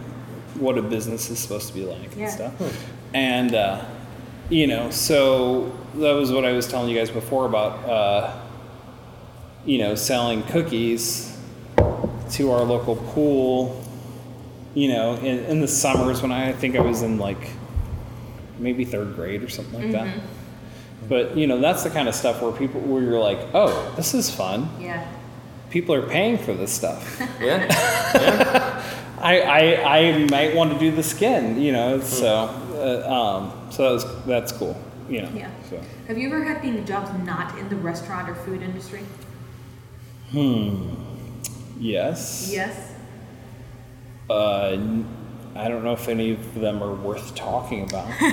what 0.56 0.78
a 0.78 0.82
business 0.82 1.30
is 1.30 1.40
supposed 1.40 1.68
to 1.70 1.74
be 1.74 1.86
like 1.86 2.16
Yeah. 2.16 2.24
and 2.26 2.32
stuff. 2.34 2.88
And 3.14 3.56
uh, 3.56 3.86
you 4.50 4.68
know, 4.68 4.90
so 4.92 5.76
that 5.96 6.12
was 6.14 6.32
what 6.32 6.46
I 6.46 6.52
was 6.52 6.68
telling 6.68 6.90
you 6.90 6.98
guys 6.98 7.10
before 7.10 7.46
about 7.46 7.88
uh, 7.90 8.40
you 9.66 9.78
know 9.78 9.96
selling 9.96 10.44
cookies 10.44 11.38
to 12.32 12.52
our 12.52 12.64
local 12.64 12.96
pool. 12.96 13.80
You 14.76 14.88
know, 14.90 15.14
in, 15.18 15.40
in 15.46 15.62
the 15.62 15.68
summers 15.68 16.22
when 16.24 16.32
I, 16.32 16.50
I 16.50 16.54
think 16.54 16.76
I 16.76 16.82
was 16.82 17.04
in 17.04 17.20
like 17.20 17.52
maybe 18.58 18.86
third 18.86 19.16
grade 19.16 19.44
or 19.44 19.50
something 19.50 19.80
like 19.82 19.92
that. 19.92 20.20
But 21.08 21.38
you 21.38 21.46
know, 21.46 21.60
that's 21.60 21.84
the 21.84 21.92
kind 21.92 22.08
of 22.08 22.16
stuff 22.16 22.42
where 22.42 22.52
people 22.52 22.82
where 22.82 23.04
you're 23.04 23.20
like, 23.20 23.40
oh, 23.54 23.94
this 23.96 24.14
is 24.16 24.32
fun. 24.34 24.68
Yeah. 24.80 25.06
People 25.70 25.94
are 25.96 26.08
paying 26.08 26.38
for 26.40 26.54
this 26.54 26.72
stuff. 26.72 27.20
Yeah. 27.40 27.66
yeah. 28.16 28.73
I, 29.24 29.40
I 29.40 29.98
I 30.00 30.26
might 30.26 30.54
want 30.54 30.74
to 30.74 30.80
do 30.80 30.92
the 30.92 31.04
skin, 31.04 31.62
you 31.62 31.72
know. 31.72 32.02
So 32.02 32.28
uh, 32.76 33.10
um, 33.10 33.72
so 33.72 33.84
that 33.84 33.92
was, 33.92 34.26
that's 34.26 34.52
cool, 34.52 34.80
you 35.10 35.22
know. 35.22 35.32
Yeah. 35.34 35.50
So. 35.70 35.82
Have 36.08 36.18
you 36.18 36.28
ever 36.28 36.44
had 36.44 36.58
any 36.64 36.82
jobs 36.82 37.10
not 37.26 37.58
in 37.58 37.70
the 37.70 37.78
restaurant 37.78 38.30
or 38.30 38.36
food 38.36 38.62
industry? 38.62 39.02
Hmm. 40.32 40.94
Yes. 41.80 42.50
Yes. 42.52 42.94
Uh, 44.30 44.78
I 45.56 45.68
don't 45.68 45.84
know 45.84 45.94
if 45.94 46.08
any 46.08 46.32
of 46.32 46.56
them 46.56 46.82
are 46.82 46.96
worth 46.96 47.36
talking 47.36 47.84
about. 47.84 48.08
Do 48.20 48.26
you, 48.26 48.32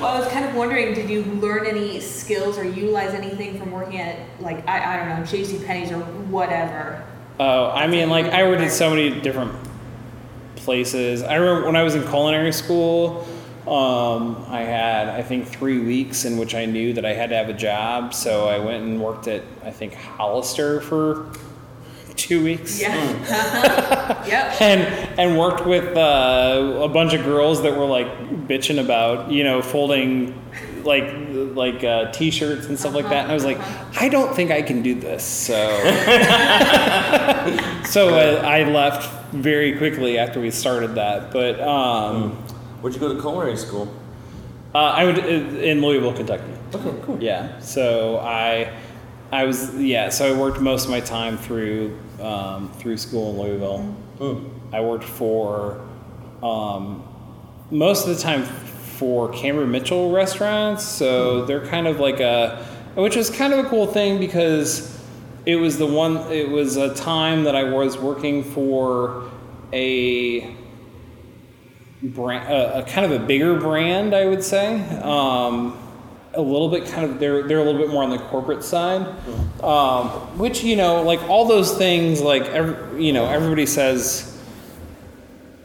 well, 0.00 0.16
I 0.16 0.18
was 0.18 0.28
kind 0.28 0.44
of 0.44 0.54
wondering, 0.54 0.92
did 0.92 1.08
you 1.08 1.22
learn 1.24 1.66
any 1.66 2.00
skills 2.00 2.58
or 2.58 2.64
utilize 2.64 3.14
anything 3.14 3.58
from 3.58 3.70
working 3.70 3.98
at, 4.00 4.18
like, 4.40 4.68
I, 4.68 4.92
I 4.92 4.96
don't 4.96 5.08
know, 5.20 5.24
J.C. 5.24 5.64
Penney's 5.64 5.90
or 5.90 6.00
whatever? 6.00 7.02
Oh, 7.44 7.70
I 7.70 7.88
mean, 7.88 8.08
like 8.08 8.26
I 8.26 8.44
worked 8.44 8.62
at 8.62 8.70
so 8.70 8.88
many 8.90 9.20
different 9.20 9.52
places. 10.54 11.24
I 11.24 11.34
remember 11.34 11.66
when 11.66 11.74
I 11.74 11.82
was 11.82 11.96
in 11.96 12.02
culinary 12.02 12.52
school, 12.52 13.26
um, 13.66 14.44
I 14.48 14.60
had 14.60 15.08
I 15.08 15.22
think 15.22 15.48
three 15.48 15.80
weeks 15.80 16.24
in 16.24 16.36
which 16.36 16.54
I 16.54 16.66
knew 16.66 16.92
that 16.92 17.04
I 17.04 17.14
had 17.14 17.30
to 17.30 17.36
have 17.36 17.48
a 17.48 17.52
job. 17.52 18.14
So 18.14 18.48
I 18.48 18.58
went 18.60 18.84
and 18.84 19.00
worked 19.02 19.26
at 19.26 19.42
I 19.64 19.72
think 19.72 19.94
Hollister 19.94 20.80
for 20.82 21.32
two 22.14 22.44
weeks. 22.44 22.80
Yeah. 22.80 22.94
Uh-huh. 22.94 24.24
Yep. 24.28 24.54
And 24.60 24.82
and 25.18 25.36
worked 25.36 25.66
with 25.66 25.96
uh, 25.96 26.80
a 26.82 26.88
bunch 26.88 27.12
of 27.12 27.24
girls 27.24 27.62
that 27.62 27.76
were 27.76 27.86
like 27.86 28.06
bitching 28.46 28.78
about 28.78 29.32
you 29.32 29.42
know 29.42 29.60
folding 29.62 30.40
like 30.84 31.04
like 31.54 31.84
uh, 31.84 32.10
t-shirts 32.12 32.66
and 32.66 32.78
stuff 32.78 32.94
like 32.94 33.08
that. 33.08 33.24
And 33.24 33.30
I 33.30 33.34
was 33.34 33.44
like, 33.44 33.58
I 34.00 34.08
don't 34.08 34.34
think 34.34 34.50
I 34.50 34.62
can 34.62 34.82
do 34.82 34.94
this. 34.94 35.24
So 35.24 35.54
so 37.84 38.14
I, 38.14 38.60
I 38.60 38.64
left 38.64 39.32
very 39.32 39.76
quickly 39.78 40.18
after 40.18 40.40
we 40.40 40.50
started 40.50 40.94
that. 40.94 41.32
But 41.32 41.60
um, 41.60 42.32
Where'd 42.80 42.94
you 42.94 43.00
go 43.00 43.14
to 43.14 43.20
culinary 43.20 43.56
school? 43.56 43.92
uh, 44.74 44.78
I 44.78 45.04
would 45.04 45.18
in 45.18 45.82
Louisville, 45.82 46.14
Kentucky. 46.14 46.44
Okay, 46.74 46.94
cool. 47.02 47.22
Yeah. 47.22 47.58
So 47.60 48.18
I, 48.18 48.72
I 49.30 49.44
was 49.44 49.74
yeah. 49.76 50.08
So 50.08 50.34
I 50.34 50.38
worked 50.38 50.60
most 50.60 50.84
of 50.84 50.90
my 50.90 51.00
time 51.00 51.36
through 51.36 51.98
um, 52.20 52.72
through 52.74 52.96
school 52.96 53.30
in 53.30 53.38
Louisville. 53.38 53.96
Mm. 54.18 54.50
I 54.72 54.80
worked 54.80 55.04
for 55.04 55.86
um, 56.42 57.04
most 57.70 58.06
of 58.06 58.16
the 58.16 58.22
time 58.22 58.44
for 58.98 59.32
Cameron 59.32 59.70
Mitchell 59.70 60.12
restaurants. 60.12 60.84
So 60.84 61.44
they're 61.44 61.66
kind 61.66 61.86
of 61.86 62.00
like 62.00 62.20
a, 62.20 62.64
which 62.94 63.16
is 63.16 63.30
kind 63.30 63.52
of 63.52 63.64
a 63.64 63.68
cool 63.68 63.86
thing 63.86 64.18
because 64.18 65.00
it 65.46 65.56
was 65.56 65.78
the 65.78 65.86
one. 65.86 66.18
It 66.30 66.48
was 66.48 66.76
a 66.76 66.94
time 66.94 67.44
that 67.44 67.56
I 67.56 67.64
was 67.64 67.98
working 67.98 68.44
for 68.44 69.30
a 69.72 70.54
brand, 72.02 72.52
a, 72.52 72.78
a 72.78 72.82
kind 72.84 73.10
of 73.10 73.22
a 73.22 73.24
bigger 73.24 73.58
brand, 73.58 74.14
I 74.14 74.26
would 74.26 74.44
say. 74.44 74.80
Um, 75.00 75.78
a 76.34 76.40
little 76.40 76.68
bit 76.68 76.86
kind 76.86 77.10
of 77.10 77.18
they're 77.18 77.42
they're 77.42 77.58
a 77.58 77.64
little 77.64 77.80
bit 77.80 77.90
more 77.90 78.02
on 78.02 78.10
the 78.10 78.18
corporate 78.18 78.64
side, 78.64 79.06
um, 79.62 80.08
which 80.38 80.64
you 80.64 80.76
know 80.76 81.02
like 81.02 81.22
all 81.28 81.46
those 81.46 81.76
things 81.76 82.20
like 82.20 82.44
every, 82.44 83.04
you 83.04 83.12
know 83.12 83.26
everybody 83.26 83.66
says, 83.66 84.31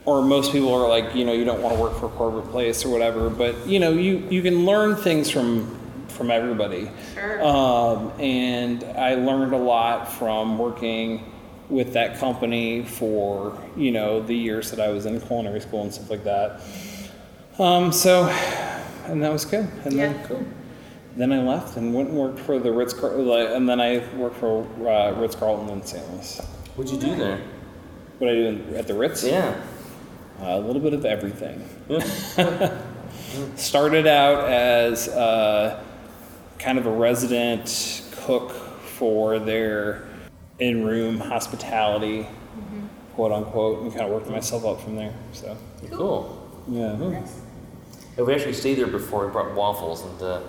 or 0.07 0.21
most 0.23 0.53
people 0.53 0.73
are 0.73 0.87
like 0.87 1.13
you 1.13 1.25
know 1.25 1.33
you 1.33 1.43
don't 1.43 1.61
want 1.61 1.75
to 1.75 1.81
work 1.81 1.93
for 1.99 2.05
a 2.07 2.09
corporate 2.09 2.49
place 2.49 2.83
or 2.85 2.89
whatever, 2.89 3.29
but 3.29 3.67
you 3.67 3.77
know 3.79 3.91
you 3.91 4.25
you 4.31 4.41
can 4.41 4.65
learn 4.65 4.95
things 4.95 5.29
from 5.29 5.75
from 6.07 6.31
everybody. 6.31 6.89
Sure. 7.13 7.45
Um, 7.45 8.11
and 8.19 8.83
I 8.97 9.13
learned 9.15 9.53
a 9.53 9.57
lot 9.57 10.11
from 10.11 10.57
working 10.57 11.31
with 11.69 11.91
that 11.93 12.17
company 12.17 12.83
for 12.83 13.61
you 13.75 13.91
know 13.91 14.21
the 14.21 14.33
years 14.35 14.71
that 14.71 14.79
I 14.79 14.87
was 14.89 15.05
in 15.05 15.19
culinary 15.21 15.59
school 15.59 15.83
and 15.83 15.93
stuff 15.93 16.09
like 16.09 16.23
that. 16.23 16.61
Um, 17.59 17.91
so, 17.91 18.27
and 19.07 19.21
that 19.23 19.31
was 19.31 19.43
good. 19.43 19.67
And 19.83 19.93
Yeah. 19.93 20.13
then, 20.29 20.53
then 21.17 21.33
I 21.33 21.39
left 21.41 21.75
and 21.75 21.93
went 21.93 22.09
and 22.09 22.17
worked 22.17 22.39
for 22.39 22.59
the 22.59 22.71
Ritz, 22.71 22.93
Car- 22.93 23.09
like, 23.17 23.49
and 23.49 23.67
then 23.67 23.81
I 23.81 24.03
worked 24.15 24.37
for 24.37 24.63
uh, 24.87 25.11
Ritz 25.19 25.35
Carlton 25.35 25.67
in 25.69 25.83
St. 25.83 26.07
Louis. 26.13 26.39
What'd 26.75 26.93
you 26.93 26.99
do 26.99 27.15
there? 27.15 27.39
What 28.19 28.29
I 28.29 28.33
do 28.35 28.63
at 28.75 28.85
the 28.87 28.93
Ritz? 28.93 29.23
Yeah. 29.23 29.55
Uh, 30.41 30.45
a 30.45 30.59
little 30.59 30.81
bit 30.81 30.93
of 30.93 31.03
everything. 31.05 31.67
Started 33.55 34.07
out 34.07 34.47
as 34.49 35.07
uh, 35.09 35.83
kind 36.59 36.77
of 36.77 36.85
a 36.85 36.91
resident 36.91 38.03
cook 38.11 38.51
for 38.51 39.39
their 39.39 40.07
in-room 40.59 41.19
hospitality, 41.19 42.27
quote 43.15 43.31
unquote, 43.31 43.83
and 43.83 43.91
kind 43.91 44.05
of 44.05 44.11
worked 44.11 44.29
myself 44.29 44.65
up 44.65 44.81
from 44.81 44.95
there. 44.95 45.13
So 45.33 45.57
Cool. 45.91 46.63
yeah. 46.67 46.95
Nice. 46.95 47.41
Yeah, 48.17 48.23
we 48.23 48.33
actually 48.33 48.53
stayed 48.53 48.75
there 48.75 48.87
before. 48.87 49.25
We 49.27 49.31
brought 49.31 49.53
waffles, 49.55 50.03
and 50.03 50.21
uh, 50.21 50.41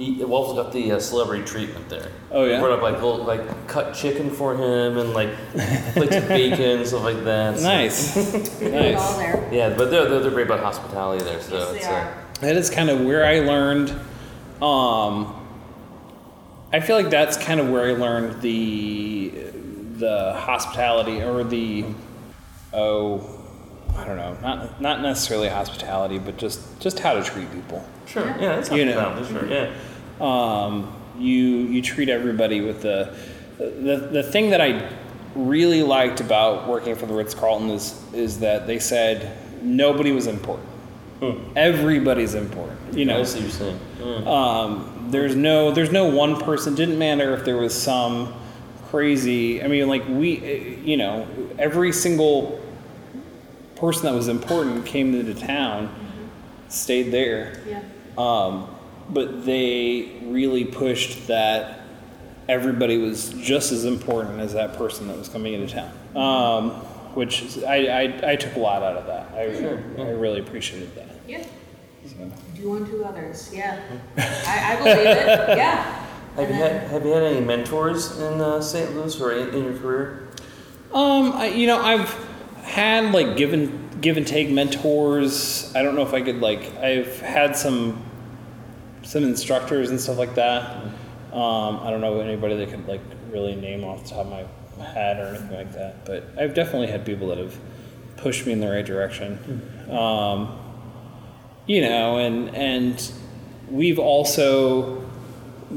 he, 0.00 0.24
waffles 0.24 0.56
got 0.56 0.72
the 0.72 0.92
uh, 0.92 0.98
celebrity 1.00 1.44
treatment 1.44 1.88
there. 1.88 2.08
Oh, 2.30 2.44
yeah? 2.44 2.58
Brought 2.60 2.72
up 2.72 2.82
like 2.82 2.94
little, 2.94 3.18
like 3.24 3.68
cut 3.68 3.94
chicken 3.94 4.30
for 4.30 4.54
him, 4.54 4.98
and 4.98 5.12
like 5.12 5.30
plates 5.94 6.16
of 6.16 6.28
bacon 6.28 6.84
stuff 6.86 7.02
like 7.04 7.22
that. 7.24 7.58
so- 7.58 7.64
Nice. 7.64 8.16
We 8.16 8.22
do 8.66 8.74
it 8.74 8.94
all 8.96 9.18
nice. 9.18 9.52
Yeah, 9.52 9.74
but 9.76 9.90
they're, 9.90 10.08
they're, 10.08 10.20
they're 10.20 10.30
great 10.30 10.46
about 10.46 10.60
hospitality 10.60 11.24
there. 11.24 11.40
So 11.40 11.56
Yes, 11.58 11.70
they 11.70 11.76
it's, 11.78 11.86
are. 11.86 12.00
Uh, 12.00 12.14
That 12.40 12.56
is 12.56 12.70
kind 12.70 12.88
of 12.90 13.00
where 13.04 13.24
I 13.24 13.40
learned. 13.40 13.90
Um, 14.62 15.36
I 16.72 16.80
feel 16.80 16.96
like 16.96 17.10
that's 17.10 17.36
kind 17.36 17.58
of 17.60 17.68
where 17.70 17.88
I 17.88 17.92
learned 17.98 18.40
the 18.42 19.32
the 19.96 20.32
hospitality 20.34 21.20
or 21.22 21.44
the 21.44 21.84
oh 22.72 23.38
I 23.96 24.04
don't 24.06 24.16
know 24.16 24.36
not 24.40 24.80
not 24.80 25.00
necessarily 25.02 25.48
hospitality 25.48 26.18
but 26.18 26.36
just 26.38 26.78
just 26.80 27.00
how 27.00 27.14
to 27.14 27.22
treat 27.22 27.50
people. 27.52 27.84
sure. 28.06 28.24
Yeah. 28.26 28.40
Yeah, 28.40 28.56
that's 28.56 28.70
You 28.70 28.84
know. 28.84 29.24
Sure. 29.28 29.46
Yeah. 29.46 29.72
Um, 30.20 30.94
you 31.18 31.36
you 31.36 31.82
treat 31.82 32.08
everybody 32.08 32.60
with 32.60 32.82
the 32.82 33.14
the 33.58 34.08
the 34.12 34.22
thing 34.22 34.50
that 34.50 34.60
I 34.60 34.90
really 35.34 35.82
liked 35.82 36.20
about 36.20 36.68
working 36.68 36.96
for 36.96 37.06
the 37.06 37.14
Ritz 37.14 37.34
Carlton 37.34 37.70
is 37.70 38.00
is 38.12 38.40
that 38.40 38.66
they 38.66 38.78
said 38.78 39.36
nobody 39.62 40.12
was 40.12 40.26
important. 40.26 40.68
Everybody's 41.54 42.34
important. 42.34 42.96
You 42.96 43.04
know, 43.04 43.20
I 43.20 43.24
see 43.24 43.40
what 43.40 43.42
you're 43.42 43.50
saying. 43.50 43.80
Mm. 43.98 44.26
um, 44.26 45.08
there's 45.10 45.36
no 45.36 45.70
there's 45.70 45.92
no 45.92 46.06
one 46.06 46.40
person. 46.40 46.74
Didn't 46.74 46.98
matter 46.98 47.34
if 47.34 47.44
there 47.44 47.58
was 47.58 47.74
some 47.74 48.34
crazy. 48.90 49.62
I 49.62 49.68
mean, 49.68 49.86
like 49.88 50.06
we, 50.08 50.76
you 50.84 50.96
know, 50.96 51.26
every 51.58 51.92
single 51.92 52.60
person 53.76 54.04
that 54.04 54.14
was 54.14 54.28
important 54.28 54.86
came 54.86 55.14
into 55.14 55.34
town, 55.34 55.94
stayed 56.68 57.10
there. 57.10 57.60
Yeah. 57.66 57.82
Um, 58.16 58.74
but 59.12 59.44
they 59.44 60.20
really 60.24 60.64
pushed 60.64 61.26
that 61.28 61.80
everybody 62.48 62.98
was 62.98 63.30
just 63.34 63.72
as 63.72 63.84
important 63.84 64.40
as 64.40 64.52
that 64.54 64.76
person 64.76 65.06
that 65.08 65.16
was 65.18 65.28
coming 65.28 65.52
into 65.54 65.72
town. 65.74 66.16
Um, 66.16 66.70
which 67.14 67.42
is- 67.42 67.64
I, 67.64 67.76
I, 67.76 68.30
I 68.32 68.36
took 68.36 68.56
a 68.56 68.60
lot 68.60 68.82
out 68.82 68.96
of 68.96 69.06
that. 69.06 69.32
I, 69.34 69.52
Sure. 69.58 69.82
I 69.98 70.10
really 70.10 70.40
appreciated 70.40 70.94
that. 70.96 71.08
Yeah. 71.28 71.44
So. 72.06 72.30
Do 72.56 72.76
unto 72.76 73.02
others. 73.02 73.50
Yeah. 73.52 73.80
I, 74.16 74.74
I 74.74 74.76
believe 74.76 74.96
it. 75.06 75.56
Yeah. 75.56 76.06
Have 76.36 76.48
you 76.48 76.54
had 76.54 76.82
Have 76.88 77.04
you 77.04 77.12
had 77.12 77.22
any 77.24 77.44
mentors 77.44 78.18
in 78.18 78.40
uh, 78.40 78.60
St. 78.60 78.94
Louis 78.94 79.20
or 79.20 79.32
in, 79.32 79.48
in 79.54 79.64
your 79.64 79.76
career? 79.78 80.28
Um, 80.94 81.32
I, 81.32 81.46
you 81.48 81.66
know, 81.66 81.78
I've 81.80 82.08
had 82.62 83.12
like 83.12 83.36
give 83.36 83.52
and 83.52 84.00
give 84.00 84.16
and 84.16 84.26
take 84.26 84.48
mentors. 84.50 85.72
I 85.74 85.82
don't 85.82 85.94
know 85.94 86.02
if 86.02 86.14
I 86.14 86.22
could 86.22 86.40
like. 86.40 86.74
I've 86.76 87.20
had 87.20 87.56
some 87.56 88.02
some 89.10 89.24
instructors 89.24 89.90
and 89.90 90.00
stuff 90.00 90.18
like 90.18 90.36
that. 90.36 90.76
Um, 91.32 91.80
I 91.82 91.90
don't 91.90 92.00
know 92.00 92.20
anybody 92.20 92.56
that 92.58 92.70
could 92.70 92.86
like 92.86 93.00
really 93.32 93.56
name 93.56 93.82
off 93.82 94.04
the 94.04 94.10
top 94.10 94.26
of 94.26 94.30
my 94.78 94.84
head 94.84 95.18
or 95.18 95.34
anything 95.34 95.52
like 95.52 95.72
that. 95.72 96.04
But 96.06 96.28
I've 96.38 96.54
definitely 96.54 96.86
had 96.86 97.04
people 97.04 97.26
that 97.28 97.38
have 97.38 97.58
pushed 98.16 98.46
me 98.46 98.52
in 98.52 98.60
the 98.60 98.68
right 98.68 98.86
direction. 98.86 99.90
Um, 99.90 100.56
you 101.66 101.80
know, 101.80 102.18
and 102.18 102.54
and 102.54 103.12
we've 103.68 103.98
also 103.98 105.04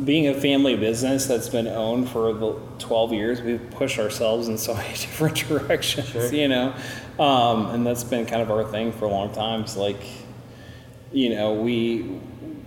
being 0.05 0.27
a 0.27 0.39
family 0.39 0.75
business 0.75 1.25
that's 1.25 1.49
been 1.49 1.67
owned 1.67 2.09
for 2.09 2.33
the 2.33 2.53
12 2.77 3.13
years, 3.13 3.41
we've 3.41 3.67
pushed 3.71 3.97
ourselves 3.97 4.47
in 4.47 4.59
so 4.59 4.73
many 4.75 4.89
different 4.89 5.37
directions, 5.47 6.07
Sure. 6.09 6.31
you 6.31 6.47
know, 6.47 6.73
um, 7.19 7.67
and 7.67 7.85
that's 7.85 8.03
been 8.03 8.25
kind 8.27 8.43
of 8.43 8.51
our 8.51 8.63
thing 8.63 8.91
for 8.91 9.05
a 9.05 9.09
long 9.09 9.31
time. 9.33 9.61
It's 9.61 9.77
like, 9.77 10.01
you 11.11 11.29
know, 11.29 11.53
we 11.53 12.19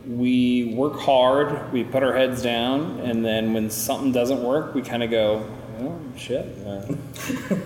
we 0.06 0.74
work 0.74 1.00
hard, 1.00 1.72
we 1.72 1.84
put 1.84 2.02
our 2.02 2.14
heads 2.14 2.42
down, 2.42 3.00
and 3.00 3.24
then 3.24 3.52
when 3.52 3.70
something 3.70 4.12
doesn't 4.12 4.42
work, 4.42 4.74
we 4.74 4.82
kind 4.82 5.02
of 5.02 5.10
go, 5.10 5.48
oh 5.80 6.00
shit, 6.16 6.46
uh, 6.66 6.86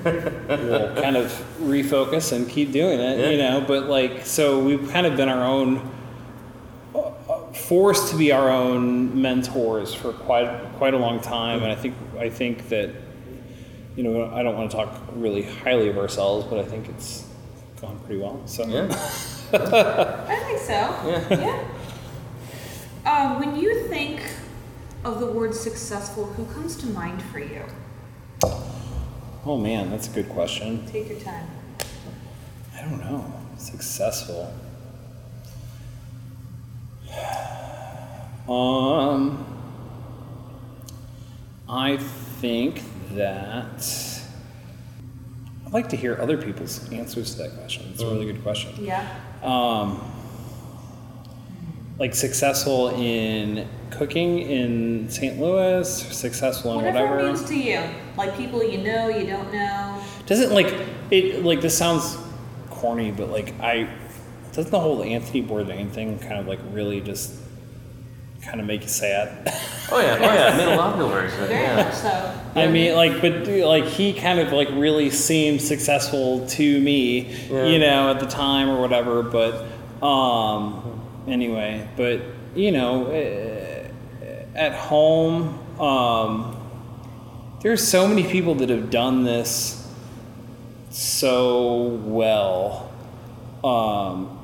we'll 0.05 0.95
kind 1.03 1.17
of 1.17 1.31
refocus 1.61 2.33
and 2.33 2.49
keep 2.49 2.73
doing 2.73 2.99
it, 2.99 3.33
you 3.33 3.39
know. 3.39 3.61
But 3.61 3.85
like, 3.85 4.25
so 4.25 4.59
we've 4.59 4.91
kind 4.91 5.07
of 5.07 5.17
been 5.17 5.29
our 5.29 5.45
own 5.45 5.91
forced 7.55 8.11
to 8.11 8.17
be 8.17 8.33
our 8.33 8.51
own 8.51 9.21
mentors 9.21 9.93
for 9.95 10.13
quite 10.13 10.49
quite 10.77 10.95
a 10.95 10.99
long 10.99 11.21
time, 11.21 11.63
and 11.63 11.71
I 11.71 11.75
think 11.75 11.95
I 12.19 12.31
think 12.31 12.69
that 12.69 12.91
you 13.97 14.03
know 14.03 14.33
I 14.33 14.43
don't 14.43 14.57
want 14.57 14.71
to 14.71 14.77
talk 14.77 15.03
really 15.13 15.43
highly 15.43 15.89
of 15.89 15.99
ourselves, 15.99 16.47
but 16.47 16.59
I 16.59 16.65
think 16.65 16.89
it's 16.89 17.27
gone 17.81 17.99
pretty 18.01 18.21
well. 18.21 18.41
So 18.47 18.67
Yeah. 18.67 18.87
I 19.53 20.37
think 20.47 20.59
so. 20.61 20.73
Yeah. 20.73 21.27
Yeah. 21.31 21.65
Um, 23.07 23.39
when 23.41 23.57
you 23.57 23.87
think 23.89 24.21
of 25.05 25.21
the 25.21 25.27
word 25.27 25.55
successful, 25.55 26.27
who 26.27 26.45
comes 26.53 26.77
to 26.77 26.87
mind 26.87 27.23
for 27.23 27.39
you? 27.39 27.63
oh 29.47 29.57
man, 29.57 29.91
that's 29.91 30.09
a 30.09 30.11
good 30.11 30.29
question. 30.29 30.87
Take 30.87 31.09
your 31.09 31.21
time. 31.21 31.49
I 32.77 32.83
don't 32.83 33.01
know. 33.01 33.33
Successful. 33.57 34.53
Um, 38.49 39.47
I 41.69 41.99
think 41.99 42.83
that 43.13 44.21
I'd 45.67 45.73
like 45.73 45.89
to 45.91 45.97
hear 45.97 46.21
other 46.21 46.37
people's 46.37 46.91
answers 46.91 47.33
to 47.33 47.43
that 47.43 47.57
question. 47.57 47.91
It's 47.93 48.03
a 48.03 48.07
really 48.07 48.27
good 48.27 48.43
question. 48.43 48.75
Yeah. 48.85 49.07
Um, 49.43 50.10
like 52.01 52.15
successful 52.15 52.89
in 53.01 53.69
cooking 53.91 54.39
in 54.41 55.09
St. 55.11 55.39
Louis, 55.39 55.89
successful 56.13 56.73
in 56.79 56.85
Whatever 56.87 57.11
whatever. 57.17 57.21
it 57.21 57.33
means 57.35 57.45
to 57.45 57.55
you. 57.57 57.81
Like 58.17 58.37
people 58.37 58.65
you 58.65 58.79
know, 58.79 59.09
you 59.09 59.27
don't 59.27 59.53
know. 59.53 60.03
Doesn't 60.27 60.51
like 60.53 60.75
it 61.11 61.45
like 61.45 61.61
this 61.61 61.77
sounds 61.79 62.17
corny, 62.71 63.11
but 63.13 63.29
like 63.31 63.55
I 63.61 63.89
doesn't 64.53 64.71
the 64.71 64.81
whole 64.81 65.03
Anthony 65.05 65.43
Bourdain 65.43 65.91
thing 65.91 66.19
kind 66.19 66.41
of 66.41 66.47
like 66.49 66.59
really 66.73 67.01
just 67.01 67.35
kind 68.43 68.59
of 68.61 68.67
make 68.67 68.81
you 68.83 68.89
sad? 68.89 69.53
Oh 69.93 70.01
yeah. 70.01 70.17
Oh 70.19 70.23
yeah. 70.35 70.57
Made 70.57 70.73
a 70.73 70.77
lot 70.77 70.91
of 70.91 70.95
people 70.95 71.09
very 71.11 71.27
excited. 71.27 71.49
Very 71.49 71.63
Yeah. 71.63 71.77
much 71.85 71.95
so. 71.95 72.41
I 72.55 72.67
mean, 72.69 72.95
like, 72.95 73.21
but 73.21 73.47
like 73.47 73.85
he 73.85 74.13
kind 74.15 74.39
of 74.41 74.53
like 74.53 74.69
really 74.73 75.11
seemed 75.11 75.61
successful 75.61 76.47
to 76.47 76.81
me, 76.81 77.35
Yeah. 77.51 77.67
you 77.67 77.79
know, 77.79 78.11
at 78.11 78.21
the 78.21 78.27
time 78.27 78.71
or 78.71 78.81
whatever. 78.81 79.23
But 79.23 79.67
um, 80.05 81.00
anyway, 81.27 81.89
but 81.97 82.21
you 82.55 82.73
know, 82.73 83.07
eh, 83.07 83.89
at 84.55 84.73
home, 84.73 85.59
um, 85.81 86.57
there's 87.63 87.87
so 87.87 88.09
many 88.09 88.25
people 88.25 88.55
that 88.57 88.69
have 88.69 88.91
done 88.91 89.25
this 89.25 89.77
so 90.91 91.85
well. 92.05 92.91
Um, 93.63 94.39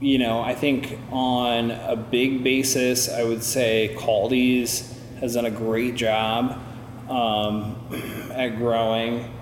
you 0.00 0.18
know, 0.18 0.40
I 0.40 0.54
think 0.54 0.98
on 1.10 1.70
a 1.70 1.96
big 1.96 2.44
basis, 2.44 3.08
I 3.08 3.24
would 3.24 3.42
say 3.42 3.96
Kaldi's 3.98 4.96
has 5.20 5.34
done 5.34 5.46
a 5.46 5.50
great 5.50 5.96
job 5.96 6.60
um, 7.08 7.76
at 8.32 8.56
growing 8.56 9.34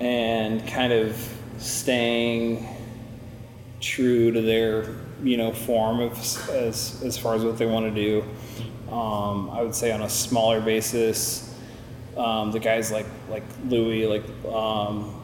and 0.00 0.66
kind 0.66 0.92
of 0.92 1.16
staying 1.58 2.66
true 3.80 4.32
to 4.32 4.40
their, 4.40 4.96
you 5.22 5.36
know, 5.36 5.52
form 5.52 6.00
of 6.00 6.12
as 6.50 7.02
as 7.04 7.18
far 7.18 7.34
as 7.34 7.44
what 7.44 7.58
they 7.58 7.66
want 7.66 7.94
to 7.94 8.02
do. 8.02 8.24
Um, 8.92 9.48
I 9.50 9.62
would 9.62 9.74
say 9.74 9.90
on 9.92 10.02
a 10.02 10.08
smaller 10.08 10.60
basis, 10.60 11.54
um, 12.16 12.52
the 12.52 12.58
guys 12.60 12.90
like 12.90 13.06
like 13.30 13.44
Louis, 13.66 14.06
like 14.06 14.24
um, 14.52 15.22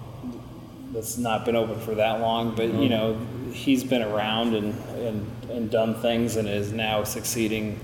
that's 0.93 1.19
not 1.19 1.45
been 1.45 1.57
open 1.57 1.79
for 1.81 1.95
that 1.97 2.21
long, 2.21 2.55
but 2.55 2.73
you 2.73 2.89
know, 2.89 3.19
he's 3.53 3.85
been 3.85 4.03
around 4.03 4.55
and, 4.55 4.75
and, 4.99 5.51
and 5.51 5.71
done 5.71 6.01
things 6.01 6.37
and 6.37 6.49
is 6.49 6.73
now 6.73 7.05
succeeding 7.05 7.79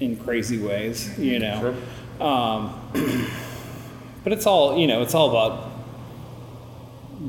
in 0.00 0.16
crazy 0.16 0.58
ways, 0.58 1.18
you 1.18 1.38
know. 1.38 1.74
Um, 2.20 2.80
but 4.24 4.32
it's 4.32 4.46
all, 4.46 4.78
you 4.78 4.86
know, 4.86 5.02
it's 5.02 5.14
all 5.14 5.30
about 5.30 5.70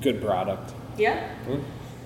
good 0.02 0.22
product, 0.22 0.74
Yeah. 1.48 1.60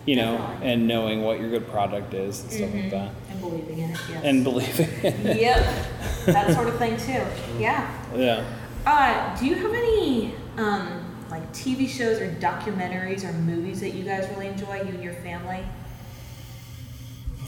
You 0.07 0.15
know, 0.15 0.37
Definitely. 0.37 0.67
and 0.71 0.87
knowing 0.87 1.21
what 1.21 1.39
your 1.39 1.49
good 1.51 1.67
product 1.67 2.13
is 2.15 2.41
and 2.41 2.51
stuff 2.51 2.69
Mm-hmm. 2.69 2.81
like 2.81 2.91
that. 2.91 3.11
And 3.29 3.39
believing 3.41 3.77
in 3.79 3.89
it. 3.91 3.99
Yes. 4.09 4.23
And 4.23 4.43
believing 4.43 4.89
it. 5.03 5.37
yep. 5.39 5.85
That 6.25 6.53
sort 6.55 6.67
of 6.69 6.77
thing 6.79 6.97
too. 6.97 7.23
Yeah. 7.59 7.93
Yeah. 8.15 8.43
Uh, 8.85 9.37
do 9.37 9.45
you 9.45 9.55
have 9.55 9.73
any 9.73 10.33
um, 10.57 11.03
like 11.29 11.51
TV 11.53 11.87
shows 11.89 12.19
or 12.21 12.29
documentaries 12.39 13.23
or 13.23 13.33
movies 13.33 13.81
that 13.81 13.89
you 13.93 14.03
guys 14.05 14.27
really 14.31 14.47
enjoy, 14.47 14.77
you 14.77 14.89
and 14.93 15.03
your 15.03 15.13
family? 15.13 15.63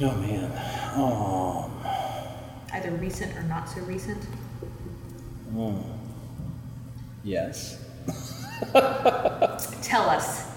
Oh 0.01 0.15
man. 0.15 0.51
Oh. 0.95 1.71
Either 2.73 2.91
recent 2.91 3.35
or 3.37 3.43
not 3.43 3.67
so 3.69 3.81
recent. 3.81 4.23
oh. 5.57 5.83
Yes. 7.23 7.83
Tell 9.81 10.09
us. 10.09 10.48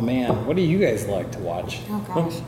Oh 0.00 0.02
man, 0.02 0.46
what 0.46 0.56
do 0.56 0.62
you 0.62 0.78
guys 0.78 1.06
like 1.06 1.30
to 1.32 1.38
watch? 1.40 1.80
Oh 1.90 1.98
gosh. 2.08 2.40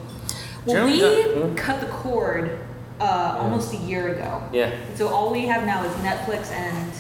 Well, 0.65 0.89
Jeremy 0.89 0.93
we 0.95 1.49
got- 1.51 1.57
cut 1.59 1.81
the 1.83 1.87
cord 1.89 2.59
uh, 2.99 3.37
almost 3.39 3.75
a 3.75 3.77
year 3.77 4.15
ago. 4.15 4.43
Yeah. 4.55 4.75
So 4.95 5.09
all 5.09 5.31
we 5.31 5.45
have 5.45 5.67
now 5.67 5.85
is 5.85 5.93
Netflix 5.97 6.51
and 6.51 6.91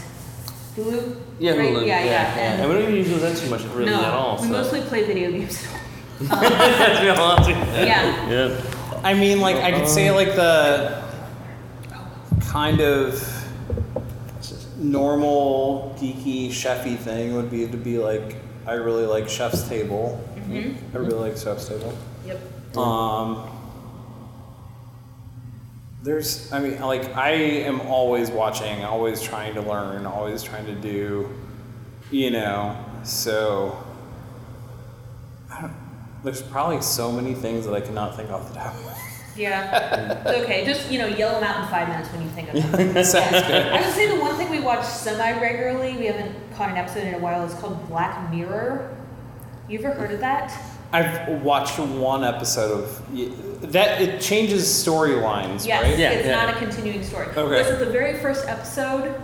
Hulu. 0.77 1.19
Yeah, 1.39 1.53
right? 1.53 1.73
Hulu. 1.73 1.87
Yeah, 1.87 2.05
yeah. 2.05 2.35
And 2.39 2.61
And 2.61 2.71
we 2.71 2.77
don't 2.77 2.93
even 2.93 2.97
use 2.97 3.23
that 3.23 3.39
too 3.39 3.49
much 3.49 3.63
really 3.73 3.87
no, 3.87 4.05
at 4.05 4.13
all. 4.13 4.37
we 4.43 4.49
so. 4.49 4.53
mostly 4.53 4.83
play 4.83 5.05
video 5.07 5.31
games. 5.31 5.63
to 6.19 6.25
be 6.27 6.29
honest. 7.09 7.49
yeah. 7.49 8.29
Yeah. 8.31 9.01
I 9.03 9.15
mean, 9.15 9.41
like 9.41 9.57
I 9.57 9.73
could 9.73 9.89
say 9.89 10.11
like 10.11 10.35
the 10.35 11.03
kind 12.51 12.81
of 12.83 13.27
normal 14.77 15.97
geeky 15.99 16.49
chefy 16.51 16.99
thing 16.99 17.37
would 17.37 17.51
be 17.51 17.67
to 17.67 17.77
be 17.79 17.97
like 17.97 18.37
I 18.67 18.75
really 18.75 19.07
like 19.07 19.29
Chef's 19.29 19.67
Table. 19.69 20.23
I 20.95 20.97
really 20.97 21.31
like 21.31 21.37
Chef's 21.37 21.69
Table. 21.69 21.97
Yep. 22.27 22.77
Um, 22.77 23.49
there's, 26.03 26.53
I 26.53 26.61
mean, 26.61 26.81
like, 26.81 27.17
I 27.17 27.31
am 27.31 27.81
always 27.83 28.31
watching, 28.31 28.85
always 28.85 29.23
trying 29.23 29.55
to 29.55 29.63
learn, 29.63 30.07
always 30.07 30.43
trying 30.43 30.67
to 30.67 30.75
do, 30.75 31.29
you 32.11 32.31
know, 32.31 32.77
so. 33.05 33.85
I 35.51 35.63
don't, 35.63 35.77
there's 36.25 36.43
probably 36.43 36.81
so 36.81 37.13
many 37.13 37.35
things 37.35 37.67
that 37.67 37.75
I 37.75 37.81
cannot 37.81 38.17
think 38.17 38.31
off 38.31 38.49
the 38.49 38.55
top 38.55 38.75
of 38.75 38.85
my 38.85 38.95
Yeah. 39.37 40.23
It's 40.27 40.43
okay. 40.43 40.65
Just 40.65 40.91
you 40.91 40.99
know, 40.99 41.07
yell 41.07 41.33
them 41.33 41.45
out 41.45 41.65
in 41.65 41.71
five 41.71 41.89
minutes 41.89 42.11
when 42.11 42.23
you 42.23 42.29
think 42.31 42.49
of 42.53 42.55
them. 42.55 42.89
head. 42.95 43.07
Sounds 43.07 43.31
good. 43.47 43.67
I 43.67 43.81
would 43.81 43.95
say 43.95 44.07
the 44.09 44.21
one 44.21 44.37
thing 44.37 44.51
we 44.51 44.61
watch 44.61 44.85
semi 44.85 45.41
regularly, 45.41 45.97
we 45.97 46.07
haven't 46.07 46.35
caught 46.55 46.69
an 46.69 46.77
episode 46.77 47.07
in 47.07 47.15
a 47.15 47.19
while, 47.19 47.43
is 47.45 47.55
called 47.55 47.89
Black 47.89 48.31
Mirror. 48.31 48.95
You 49.73 49.79
ever 49.79 49.93
heard 49.95 50.13
of 50.13 50.21
that? 50.21 50.53
I've 50.93 51.41
watched 51.43 51.79
one 51.79 52.25
episode 52.25 52.85
of 52.85 53.73
that. 53.73 54.03
It 54.03 54.21
changes 54.21 54.65
storylines, 54.65 55.67
Yes, 55.67 55.83
right? 55.83 55.99
Yeah, 55.99 56.11
it's 56.11 56.27
yeah. 56.27 56.45
not 56.45 56.55
a 56.55 56.59
continuing 56.59 57.03
story. 57.03 57.29
Okay. 57.29 57.41
Was 57.63 57.69
it 57.69 57.79
the 57.79 57.91
very 57.91 58.19
first 58.19 58.47
episode 58.47 59.15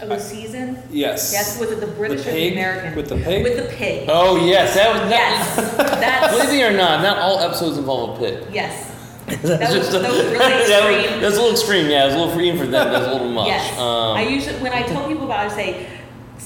of 0.00 0.08
the 0.08 0.18
season? 0.18 0.82
Yes. 0.90 1.30
Yes, 1.34 1.60
was 1.60 1.70
it 1.70 1.80
the 1.80 1.86
British 1.86 2.22
The 2.24 2.30
or 2.30 2.34
the? 2.34 2.52
American? 2.52 2.96
With 2.96 3.10
the 3.10 3.16
pig? 3.16 3.42
With 3.42 3.56
the 3.58 3.76
pig. 3.76 4.08
Oh 4.10 4.42
yes, 4.46 4.74
that 4.74 4.90
was. 4.94 5.02
That, 5.10 5.10
Yes, 5.10 5.56
Believe 6.30 6.40
that's 6.40 6.52
me 6.52 6.62
or 6.64 6.72
not, 6.74 7.02
not 7.02 7.18
all 7.18 7.40
episodes 7.40 7.76
involve 7.76 8.16
a 8.16 8.24
pig. 8.24 8.54
yes. 8.54 8.86
That's 9.28 9.42
That 9.42 9.76
was- 9.76 9.92
that 9.92 10.10
was 10.10 10.24
really 10.24 10.38
that 10.38 10.60
was- 10.90 11.04
extreme. 11.04 11.20
That's 11.20 11.36
a 11.36 11.38
little 11.38 11.50
extreme. 11.50 11.90
Yeah, 11.90 12.04
it 12.04 12.06
was 12.06 12.14
a 12.14 12.18
little 12.18 12.32
free 12.34 12.50
for 12.56 12.64
them. 12.66 12.90
That's 12.90 13.06
a 13.08 13.12
little 13.12 13.28
much. 13.28 13.48
Yes. 13.48 13.78
Um, 13.78 14.16
I 14.16 14.22
usually 14.22 14.56
when 14.62 14.72
I 14.72 14.80
tell 14.84 15.06
people 15.06 15.24
about 15.26 15.44
it, 15.46 15.52
I 15.52 15.54
say, 15.54 15.86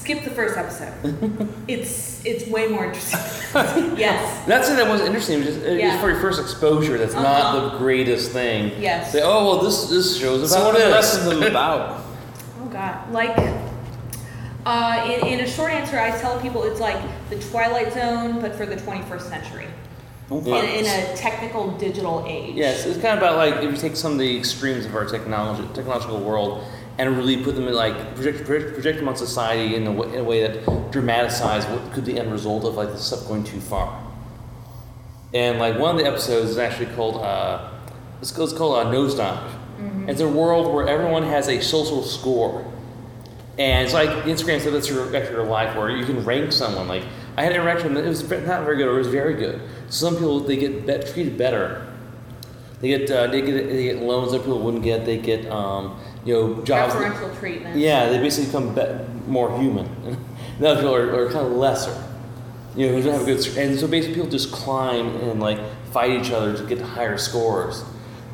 skip 0.02 0.24
the 0.24 0.30
first 0.30 0.56
episode. 0.58 0.92
it's 1.68 2.24
it's 2.24 2.46
way 2.48 2.66
more 2.68 2.86
interesting. 2.86 3.20
yes. 3.96 4.46
Not 4.48 4.64
saying 4.64 4.76
that 4.78 4.88
wasn't 4.88 5.08
interesting. 5.08 5.40
It 5.40 5.46
was 5.46 5.54
just, 5.54 5.66
it 5.66 5.78
Yeah. 5.78 5.92
was 5.92 6.00
for 6.02 6.10
your 6.10 6.20
first 6.20 6.40
exposure. 6.40 6.98
That's 6.98 7.14
Uh-huh. 7.14 7.22
not 7.22 7.72
the 7.72 7.78
greatest 7.78 8.32
thing. 8.32 8.72
Yes. 8.80 9.12
Say, 9.12 9.20
oh 9.22 9.44
well, 9.46 9.58
this 9.62 9.88
this 9.88 10.16
show's 10.18 10.50
So 10.50 10.56
about 10.56 10.72
what 10.74 10.82
are 10.82 10.86
the 10.86 10.92
rest 10.92 11.18
of 11.18 11.24
them 11.26 11.42
about? 11.52 12.02
Oh 12.60 12.66
God. 12.66 13.12
Like, 13.12 13.36
uh, 14.66 15.08
in, 15.10 15.26
in 15.34 15.40
a 15.40 15.46
short 15.48 15.72
answer, 15.72 15.98
I 15.98 16.10
tell 16.18 16.40
people 16.40 16.64
it's 16.64 16.80
like 16.80 17.00
the 17.30 17.38
Twilight 17.50 17.92
Zone, 17.92 18.40
but 18.40 18.54
for 18.54 18.64
the 18.66 18.76
21st 18.76 19.22
century, 19.22 19.66
in, 20.30 20.46
in 20.46 20.86
a 20.86 21.16
technical 21.16 21.72
digital 21.78 22.24
age. 22.28 22.54
Yes, 22.54 22.86
it's 22.86 23.00
kind 23.00 23.14
of 23.16 23.18
about 23.18 23.36
like 23.36 23.62
if 23.62 23.70
you 23.70 23.76
take 23.76 23.96
some 23.96 24.12
of 24.12 24.18
the 24.18 24.36
extremes 24.38 24.84
of 24.86 24.94
our 24.94 25.04
technology, 25.04 25.62
technological 25.74 26.20
world, 26.20 26.64
and 27.02 27.16
really 27.16 27.42
put 27.42 27.56
them 27.56 27.66
in 27.66 27.74
like 27.74 28.14
project 28.14 28.44
project, 28.46 28.74
project 28.74 28.98
them 28.98 29.08
on 29.08 29.16
society 29.16 29.74
in 29.74 29.86
a, 29.88 29.92
way, 29.92 30.08
in 30.10 30.20
a 30.20 30.24
way 30.24 30.46
that 30.46 30.92
dramatize 30.92 31.66
what 31.66 31.92
could 31.92 32.04
be 32.04 32.12
the 32.12 32.20
end 32.20 32.30
result 32.30 32.64
of 32.64 32.74
like 32.74 32.90
this 32.90 33.04
stuff 33.04 33.26
going 33.26 33.42
too 33.42 33.60
far. 33.60 34.00
And 35.34 35.58
like 35.58 35.78
one 35.78 35.96
of 35.96 36.00
the 36.00 36.08
episodes 36.08 36.50
is 36.50 36.58
actually 36.58 36.94
called 36.94 37.16
uh, 37.16 37.70
it's, 38.20 38.30
called- 38.30 38.50
it's 38.50 38.58
called 38.58 38.86
uh, 38.86 38.90
Nosedive. 38.90 39.58
It's 40.08 40.20
a 40.20 40.28
world 40.28 40.72
where 40.72 40.86
everyone 40.88 41.24
has 41.24 41.48
a 41.48 41.60
social 41.60 42.04
score. 42.04 42.64
And 43.58 43.84
it's 43.84 43.94
like 43.94 44.08
Instagram 44.24 44.60
said 44.60 44.72
that's 44.72 44.88
your 44.88 45.10
your 45.10 45.44
life 45.44 45.76
where 45.76 45.90
you 45.90 46.04
can 46.04 46.24
rank 46.24 46.52
someone. 46.52 46.86
Like 46.86 47.02
I 47.36 47.42
had 47.42 47.52
an 47.52 47.60
interaction 47.60 47.96
it 47.96 48.06
was 48.06 48.22
not 48.22 48.64
very 48.64 48.76
good 48.76 48.86
or 48.86 48.94
it 48.94 48.98
was 48.98 49.08
very 49.08 49.34
good. 49.34 49.60
Some 49.88 50.14
people 50.14 50.38
they 50.40 50.56
get 50.56 50.86
bet, 50.86 51.12
treated 51.12 51.36
better. 51.36 51.84
They 52.80 52.88
get 52.88 53.10
uh, 53.10 53.26
they 53.26 53.42
get 53.42 53.54
they 53.68 53.82
get 53.84 54.02
loans 54.02 54.32
that 54.32 54.40
people 54.40 54.60
wouldn't 54.60 54.84
get. 54.84 55.04
They 55.04 55.18
get 55.18 55.46
um, 55.50 55.98
you 56.24 56.34
know 56.34 56.62
jobs. 56.64 56.94
that- 56.94 57.36
treatment. 57.38 57.76
yeah, 57.76 58.08
they 58.08 58.18
basically 58.18 58.46
become 58.46 58.74
be- 58.74 59.30
more 59.30 59.56
human. 59.58 59.86
other 60.60 60.76
people 60.76 60.94
are, 60.94 61.26
are 61.26 61.30
kind 61.32 61.46
of 61.46 61.52
lesser. 61.52 61.94
You 62.76 62.86
know, 62.86 62.92
who 62.94 63.02
don't 63.02 63.12
have 63.12 63.22
a 63.22 63.24
good. 63.26 63.46
And 63.58 63.78
so 63.78 63.86
basically, 63.86 64.14
people 64.16 64.30
just 64.30 64.50
climb 64.52 65.06
and 65.16 65.40
like 65.40 65.58
fight 65.92 66.10
each 66.10 66.30
other 66.30 66.56
to 66.56 66.64
get 66.64 66.80
higher 66.80 67.18
scores, 67.18 67.84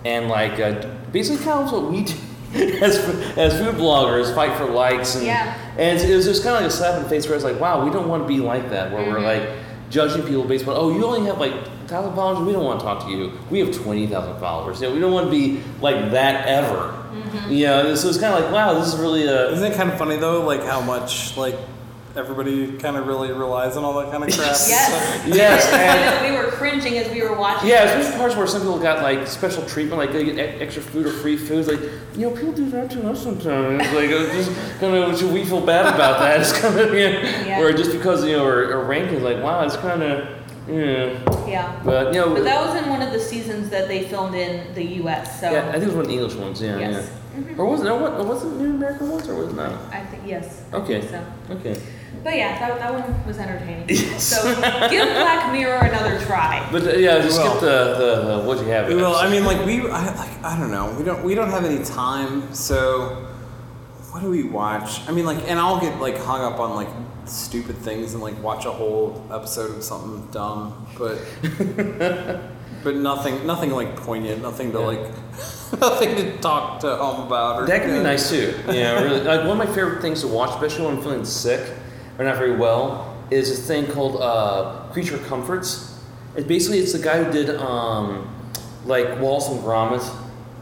and 0.05 0.29
like 0.29 0.61
uh, 0.61 0.87
basically 1.13 1.45
kind 1.45 1.67
of 1.67 1.73
what 1.73 1.91
we 1.91 2.05
do 2.05 2.15
as 2.83 2.99
as 3.37 3.59
food 3.59 3.75
bloggers, 3.77 4.33
fight 4.35 4.57
for 4.57 4.67
likes 4.67 5.17
and 5.17 5.25
Yeah. 5.27 5.55
and 5.77 5.99
it 6.01 6.15
was 6.15 6.25
just 6.27 6.43
kind 6.45 6.55
of 6.57 6.63
like 6.63 6.71
a 6.71 6.75
slap 6.75 6.97
in 6.97 7.03
the 7.03 7.09
face 7.09 7.27
where 7.27 7.35
it's 7.35 7.45
like, 7.45 7.59
wow, 7.59 7.85
we 7.85 7.91
don't 7.91 8.09
want 8.09 8.23
to 8.25 8.29
be 8.29 8.39
like 8.41 8.71
that, 8.71 8.93
where 8.93 9.03
we're 9.11 9.21
like 9.21 9.49
judging 9.91 10.23
people 10.23 10.45
based 10.45 10.69
on, 10.69 10.75
oh, 10.77 10.95
you 10.95 11.05
only 11.05 11.25
have 11.27 11.39
like 11.41 11.53
thousand 11.89 12.15
followers, 12.15 12.47
we 12.47 12.53
don't 12.53 12.65
want 12.65 12.79
to 12.81 12.85
talk 12.87 13.05
to 13.07 13.11
you. 13.11 13.33
We 13.51 13.59
have 13.61 13.75
twenty 13.75 14.07
thousand 14.07 14.39
followers. 14.39 14.81
You 14.81 14.89
know, 14.89 14.95
we 14.95 15.01
don't 15.01 15.13
want 15.13 15.27
to 15.27 15.31
be 15.33 15.61
like 15.81 16.11
that 16.13 16.47
ever. 16.47 16.95
Mm-hmm. 17.13 17.53
You 17.53 17.67
know, 17.67 17.95
so 17.95 18.09
it's 18.09 18.19
kind 18.19 18.35
of 18.35 18.43
like, 18.45 18.53
wow, 18.53 18.75
this 18.79 18.89
is 18.93 18.99
really 18.99 19.25
a 19.27 19.51
Isn't 19.53 19.73
it 19.73 19.77
kind 19.77 19.91
of 19.91 19.99
funny 19.99 20.17
though, 20.17 20.45
like 20.45 20.63
how 20.65 20.81
much 20.81 21.37
like 21.37 21.57
everybody 22.17 22.77
kind 22.79 22.97
of 22.97 23.07
really 23.07 23.31
relies 23.31 23.77
on 23.77 23.85
all 23.85 23.95
that 24.01 24.11
kind 24.11 24.25
of 24.25 24.31
crap? 24.31 24.49
Yes. 24.69 25.23
yes, 25.27 25.73
and 25.73 26.35
we 26.35 26.41
were 26.41 26.51
cringing 26.51 26.99
as 26.99 27.13
we 27.13 27.23
were 27.23 27.37
watching. 27.37 27.69
yeah, 27.69 27.85
especially 27.85 28.19
parts 28.19 28.35
where 28.37 28.47
some 28.47 28.63
people 28.63 28.79
got 28.81 29.03
like 29.03 29.27
special 29.29 29.65
treatment, 29.67 29.99
like 29.99 30.13
they 30.13 30.25
get 30.25 30.61
extra 30.61 30.83
food 30.83 31.07
or 31.07 31.11
free 31.13 31.37
food. 31.37 31.67
Like, 31.69 31.81
you 32.17 32.29
know, 32.29 32.31
people 32.35 32.53
do 32.53 32.69
that 32.71 32.91
to 32.93 33.09
us 33.09 33.23
sometimes. 33.23 33.79
Like, 33.93 34.11
it's 34.11 34.49
just 34.49 34.81
kind 34.81 34.95
of, 34.97 35.33
we 35.33 35.45
feel 35.45 35.61
bad 35.65 35.95
about 35.95 36.19
that. 36.19 36.41
It's 36.41 36.53
kind 36.59 36.79
of, 36.79 36.93
you 36.93 37.11
know, 37.13 37.21
Yeah. 37.47 37.61
or 37.61 37.73
just 37.73 37.93
because 37.93 38.25
you 38.25 38.33
know, 38.37 38.45
our, 38.45 38.73
our 38.75 38.85
ranking, 38.85 39.23
like, 39.23 39.41
wow, 39.43 39.65
it's 39.65 39.77
kind 39.77 40.03
of, 40.03 40.27
yeah. 40.69 41.47
Yeah. 41.49 41.81
But 41.85 42.15
you 42.15 42.21
know, 42.21 42.35
But 42.35 42.45
that 42.45 42.61
was 42.67 42.83
in 42.83 42.89
one 42.91 43.03
of 43.03 43.13
the 43.13 43.21
seasons 43.21 43.71
that 43.71 43.89
they 43.89 44.05
filmed 44.09 44.35
in 44.35 44.75
the 44.75 44.85
U.S. 45.03 45.41
So 45.41 45.51
yeah, 45.51 45.69
I 45.69 45.73
think 45.73 45.85
it 45.85 45.87
was 45.87 45.95
one 45.97 46.05
of 46.05 46.11
the 46.11 46.15
English 46.15 46.35
ones. 46.35 46.61
Yeah, 46.63 46.79
Yes. 46.79 47.11
yeah. 47.37 47.55
Or 47.57 47.67
was 47.67 47.81
it? 47.81 47.85
No, 47.85 47.97
what 47.97 48.27
was 48.27 48.45
it? 48.45 48.49
New 48.49 48.71
American 48.75 49.11
ones, 49.11 49.29
or 49.29 49.35
was 49.37 49.49
it 49.53 49.57
not? 49.57 49.73
I 49.93 50.01
think 50.07 50.23
yes. 50.27 50.65
I 50.73 50.77
Okay. 50.77 51.01
think 51.01 51.11
so. 51.49 51.55
Okay. 51.57 51.81
But 52.25 52.37
yeah, 52.37 52.59
that, 52.59 52.79
that 52.81 52.93
one 52.93 53.27
was 53.27 53.39
entertaining. 53.39 53.87
Yes. 53.89 54.23
So 54.25 54.43
give 54.91 55.07
Black 55.07 55.53
Mirror 55.53 55.79
another 55.91 56.19
try. 56.27 56.67
But 56.73 56.83
uh, 56.87 56.91
yeah, 56.99 57.21
just 57.21 57.39
Well- 57.39 57.51
skip 57.59 57.61
the 57.61 57.77
the, 58.01 58.11
the 58.39 58.45
what 58.47 58.59
you 58.59 58.67
have. 58.67 58.89
Well, 58.89 59.15
I 59.15 59.31
mean, 59.31 59.45
like 59.45 59.65
we, 59.65 59.89
I, 59.89 60.15
like 60.17 60.45
I 60.45 60.59
don't 60.59 60.71
know, 60.73 60.93
we 60.99 61.05
don't, 61.05 61.23
we 61.23 61.35
don't 61.37 61.51
have 61.51 61.65
any 61.65 61.83
time, 61.85 62.53
so 62.53 63.25
what 64.19 64.25
do 64.25 64.31
we 64.31 64.43
watch? 64.43 65.07
I 65.09 65.13
mean, 65.13 65.25
like, 65.25 65.49
and 65.49 65.59
I'll 65.61 65.81
get 65.81 66.01
like 66.01 66.19
hung 66.19 66.41
up 66.43 66.59
on 66.59 66.75
like 66.75 66.89
stupid 67.25 67.77
things 67.79 68.15
and 68.15 68.23
like 68.23 68.41
watch 68.43 68.65
a 68.65 68.73
whole 68.73 69.25
episode 69.33 69.77
of 69.77 69.85
something 69.85 70.27
dumb, 70.33 70.87
but 70.99 71.19
but 72.83 72.97
nothing, 72.97 73.47
nothing 73.47 73.71
like 73.71 73.95
poignant, 73.97 74.43
nothing 74.43 74.73
to 74.73 74.79
Yeah. 74.79 74.85
like, 74.87 75.01
nothing 75.81 76.17
to 76.17 76.39
talk 76.39 76.81
to 76.81 76.97
home 76.97 77.27
about. 77.29 77.63
Or, 77.63 77.67
That 77.67 77.83
can 77.83 77.93
be 77.97 78.03
nice 78.03 78.29
too. 78.31 78.55
Yeah, 78.73 79.01
really. 79.03 79.21
Like 79.21 79.41
one 79.47 79.61
of 79.61 79.69
my 79.69 79.73
favorite 79.73 80.03
things 80.03 80.23
to 80.23 80.29
watch, 80.29 80.51
especially 80.51 80.87
when 80.87 80.97
I'm 80.97 81.03
feeling 81.03 81.25
sick 81.25 81.73
or 82.19 82.25
not 82.25 82.37
very 82.39 82.57
well, 82.57 83.17
is 83.31 83.57
a 83.57 83.63
thing 83.63 83.87
called 83.87 84.21
uh, 84.21 84.89
Creature 84.93 85.19
Comforts. 85.19 86.01
It 86.37 86.49
basically 86.49 86.79
it's 86.81 86.93
the 86.93 86.99
guy 86.99 87.23
who 87.23 87.31
did 87.31 87.51
um, 87.57 88.29
like 88.85 89.21
Wallace 89.21 89.49
and 89.49 89.61
Gromit 89.61 90.05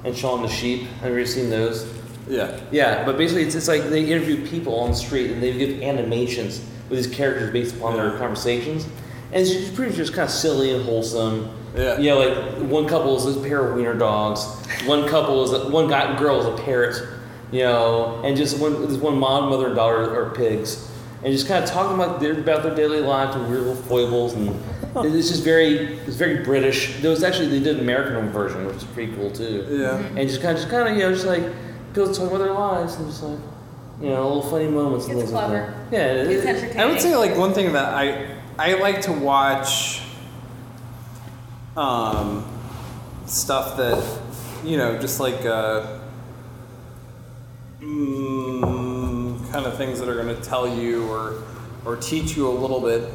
and 0.05 0.15
Shaun 0.15 0.43
the 0.43 0.49
Sheep. 0.49 0.83
Have 1.01 1.13
you 1.13 1.19
ever 1.21 1.27
seen 1.27 1.49
those? 1.49 1.87
Yeah. 2.29 2.61
Yeah, 2.71 3.05
but 3.05 3.17
basically 3.17 3.45
it's, 3.45 3.55
it's 3.55 3.69
like 3.69 3.85
they 3.85 4.05
interview 4.05 4.47
people 4.47 4.79
on 4.81 4.91
the 4.91 4.97
street 4.97 5.31
and 5.31 5.43
they 5.43 5.57
give 5.57 5.83
animations 5.83 6.61
with 6.89 6.99
these 7.05 7.15
characters 7.15 7.53
based 7.53 7.77
upon 7.77 7.97
their 7.97 8.19
conversations. 8.19 8.85
And 9.33 9.43
it's 9.43 9.51
just 9.51 9.75
pretty 9.75 9.95
just 9.95 10.13
kind 10.13 10.25
of 10.25 10.31
silly 10.31 10.73
and 10.75 10.85
wholesome. 10.85 11.51
Yeah. 11.77 11.99
You 11.99 12.11
know, 12.11 12.19
like 12.19 12.71
one 12.71 12.87
couple 12.89 13.17
is 13.17 13.37
a 13.37 13.41
pair 13.41 13.67
of 13.67 13.77
wiener 13.77 13.95
dogs. 13.95 14.45
One 14.87 15.09
couple 15.09 15.43
is 15.45 15.53
a, 15.53 15.69
one 15.69 15.89
guy 15.89 16.03
and 16.03 16.19
girl 16.19 16.41
is 16.41 16.47
a 16.47 16.63
parrot. 16.63 16.97
You 17.53 17.61
know, 17.61 18.21
and 18.25 18.37
just 18.37 18.59
one 18.59 18.83
there's 18.83 18.99
one 18.99 19.19
mom, 19.19 19.51
mother, 19.51 19.69
and 19.69 19.77
daughter 19.77 20.21
are 20.21 20.35
pigs, 20.35 20.91
and 21.23 21.33
just 21.33 21.47
kind 21.47 21.63
of 21.63 21.71
talking 21.71 21.95
about 21.95 22.19
their 22.19 22.33
about 22.33 22.65
their 22.65 22.75
daily 22.75 23.01
lives 23.01 23.37
and 23.37 23.49
weird 23.49 23.61
little 23.61 23.77
foibles, 23.77 24.35
and 24.35 24.49
it's 24.97 25.29
just 25.29 25.45
very 25.45 25.97
it's 26.09 26.17
very 26.17 26.43
British. 26.43 27.01
There 27.01 27.11
was 27.11 27.23
actually 27.23 27.47
they 27.47 27.61
did 27.61 27.77
an 27.77 27.83
American 27.83 28.31
version, 28.31 28.67
which 28.67 28.79
is 28.79 28.85
pretty 28.85 29.15
cool 29.15 29.31
too 29.31 29.65
Yeah. 29.71 29.91
Mm-hmm. 29.91 30.19
and 30.19 30.29
just 30.29 30.43
kind 30.43 30.57
of, 30.57 30.63
just 30.63 30.71
kind 30.71 30.89
of, 30.89 30.97
you 30.97 31.05
know, 31.05 31.13
just 31.13 31.25
like 31.25 31.45
people 31.97 32.13
talking 32.13 32.27
about 32.29 32.39
their 32.39 32.53
lives 32.53 32.95
and 32.97 33.07
just 33.09 33.23
like, 33.23 33.39
you 34.03 34.11
know, 34.11 34.29
little 34.29 34.43
funny 34.51 34.69
moments. 34.69 35.07
and 35.07 35.15
It's 35.15 35.31
things 35.31 35.33
like 35.33 35.47
clever. 35.47 35.75
that. 35.91 35.93
Yeah, 35.93 36.23
It's 36.31 36.45
it- 36.45 36.49
entertaining. 36.49 36.81
I 36.81 36.87
would 36.87 37.01
say 37.01 37.17
like 37.17 37.37
one 37.37 37.55
thing 37.55 37.73
that 37.73 37.95
I 37.95 38.37
I 38.59 38.75
like 38.75 39.01
to 39.03 39.13
watch 39.13 40.03
um, 41.77 42.45
stuff 43.27 43.77
that 43.79 44.03
you 44.65 44.77
know, 44.77 44.99
just 44.99 45.21
like 45.21 45.45
uh, 45.47 45.99
mm, 47.81 49.53
kind 49.53 49.65
of 49.67 49.77
things 49.77 49.99
that 50.01 50.09
are 50.09 50.15
going 50.15 50.35
to 50.35 50.43
tell 50.43 50.67
you 50.69 51.07
or 51.09 51.43
or 51.85 51.97
teach 51.97 52.37
you 52.37 52.49
a 52.49 52.51
little 52.51 52.81
bit, 52.81 53.09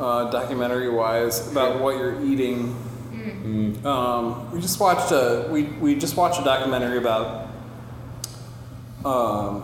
uh, 0.00 0.28
documentary 0.30 0.88
wise, 0.90 1.50
about 1.52 1.80
what 1.80 1.96
you're 1.96 2.20
eating. 2.24 2.74
Um, 3.84 4.50
we 4.52 4.60
just 4.60 4.80
watched 4.80 5.12
a 5.12 5.46
we, 5.50 5.64
we 5.64 5.94
just 5.94 6.16
watched 6.16 6.40
a 6.40 6.44
documentary 6.44 6.98
about 6.98 7.41
um, 9.04 9.60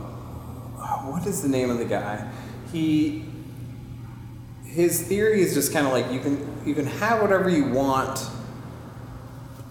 what 1.11 1.27
is 1.27 1.43
the 1.43 1.49
name 1.49 1.71
of 1.71 1.79
the 1.79 1.85
guy? 1.85 2.31
He 2.73 3.25
his 4.65 5.03
theory 5.03 5.41
is 5.41 5.55
just 5.55 5.73
kind 5.73 5.87
of 5.87 5.93
like 5.93 6.11
you 6.13 6.21
can 6.21 6.63
you 6.67 6.75
can 6.75 6.87
have 6.87 7.21
whatever 7.23 7.49
you 7.49 7.65
want 7.67 8.27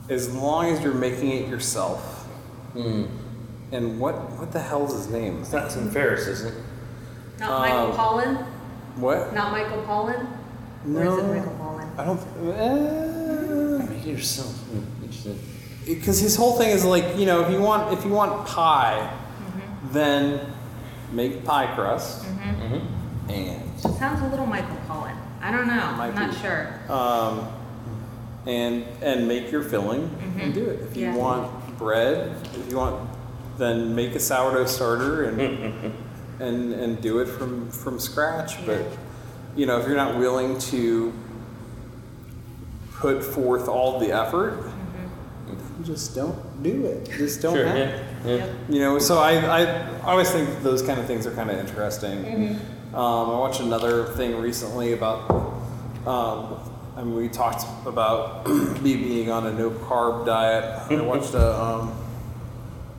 as 0.10 0.34
long 0.34 0.66
as 0.68 0.82
you're 0.84 0.94
making 0.94 1.32
it 1.32 1.48
yourself. 1.50 2.28
And 2.76 4.00
what 4.00 4.16
what 4.40 4.52
the 4.52 4.60
hell's 4.60 4.94
his 4.94 5.10
name? 5.10 5.42
It's 5.42 5.52
not 5.52 5.70
Tim 5.72 5.90
Ferriss, 5.92 6.28
is 6.28 6.44
it? 6.46 6.54
Not 7.40 7.60
Michael 7.62 7.92
Um, 7.92 7.98
Pollan? 7.98 8.46
What? 8.98 9.34
Not 9.34 9.52
Michael 9.52 9.84
Pollan? 9.84 10.26
Or 10.96 11.04
is 11.04 11.24
it 11.24 11.28
Michael 11.28 11.58
Pollan? 11.60 12.00
I 12.00 12.06
don't. 12.06 12.20
Uh, 13.80 13.86
Make 13.90 14.06
it 14.06 14.08
yourself. 14.08 14.54
Hmm, 14.56 15.04
Interesting. 15.04 15.40
because 15.86 16.20
his 16.20 16.36
whole 16.36 16.58
thing 16.58 16.70
is 16.70 16.84
like 16.86 17.18
you 17.18 17.26
know 17.26 17.42
if 17.42 17.52
you 17.52 17.60
want 17.62 17.92
if 17.98 18.06
you 18.06 18.12
want 18.12 18.48
pie, 18.48 19.12
then 19.92 20.54
make 21.12 21.44
pie 21.46 21.74
crust 21.76 22.24
mm-hmm. 22.24 22.76
Mm-hmm. 22.76 23.30
and 23.32 23.80
Sounds 23.80 24.22
a 24.22 24.28
little 24.28 24.46
Michael 24.46 24.78
Pollan. 24.88 25.16
I 25.42 25.52
don't 25.52 25.68
know. 25.68 25.74
Might 25.74 26.10
I'm 26.10 26.16
not 26.16 26.32
be. 26.32 26.38
sure. 26.38 26.80
um, 26.90 27.48
and 28.46 28.86
and 29.02 29.28
make 29.28 29.52
your 29.52 29.62
filling 29.62 30.10
mm-hmm. 30.10 30.40
and 30.40 30.54
do 30.54 30.66
it. 30.66 30.82
If 30.82 30.98
you 30.98 31.06
Yeah. 31.08 31.16
want 31.16 31.78
bread, 31.78 32.36
if 32.56 32.70
you 32.70 32.78
want, 32.78 33.10
then 33.58 33.94
make 33.96 34.16
a 34.16 34.20
sourdough 34.20 34.66
starter 34.66 35.26
and 35.26 35.40
and 36.40 36.74
and 36.74 37.02
do 37.02 37.20
it 37.20 37.28
from 37.28 37.70
from 37.72 38.00
scratch. 38.00 38.66
But 38.66 38.84
you 39.56 39.66
know, 39.66 39.78
if 39.80 39.88
you're 39.88 39.96
not 39.98 40.18
willing 40.18 40.58
to 40.72 41.14
put 42.96 43.24
forth 43.24 43.68
all 43.68 44.00
the 44.00 44.12
effort, 44.12 44.64
then 45.48 45.58
just 45.84 46.16
don't 46.16 46.64
do 46.64 46.86
it. 46.86 47.10
Just 47.18 47.42
don't. 47.42 47.54
Sure, 47.56 47.66
have 47.66 47.78
yeah. 47.78 47.84
it. 47.86 48.06
Yeah. 48.26 48.54
You 48.70 48.80
know, 48.80 49.00
so 49.00 49.20
I, 49.20 49.34
I 49.36 49.62
I 50.08 50.12
always 50.12 50.32
think 50.32 50.64
those 50.64 50.82
kind 50.82 51.00
of 51.00 51.06
things 51.06 51.28
are 51.28 51.32
kind 51.32 51.50
of 51.50 51.58
interesting. 51.58 52.60
Um, 52.94 53.30
I 53.30 53.38
watched 53.38 53.60
another 53.60 54.06
thing 54.06 54.38
recently 54.38 54.94
about, 54.94 55.30
um, 56.08 56.58
I 56.96 57.04
mean, 57.04 57.16
we 57.16 57.28
talked 57.28 57.66
about 57.86 58.48
me 58.82 58.96
being 58.96 59.30
on 59.30 59.46
a 59.46 59.54
no 59.54 59.70
carb 59.70 60.26
diet. 60.26 60.90
I 60.90 61.02
watched 61.02 61.34
a 61.34 61.62
um, 61.62 61.94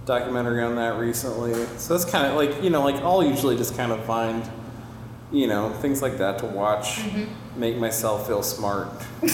documentary 0.04 0.62
on 0.62 0.76
that 0.76 0.98
recently. 0.98 1.54
So 1.78 1.96
that's 1.96 2.10
kind 2.10 2.26
of 2.26 2.34
like, 2.36 2.62
you 2.62 2.70
know, 2.70 2.84
like 2.84 2.96
I'll 2.96 3.24
usually 3.24 3.56
just 3.56 3.76
kind 3.76 3.90
of 3.90 4.04
find, 4.04 4.48
you 5.32 5.46
know, 5.46 5.70
things 5.70 6.02
like 6.02 6.18
that 6.18 6.38
to 6.40 6.46
watch, 6.46 7.00
make 7.56 7.76
myself 7.78 8.26
feel 8.26 8.42
smart. 8.42 8.88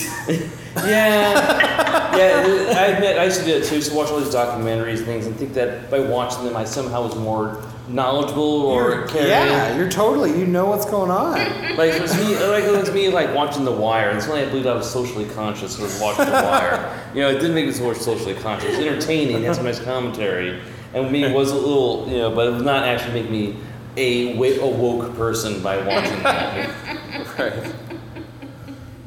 Yeah, 0.77 2.04
yeah. 2.17 2.75
I 2.79 2.87
admit 2.87 3.19
I 3.19 3.25
used 3.25 3.41
to 3.41 3.47
do 3.47 3.53
it 3.57 3.65
too. 3.65 3.75
I 3.75 3.77
used 3.77 3.91
to 3.91 3.97
watch 3.97 4.11
all 4.11 4.19
these 4.21 4.35
documentaries 4.35 4.99
and 4.99 5.07
things, 5.07 5.27
and 5.27 5.37
think 5.37 5.55
that 5.55 5.91
by 5.91 6.01
watching 6.01 6.45
them, 6.45 6.57
I 6.57 6.65
somehow 6.65 7.03
was 7.07 7.15
more 7.17 7.63
knowledgeable 7.89 8.63
or 8.63 9.07
caring. 9.09 9.29
yeah, 9.29 9.77
you're 9.77 9.91
totally, 9.91 10.31
you 10.39 10.47
know 10.47 10.65
what's 10.67 10.87
going 10.87 11.11
on. 11.11 11.35
Like 11.77 11.93
it's 11.93 12.17
me, 12.17 12.35
like 12.47 12.65
it's 12.65 12.91
me, 12.93 13.09
like 13.11 13.35
watching 13.35 13.65
The 13.65 13.73
Wire. 13.73 14.13
That's 14.15 14.27
when 14.27 14.43
I 14.43 14.49
believed 14.49 14.67
I 14.67 14.75
was 14.75 14.91
socially 14.91 15.27
conscious 15.27 15.79
was 15.79 16.01
watching 16.01 16.25
The 16.25 16.33
Wire. 16.33 17.01
You 17.15 17.21
know, 17.23 17.29
it 17.31 17.35
didn't 17.35 17.55
make 17.55 17.67
me 17.67 17.79
more 17.81 17.95
socially 17.95 18.35
conscious. 18.35 18.75
Entertaining, 18.79 19.43
had 19.43 19.57
some 19.57 19.65
nice 19.67 19.81
commentary, 19.81 20.61
and 20.95 21.13
me 21.13 21.31
was 21.33 21.51
a 21.51 21.57
little, 21.57 22.09
you 22.09 22.19
know, 22.19 22.35
but 22.35 22.47
it 22.49 22.53
would 22.53 22.65
not 22.65 22.85
actually 22.85 23.21
make 23.23 23.31
me 23.31 23.57
a, 23.97 24.35
wa- 24.37 24.65
a 24.67 24.71
woke 24.71 25.15
person 25.17 25.63
by 25.63 25.77
watching 25.79 26.23
that. 26.23 27.39
right. 27.39 27.75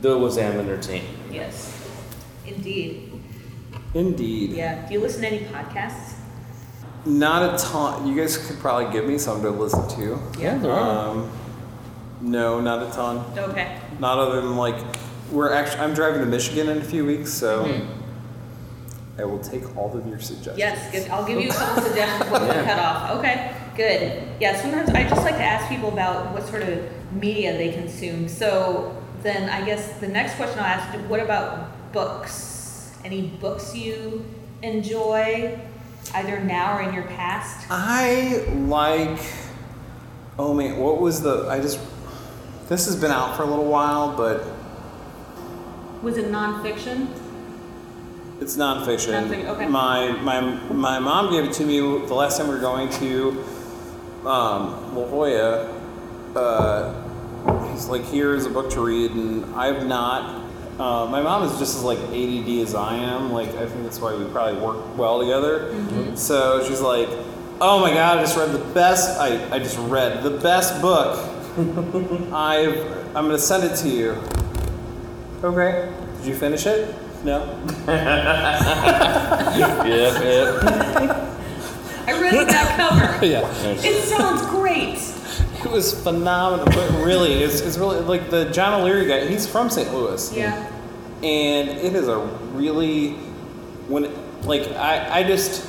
Though 0.01 0.17
it 0.17 0.21
was 0.21 0.37
am 0.37 0.59
entertaining. 0.59 1.09
Yes. 1.31 1.66
Indeed. 2.67 3.11
Indeed. 3.93 4.49
Yeah. 4.51 4.85
Do 4.87 4.93
you 4.93 4.99
listen 4.99 5.21
to 5.21 5.27
any 5.27 5.39
podcasts? 5.45 6.13
Not 7.05 7.53
a 7.53 7.57
ton. 7.63 8.05
You 8.07 8.15
guys 8.19 8.37
could 8.37 8.59
probably 8.59 8.91
give 8.91 9.05
me 9.05 9.17
some 9.17 9.41
to 9.41 9.49
listen 9.49 9.87
to. 9.97 10.19
Yeah, 10.39 10.57
there 10.57 10.71
are. 10.71 11.09
Um, 11.09 11.31
no, 12.21 12.59
not 12.59 12.83
a 12.83 12.91
ton. 12.91 13.17
Okay. 13.37 13.79
Not 13.99 14.17
other 14.19 14.41
than 14.41 14.57
like 14.57 14.75
we're 15.31 15.53
actually. 15.53 15.79
I'm 15.81 15.93
driving 15.93 16.19
to 16.21 16.25
Michigan 16.27 16.67
in 16.69 16.79
a 16.79 16.83
few 16.83 17.05
weeks, 17.05 17.31
so 17.33 17.63
Mm-hmm. 17.65 17.93
I 19.19 19.25
will 19.25 19.39
take 19.39 19.75
all 19.75 19.97
of 19.97 20.05
your 20.05 20.19
suggestions. 20.19 20.59
Yes, 20.59 20.91
good. 20.91 21.09
I'll 21.09 21.25
give 21.25 21.41
you 21.41 21.49
a 21.49 21.53
couple 21.53 21.81
suggestions 21.89 22.29
what 22.29 22.39
to 22.39 22.45
Yeah. 22.47 22.63
cut 22.65 22.77
off. 22.79 23.17
Okay, 23.17 23.55
good. 23.75 24.27
Yeah, 24.39 24.61
sometimes 24.61 24.89
I 24.89 25.03
just 25.09 25.23
like 25.23 25.37
to 25.37 25.43
ask 25.43 25.67
people 25.69 25.91
about 25.91 26.33
what 26.33 26.45
sort 26.47 26.61
of 26.61 26.87
media 27.13 27.57
they 27.57 27.71
consume. 27.71 28.27
So 28.27 29.01
then 29.23 29.49
I 29.49 29.65
guess 29.65 29.97
the 29.99 30.07
next 30.07 30.35
question 30.35 30.59
I'll 30.59 30.65
ask 30.65 30.93
is 30.95 31.01
what 31.09 31.19
about 31.19 31.91
books? 31.93 32.53
Any 33.03 33.27
books 33.27 33.75
you 33.75 34.25
enjoy, 34.61 35.59
either 36.13 36.39
now 36.39 36.77
or 36.77 36.81
in 36.81 36.93
your 36.93 37.03
past? 37.05 37.67
I 37.69 38.45
like. 38.53 39.19
Oh 40.39 40.53
man, 40.53 40.77
what 40.77 40.99
was 40.99 41.21
the? 41.21 41.47
I 41.49 41.59
just. 41.59 41.79
This 42.67 42.85
has 42.85 42.95
been 42.97 43.11
out 43.11 43.37
for 43.37 43.43
a 43.43 43.45
little 43.45 43.65
while, 43.65 44.15
but 44.17 44.43
Was 46.03 46.17
it 46.17 46.25
nonfiction? 46.31 47.07
It's 48.41 48.55
nonfiction. 48.57 49.13
Nonfiction, 49.23 49.45
okay. 49.45 49.67
My 49.67 50.11
my 50.11 50.41
my 50.71 50.99
mom 50.99 51.31
gave 51.31 51.45
it 51.45 51.53
to 51.53 51.65
me 51.65 51.79
the 51.79 52.13
last 52.13 52.37
time 52.37 52.47
we 52.49 52.55
were 52.55 52.61
going 52.61 52.89
to 52.99 53.43
um, 54.25 54.95
La 54.95 55.07
Jolla. 55.07 55.73
Uh, 56.35 57.71
he's 57.71 57.87
like, 57.87 58.03
"Here's 58.03 58.45
a 58.45 58.49
book 58.49 58.69
to 58.71 58.81
read," 58.81 59.11
and 59.11 59.45
I've 59.55 59.87
not. 59.87 60.43
Uh, 60.79 61.07
my 61.09 61.21
mom 61.21 61.43
is 61.43 61.57
just 61.57 61.75
as 61.77 61.83
like 61.83 61.97
ADD 61.99 62.49
as 62.61 62.75
I 62.75 62.95
am. 62.95 63.31
Like, 63.31 63.49
I 63.55 63.65
think 63.65 63.83
that's 63.83 63.99
why 63.99 64.15
we 64.15 64.25
probably 64.25 64.61
work 64.61 64.97
well 64.97 65.19
together. 65.19 65.73
So 66.15 66.63
she's 66.67 66.81
like, 66.81 67.09
"Oh 67.59 67.79
my 67.79 67.91
god, 67.91 68.19
I 68.19 68.21
just 68.21 68.37
read 68.37 68.51
the 68.51 68.63
best. 68.73 69.19
I 69.19 69.39
I 69.55 69.59
just 69.59 69.77
read 69.79 70.21
the 70.23 70.29
best 70.29 70.79
book. 70.81 71.17
I've 72.33 72.77
I'm 73.15 73.25
gonna 73.25 73.39
send 73.39 73.63
it 73.63 73.75
to 73.77 73.89
you." 73.89 74.15
Okay. 75.43 75.91
Did 76.17 76.25
you 76.27 76.35
finish 76.35 76.65
it? 76.65 76.93
No. 77.23 77.59
Yep, 79.57 79.85
yep. 79.87 80.63
I 82.07 82.21
read 82.21 82.47
that 82.47 82.73
cover. 82.77 83.25
yeah. 83.25 83.49
It 83.63 84.03
sounds 84.03 84.45
great. 84.47 84.99
It 85.67 85.71
was 85.71 86.01
phenomenal, 86.01 86.65
but 86.65 87.03
really, 87.05 87.43
it's, 87.43 87.59
it's 87.59 87.77
really 87.77 87.99
like 87.99 88.29
the 88.29 88.45
John 88.51 88.79
O'Leary 88.79 89.05
guy. 89.05 89.27
He's 89.27 89.45
from 89.45 89.69
St. 89.69 89.93
Louis, 89.93 90.33
Yeah. 90.33 90.65
and 91.21 91.69
it 91.69 91.93
is 91.93 92.07
a 92.07 92.17
really 92.53 93.11
when 93.89 94.09
like 94.43 94.61
I 94.71 95.19
I 95.19 95.23
just 95.23 95.67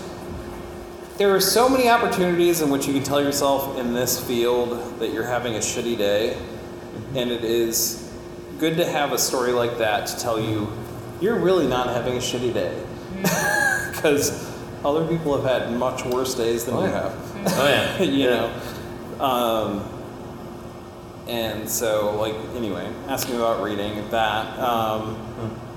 there 1.19 1.35
are 1.35 1.41
so 1.41 1.69
many 1.69 1.89
opportunities 1.89 2.61
in 2.61 2.71
which 2.71 2.87
you 2.87 2.95
can 2.95 3.03
tell 3.03 3.21
yourself 3.21 3.77
in 3.77 3.93
this 3.93 4.23
field 4.25 5.01
that 5.01 5.13
you're 5.13 5.27
having 5.27 5.57
a 5.57 5.59
shitty 5.59 5.99
day, 5.99 6.37
mm-hmm. 6.37 7.17
and 7.19 7.31
it 7.33 7.43
is 7.43 8.09
good 8.61 8.77
to 8.77 8.87
have 8.87 9.13
a 9.13 9.19
story 9.19 9.51
like 9.53 9.79
that 9.79 10.07
to 10.07 10.19
tell 10.21 10.39
you 10.41 10.69
you're 11.21 11.39
really 11.39 11.67
not 11.67 11.89
having 11.89 12.15
a 12.15 12.21
shitty 12.21 12.55
day 12.55 12.81
because 13.93 14.49
other 14.85 15.05
people 15.09 15.37
have 15.41 15.45
had 15.63 15.73
much 15.77 16.05
worse 16.05 16.35
days 16.37 16.65
than 16.65 16.75
Oh, 16.75 16.85
you 16.85 16.91
yeah. 16.91 17.03
have. 17.03 17.33
Oh 17.59 17.69
yeah. 17.69 17.99
you 18.03 18.13
Yeah. 18.25 18.31
know. 18.31 18.63
Um, 19.21 19.85
and 21.27 21.69
so, 21.69 22.17
like, 22.19 22.35
anyway, 22.57 22.91
asking 23.09 23.37
about 23.37 23.63
reading 23.63 24.09
that. 24.11 24.59
Um, 24.59 25.17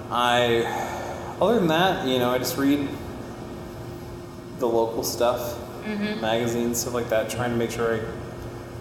I, 0.09 0.63
other 1.41 1.55
than 1.55 1.67
that, 1.67 2.07
you 2.07 2.19
know, 2.19 2.29
I 2.31 2.37
just 2.37 2.57
read 2.57 2.87
the 4.59 4.67
local 4.67 5.03
stuff, 5.03 5.57
magazines, 6.21 6.79
stuff 6.79 6.93
like 6.93 7.09
that, 7.09 7.29
trying 7.29 7.49
to 7.51 7.57
make 7.57 7.71
sure 7.71 7.95
I'm 7.95 8.05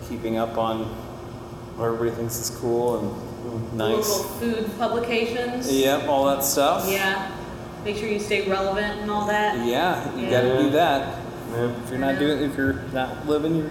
keeping 0.08 0.36
up 0.36 0.58
on 0.58 0.84
what 1.76 1.86
everybody 1.86 2.10
thinks 2.10 2.36
is 2.38 2.50
cool 2.58 2.98
and 2.98 3.72
nice. 3.78 4.08
Local 4.10 4.24
food 4.24 4.78
publications. 4.78 5.72
Yep, 5.72 6.08
all 6.08 6.26
that 6.26 6.44
stuff. 6.44 6.86
Yeah. 6.88 7.34
Make 7.84 7.96
sure 7.96 8.08
you 8.08 8.20
stay 8.20 8.46
relevant 8.48 9.00
and 9.00 9.10
all 9.10 9.26
that. 9.26 9.66
Yeah, 9.66 10.14
you 10.14 10.24
Yeah. 10.26 10.30
gotta 10.30 10.62
do 10.62 10.70
that. 10.70 11.18
Yeah. 11.52 11.70
If 11.82 11.90
you're 11.90 11.98
not 11.98 12.18
doing, 12.18 12.42
if 12.42 12.56
you're 12.56 12.82
not 12.92 13.26
living, 13.26 13.56
you're 13.56 13.70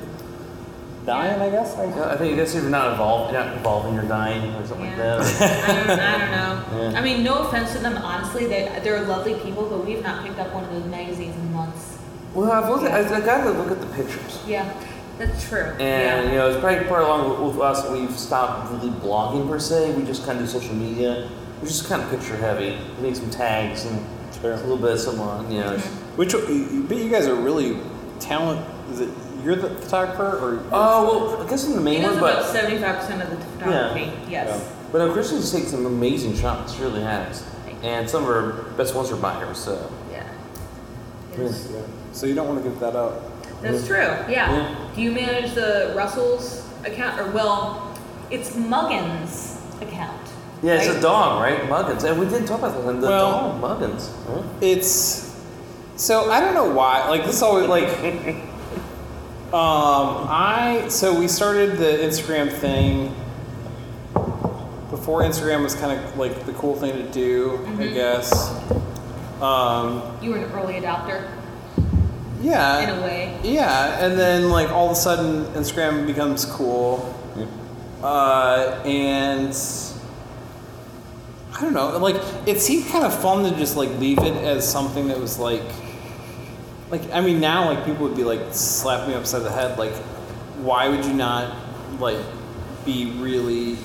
dying. 1.06 1.42
I 1.42 1.50
guess. 1.50 1.76
I 1.76 1.86
Yeah, 1.86 2.10
I 2.14 2.18
think 2.18 2.34
I 2.34 2.36
guess 2.36 2.56
if 2.56 2.62
you're 2.62 2.72
not 2.72 2.92
involved, 2.92 3.34
you're 3.34 3.44
not 3.44 3.56
involving, 3.58 3.94
you're 3.96 4.04
dying 4.04 4.54
or 4.56 4.66
something 4.66 4.86
Yeah. 4.86 5.16
like 5.16 5.38
that. 5.40 5.70
I 5.70 5.74
don't, 5.88 6.00
I 6.00 6.18
don't 6.18 6.32
know. 6.32 6.92
Yeah. 6.92 7.00
I 7.00 7.02
mean, 7.04 7.24
no 7.24 7.48
offense 7.48 7.74
to 7.74 7.80
them, 7.80 7.98
honestly, 7.98 8.46
they, 8.46 8.80
they're 8.84 9.02
lovely 9.06 9.36
people, 9.36 9.66
but 9.70 9.86
we've 9.86 10.04
not 10.04 10.26
picked 10.26 10.40
up 10.40 10.54
one 10.54 10.64
of 10.64 10.72
those 10.72 10.86
magazines 10.86 11.36
in 11.36 11.54
months. 11.54 11.98
Well, 12.34 12.52
I've 12.52 12.70
looked 12.70 12.84
at, 12.86 12.92
I, 13.12 13.16
I 13.18 13.22
got 13.22 13.44
to 13.44 13.52
look 13.52 13.72
at 13.72 13.82
the 13.82 13.88
pictures. 13.88 14.40
Yeah, 14.48 14.72
that's 15.18 15.48
true. 15.50 15.62
And 15.80 15.80
yeah. 15.80 16.24
you 16.32 16.38
know, 16.38 16.50
it's 16.50 16.60
probably 16.60 16.86
part 16.86 17.04
along 17.04 17.30
with, 17.44 17.56
with 17.56 17.62
us. 17.64 17.90
We've 17.90 18.12
stopped 18.18 18.72
really 18.72 18.92
blogging 19.00 19.48
per 19.50 19.60
se. 19.60 19.94
We 19.96 20.04
just 20.04 20.26
kind 20.26 20.40
of 20.40 20.46
do 20.46 20.52
social 20.52 20.76
media, 20.76 21.28
which 21.62 21.72
just 21.72 21.88
kind 21.90 22.02
of 22.04 22.10
picture 22.12 22.36
heavy. 22.38 22.78
We 22.98 23.08
need 23.08 23.18
some 23.18 23.30
tags 23.30 23.86
and 23.86 24.06
Sure. 24.42 24.54
a 24.54 24.58
little 24.58 24.78
bit 24.78 24.92
of 24.92 25.00
some, 25.00 25.20
uh, 25.20 25.42
you 25.50 25.60
know. 25.60 25.78
Which, 26.16 26.32
but 26.34 26.98
you 26.98 27.10
guys 27.10 27.28
are 27.28 27.36
really 27.36 27.78
talent. 28.20 28.66
Is 28.92 29.02
it 29.02 29.10
you're 29.44 29.56
the 29.56 29.70
photographer 29.70 30.38
or? 30.38 30.64
Oh 30.72 31.30
well, 31.38 31.46
I 31.46 31.50
guess 31.50 31.66
I'm 31.66 31.72
the 31.74 31.78
He 31.80 31.84
main 31.84 32.02
does 32.02 32.20
one, 32.20 32.32
about 32.32 32.44
but 32.44 32.52
seventy-five 32.52 32.96
percent 33.00 33.22
of 33.22 33.30
the 33.30 33.38
photography, 33.46 34.12
yes. 34.30 34.72
but 34.92 35.00
no, 35.00 35.14
Christine's 35.14 35.52
taken 35.52 35.68
some 35.70 35.86
amazing 35.86 36.36
shots. 36.36 36.74
She 36.76 36.82
really 36.82 37.02
has, 37.02 37.46
and 37.84 38.10
some 38.10 38.24
of 38.24 38.30
her 38.30 38.64
best 38.78 38.96
ones 38.96 39.12
are 39.12 39.16
by 39.18 39.34
her. 39.40 39.54
So 39.54 39.92
Yeah. 40.12 40.24
Yes. 41.38 41.70
Yeah. 41.72 41.82
So 42.12 42.26
you 42.26 42.36
don't 42.36 42.48
want 42.48 42.64
to 42.64 42.70
give 42.70 42.80
that 42.80 42.96
up. 42.96 43.22
That's 43.62 43.86
true, 43.86 43.98
yeah. 43.98 44.28
Yeah. 44.30 44.92
Do 44.96 45.02
you 45.02 45.12
manage 45.12 45.54
the 45.54 45.94
Russell's 45.96 46.66
account, 46.86 47.20
or 47.20 47.30
well, 47.32 47.94
it's 48.32 48.56
Muggins' 48.56 49.58
account? 49.82 50.16
yeah, 50.64 50.76
it's 50.76 50.88
right? 50.88 50.98
a 50.98 51.02
dog, 51.02 51.42
right? 51.42 51.70
Muggins, 51.70 52.04
and 52.04 52.20
we 52.20 52.26
didn't 52.26 52.46
talk 52.48 52.60
about 52.60 52.74
that. 52.86 53.02
The 53.02 53.08
Well- 53.08 53.60
dog, 53.60 53.62
Muggins. 53.62 54.10
Huh? 54.28 54.44
It's 54.62 55.26
so 55.98 56.32
I 56.32 56.40
don't 56.40 56.54
know 56.54 56.70
why. 56.74 57.08
Like 57.10 57.26
this 57.26 57.42
always 57.42 57.68
like. 57.68 57.90
Um, 59.50 60.28
I 60.30 60.86
so 60.90 61.20
we 61.20 61.28
started 61.28 61.78
the 61.78 61.86
Instagram 61.86 62.52
thing 62.52 63.16
before 64.92 65.24
Instagram 65.24 65.64
was 65.64 65.74
kind 65.74 66.00
of 66.00 66.18
like 66.18 66.46
the 66.46 66.54
cool 66.54 66.76
thing 66.76 66.94
to 66.94 67.12
do, 67.12 67.68
I 67.80 67.88
guess. 67.88 68.32
Um, 69.42 70.04
You 70.22 70.32
were 70.32 70.38
an 70.38 70.52
early 70.52 70.76
adopter, 70.76 71.32
yeah, 72.42 72.82
in 72.82 73.00
a 73.00 73.02
way. 73.02 73.40
Yeah, 73.44 74.06
and 74.06 74.20
then 74.20 74.50
like 74.52 74.70
all 74.70 74.86
of 74.86 74.92
a 74.92 74.96
sudden 74.96 75.46
Instagram 75.56 76.06
becomes 76.06 76.46
cool, 76.46 77.16
uh, 78.04 78.80
and 78.86 79.56
I 81.58 81.62
don't 81.62 81.74
know, 81.74 81.98
like 81.98 82.22
it 82.46 82.62
seemed 82.62 82.86
kind 82.90 83.04
of 83.04 83.20
fun 83.20 83.52
to 83.52 83.58
just 83.58 83.76
like 83.76 83.90
leave 83.98 84.20
it 84.20 84.36
as 84.46 84.70
something 84.72 85.08
that 85.08 85.20
was 85.20 85.40
like, 85.40 85.64
like 86.92 87.12
I 87.12 87.22
mean 87.22 87.40
now 87.40 87.72
like 87.72 87.86
people 87.86 88.08
would 88.08 88.16
be 88.16 88.24
like 88.24 88.42
slap 88.52 89.08
me 89.08 89.14
upside 89.14 89.44
the 89.44 89.52
head 89.52 89.78
like, 89.78 89.94
why 90.58 90.88
would 90.90 91.06
you 91.06 91.14
not 91.14 91.56
like 92.00 92.20
be 92.86 93.14
really 93.18 93.78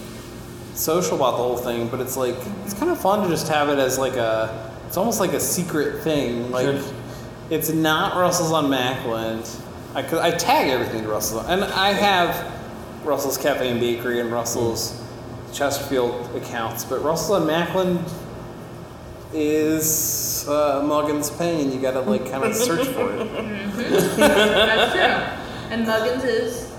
social 0.74 1.16
about 1.16 1.32
the 1.32 1.42
whole 1.42 1.56
thing? 1.56 1.88
But 1.88 2.00
it's 2.00 2.16
like 2.16 2.36
it's 2.64 2.74
kind 2.74 2.90
of 2.90 3.00
fun 3.00 3.22
to 3.22 3.28
just 3.28 3.48
have 3.48 3.68
it 3.68 3.78
as 3.78 3.98
like 3.98 4.14
a, 4.14 4.72
it's 4.86 4.96
almost 4.96 5.20
like 5.20 5.32
a 5.32 5.40
secret 5.40 6.02
thing 6.02 6.50
like. 6.50 6.66
Sure. 6.66 6.94
It's 7.50 7.70
not 7.70 8.16
Russell's 8.16 8.52
on 8.52 8.70
Macklind. 8.70 9.60
I, 9.94 10.02
could, 10.02 10.18
I 10.18 10.30
tag 10.30 10.70
everything 10.70 11.02
to 11.02 11.08
Russell's, 11.08 11.46
and 11.46 11.62
I 11.62 11.92
have 11.92 12.50
Russell's 13.04 13.36
Cafe 13.36 13.68
and 13.68 13.78
Bakery 13.78 14.20
and 14.20 14.32
Russell's 14.32 14.92
mm. 14.92 15.54
Chesterfield 15.54 16.34
accounts, 16.34 16.86
but 16.86 17.04
Russell's 17.04 17.42
on 17.42 17.46
Macklind 17.46 18.10
is 19.34 20.46
uh, 20.48 20.82
Muggins 20.84 21.30
Ping. 21.36 21.72
You 21.72 21.80
gotta 21.80 22.00
like 22.00 22.30
kind 22.30 22.44
of 22.44 22.54
search 22.66 22.86
for 22.88 23.12
it. 23.14 23.28
That's 24.16 24.92
true. 24.92 25.70
And 25.72 25.86
Muggins 25.86 26.24
is 26.24 26.72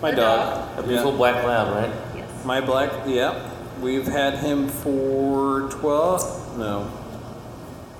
My 0.00 0.10
A 0.10 0.16
dog. 0.16 0.78
A 0.78 0.82
beautiful 0.82 1.12
black 1.12 1.44
lab, 1.44 1.68
right? 1.74 2.16
yes. 2.16 2.44
My 2.44 2.60
black. 2.60 2.90
Yeah, 3.06 3.50
we've 3.80 4.06
had 4.06 4.38
him 4.38 4.68
for 4.68 5.68
twelve. 5.70 6.58
No, 6.58 6.90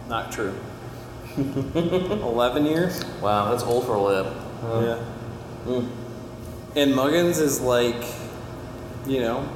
not 0.09 0.31
true. 0.33 0.55
Eleven 1.37 2.67
years. 2.67 3.03
Wow, 3.23 3.51
that's 3.51 3.63
old 3.63 3.87
for 3.87 3.95
a 3.95 4.01
lab. 4.01 4.27
Uh, 4.63 4.81
Yeah. 4.85 5.73
mm. 5.73 5.89
And 6.77 6.95
Muggins 6.95 7.39
is 7.39 7.61
like, 7.61 8.05
you 9.07 9.21
know, 9.21 9.49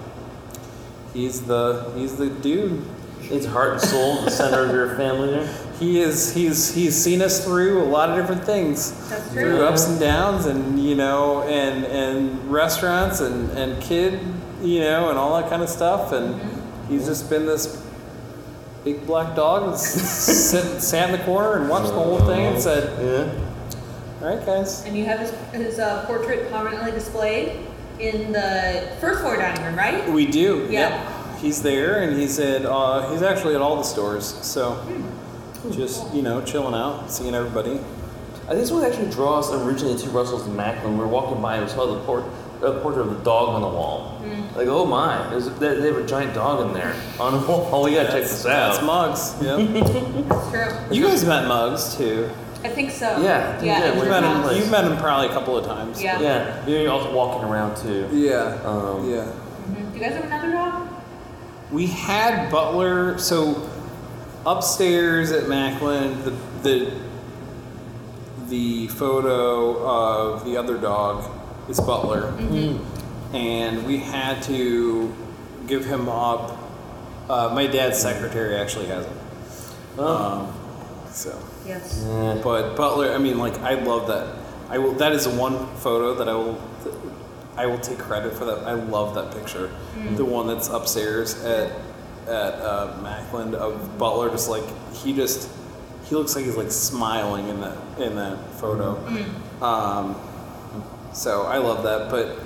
he's 1.12 1.42
the 1.42 1.92
he's 1.94 2.16
the 2.16 2.28
dude. 2.30 2.84
It's 3.30 3.46
heart 3.46 3.72
and 3.72 3.80
soul, 3.80 4.22
the 4.22 4.30
center 4.30 4.64
of 4.64 4.70
your 4.70 4.94
family 4.96 5.30
there. 5.30 5.46
He 5.78 6.00
is 6.00 6.32
he's 6.34 6.72
he's 6.74 6.94
seen 6.94 7.20
us 7.22 7.44
through 7.44 7.82
a 7.82 7.84
lot 7.84 8.08
of 8.08 8.16
different 8.16 8.44
things. 8.44 8.92
That's 9.08 9.30
Through 9.32 9.64
ups 9.64 9.86
and 9.88 9.98
downs 9.98 10.46
and 10.46 10.78
you 10.82 10.94
know 10.94 11.42
and 11.42 11.84
and 11.84 12.50
restaurants 12.50 13.20
and 13.20 13.50
and 13.50 13.82
kid, 13.82 14.20
you 14.62 14.80
know, 14.80 15.10
and 15.10 15.18
all 15.18 15.40
that 15.40 15.50
kind 15.50 15.62
of 15.62 15.68
stuff 15.68 16.12
and 16.12 16.40
he's 16.88 17.06
just 17.06 17.28
been 17.28 17.46
this 17.46 17.82
big 18.84 19.04
black 19.06 19.34
dog 19.34 19.70
that's 19.70 19.82
sit, 19.86 20.80
sat 20.80 21.10
in 21.12 21.18
the 21.18 21.24
corner 21.24 21.56
and 21.58 21.68
watched 21.68 21.88
the 21.88 21.94
whole 21.94 22.20
thing 22.20 22.46
and 22.46 22.62
said, 22.62 22.84
Yeah. 23.02 24.22
"All 24.22 24.34
right, 24.36 24.46
guys." 24.46 24.84
And 24.84 24.96
you 24.96 25.04
have 25.06 25.18
his, 25.18 25.30
his 25.52 25.78
uh, 25.80 26.04
portrait 26.06 26.48
prominently 26.50 26.92
displayed 26.92 27.66
in 27.98 28.30
the 28.32 28.96
first 29.00 29.20
floor 29.20 29.36
dining 29.36 29.64
room, 29.64 29.74
right? 29.76 30.08
We 30.10 30.26
do. 30.26 30.68
Yeah. 30.70 30.90
Yep. 30.90 31.15
He's 31.38 31.62
there, 31.62 32.02
and 32.02 32.18
he's 32.18 32.38
at. 32.38 32.64
Uh, 32.64 33.10
he's 33.10 33.22
actually 33.22 33.54
at 33.54 33.60
all 33.60 33.76
the 33.76 33.82
stores. 33.82 34.24
So, 34.44 34.82
just 35.70 36.12
you 36.14 36.22
know, 36.22 36.42
chilling 36.42 36.74
out, 36.74 37.10
seeing 37.10 37.34
everybody. 37.34 37.72
I 38.44 38.50
think 38.50 38.60
this 38.60 38.70
what 38.70 38.88
actually 38.90 39.10
draws 39.10 39.52
originally 39.52 39.98
to 39.98 40.08
Russell's 40.10 40.46
and 40.46 40.56
Macklind. 40.56 40.90
We 40.92 40.96
were 40.98 41.08
walking 41.08 41.42
by 41.42 41.56
and 41.56 41.64
we 41.66 41.70
saw 41.70 41.86
the 41.92 42.00
port, 42.04 42.24
uh, 42.62 42.78
portrait 42.80 43.02
of 43.02 43.10
the 43.18 43.24
dog 43.24 43.48
on 43.50 43.60
the 43.60 43.66
wall. 43.68 44.12
Like, 44.54 44.68
oh 44.68 44.86
my, 44.86 45.28
there's, 45.30 45.48
they, 45.58 45.74
they 45.74 45.88
have 45.88 45.96
a 45.98 46.06
giant 46.06 46.32
dog 46.34 46.66
in 46.68 46.72
there 46.72 46.94
on 47.20 47.32
the 47.40 47.46
wall. 47.46 47.68
Oh, 47.72 47.84
we 47.84 47.94
gotta 47.94 48.08
check 48.08 48.22
this 48.22 48.42
That's 48.44 48.78
out. 48.78 48.84
Mugs. 48.84 49.34
Yep. 49.42 49.58
True. 50.52 50.94
you 50.96 51.02
guys 51.06 51.24
met 51.24 51.46
Mugs 51.48 51.96
too. 51.96 52.30
I 52.62 52.68
think 52.68 52.90
so. 52.92 53.20
Yeah, 53.20 53.60
Yeah. 53.62 53.78
yeah, 53.80 53.86
You've 53.94 53.96
we're 54.04 54.08
met 54.10 54.22
him. 54.22 54.56
You've 54.56 54.70
met 54.70 54.84
him 54.84 54.96
probably 54.98 55.26
a 55.28 55.32
couple 55.32 55.56
of 55.56 55.66
times. 55.66 56.00
Yeah. 56.02 56.20
Yeah, 56.20 56.66
you're 56.66 56.90
also 56.90 57.12
walking 57.12 57.46
around 57.48 57.76
too. 57.76 58.08
Yeah. 58.12 58.60
Um, 58.64 59.10
yeah. 59.10 59.26
Mhm. 59.68 59.92
Do 59.92 59.98
you 59.98 60.04
guys 60.04 60.14
have 60.14 60.24
another 60.24 60.52
dog? 60.52 60.85
We 61.70 61.86
had 61.86 62.50
Butler. 62.50 63.18
So 63.18 63.68
upstairs 64.46 65.32
at 65.32 65.44
Macklind, 65.44 66.24
the 66.24 66.30
the 66.62 66.92
the 68.48 68.86
photo 68.88 69.84
of 69.84 70.44
the 70.44 70.56
other 70.56 70.78
dog 70.78 71.28
is 71.68 71.80
Butler, 71.80 72.28
and 73.32 73.84
we 73.86 73.98
had 73.98 74.42
to 74.44 75.12
give 75.66 75.84
him 75.84 76.08
up. 76.08 76.56
Uh, 77.28 77.50
my 77.52 77.66
dad's 77.66 77.98
secretary 77.98 78.54
actually 78.54 78.86
has 78.86 79.04
him. 79.04 79.18
Um, 79.98 80.52
so, 81.10 81.36
Yes. 81.66 82.04
But 82.44 82.76
Butler, 82.76 83.12
I 83.12 83.18
mean, 83.18 83.38
like 83.38 83.58
I 83.58 83.74
love 83.74 84.06
that. 84.06 84.36
I 84.68 84.78
will. 84.78 84.92
That 84.92 85.12
is 85.12 85.24
the 85.24 85.30
one 85.30 85.66
photo 85.78 86.14
that 86.14 86.28
I 86.28 86.34
will. 86.34 86.60
I 87.56 87.66
will 87.66 87.78
take 87.78 87.98
credit 87.98 88.34
for 88.34 88.44
that. 88.44 88.58
I 88.66 88.74
love 88.74 89.14
that 89.14 89.32
picture. 89.32 89.70
The 90.16 90.24
one 90.24 90.46
that's 90.46 90.68
upstairs 90.68 91.42
at 91.44 91.72
at 92.26 92.54
uh, 92.54 92.98
Macklind 93.02 93.54
of 93.54 93.98
Butler, 93.98 94.28
just 94.30 94.48
like 94.50 94.64
he 94.92 95.14
just 95.14 95.48
he 96.04 96.14
looks 96.14 96.34
like 96.36 96.44
he's 96.44 96.56
like 96.56 96.70
smiling 96.70 97.48
in 97.48 97.60
that 97.60 97.76
in 97.98 98.16
that 98.16 98.38
photo. 98.54 98.96
Um, 99.62 100.16
so 101.12 101.42
I 101.44 101.58
love 101.58 101.82
that. 101.84 102.10
But 102.10 102.38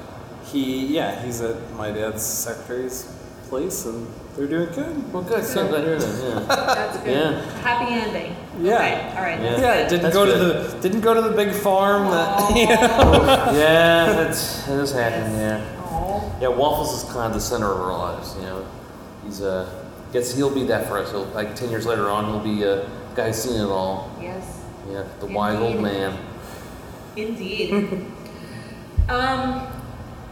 he, 0.50 0.86
yeah, 0.86 1.24
he's 1.24 1.40
at 1.40 1.56
my 1.72 1.90
dad's 1.90 2.22
secretary's 2.24 3.04
place, 3.48 3.84
and 3.86 4.06
they're 4.36 4.46
doing 4.46 4.68
good. 4.72 5.12
Well, 5.12 5.22
good. 5.22 5.44
So 5.44 5.66
glad 5.68 5.80
to 5.82 5.86
hear 5.86 5.98
that. 5.98 6.22
Yeah. 6.24 6.40
That's 6.74 6.98
good. 6.98 7.10
Yeah. 7.16 7.40
Happy 7.62 7.92
ending. 7.92 8.36
Yeah. 8.60 8.74
Okay. 8.74 9.16
All 9.16 9.22
right. 9.22 9.40
Yeah. 9.40 9.50
That's 9.50 9.62
Yeah, 9.62 9.88
didn't 9.88 10.02
That's 10.02 10.14
go 10.14 10.24
good. 10.26 10.38
to 10.38 10.68
the 10.76 10.80
didn't 10.80 11.00
go 11.00 11.14
to 11.14 11.20
the 11.22 11.34
big 11.34 11.52
farm 11.52 12.10
that. 12.10 12.28
Aw. 12.38 13.52
yeah, 13.54 14.06
that's 14.12 14.66
that 14.66 14.78
is 14.80 14.92
happening. 14.92 15.32
Yes. 15.38 15.62
Yeah. 15.62 15.82
Aw. 15.82 16.40
Yeah, 16.40 16.48
Waffles 16.48 17.02
is 17.02 17.10
kind 17.12 17.26
of 17.26 17.34
the 17.34 17.40
center 17.40 17.70
of 17.72 17.78
our 17.80 17.96
lives. 17.96 18.34
You 18.36 18.42
know, 18.42 18.66
he's 19.24 19.40
uh, 19.42 19.84
gets 20.12 20.34
he'll 20.34 20.54
be 20.54 20.64
that 20.66 20.88
for 20.88 20.98
us. 20.98 21.10
He'll, 21.10 21.24
like 21.26 21.54
ten 21.56 21.70
years 21.70 21.86
later 21.86 22.10
on, 22.10 22.26
he'll 22.26 22.54
be 22.56 22.62
a 22.64 22.88
guy 23.14 23.28
who's 23.28 23.36
seen 23.36 23.60
it 23.60 23.68
all. 23.68 24.14
Yes. 24.20 24.62
Yeah, 24.90 25.04
the 25.20 25.26
wise 25.26 25.58
old 25.58 25.80
man. 25.80 26.18
Indeed. 27.16 27.72
um, 29.08 29.66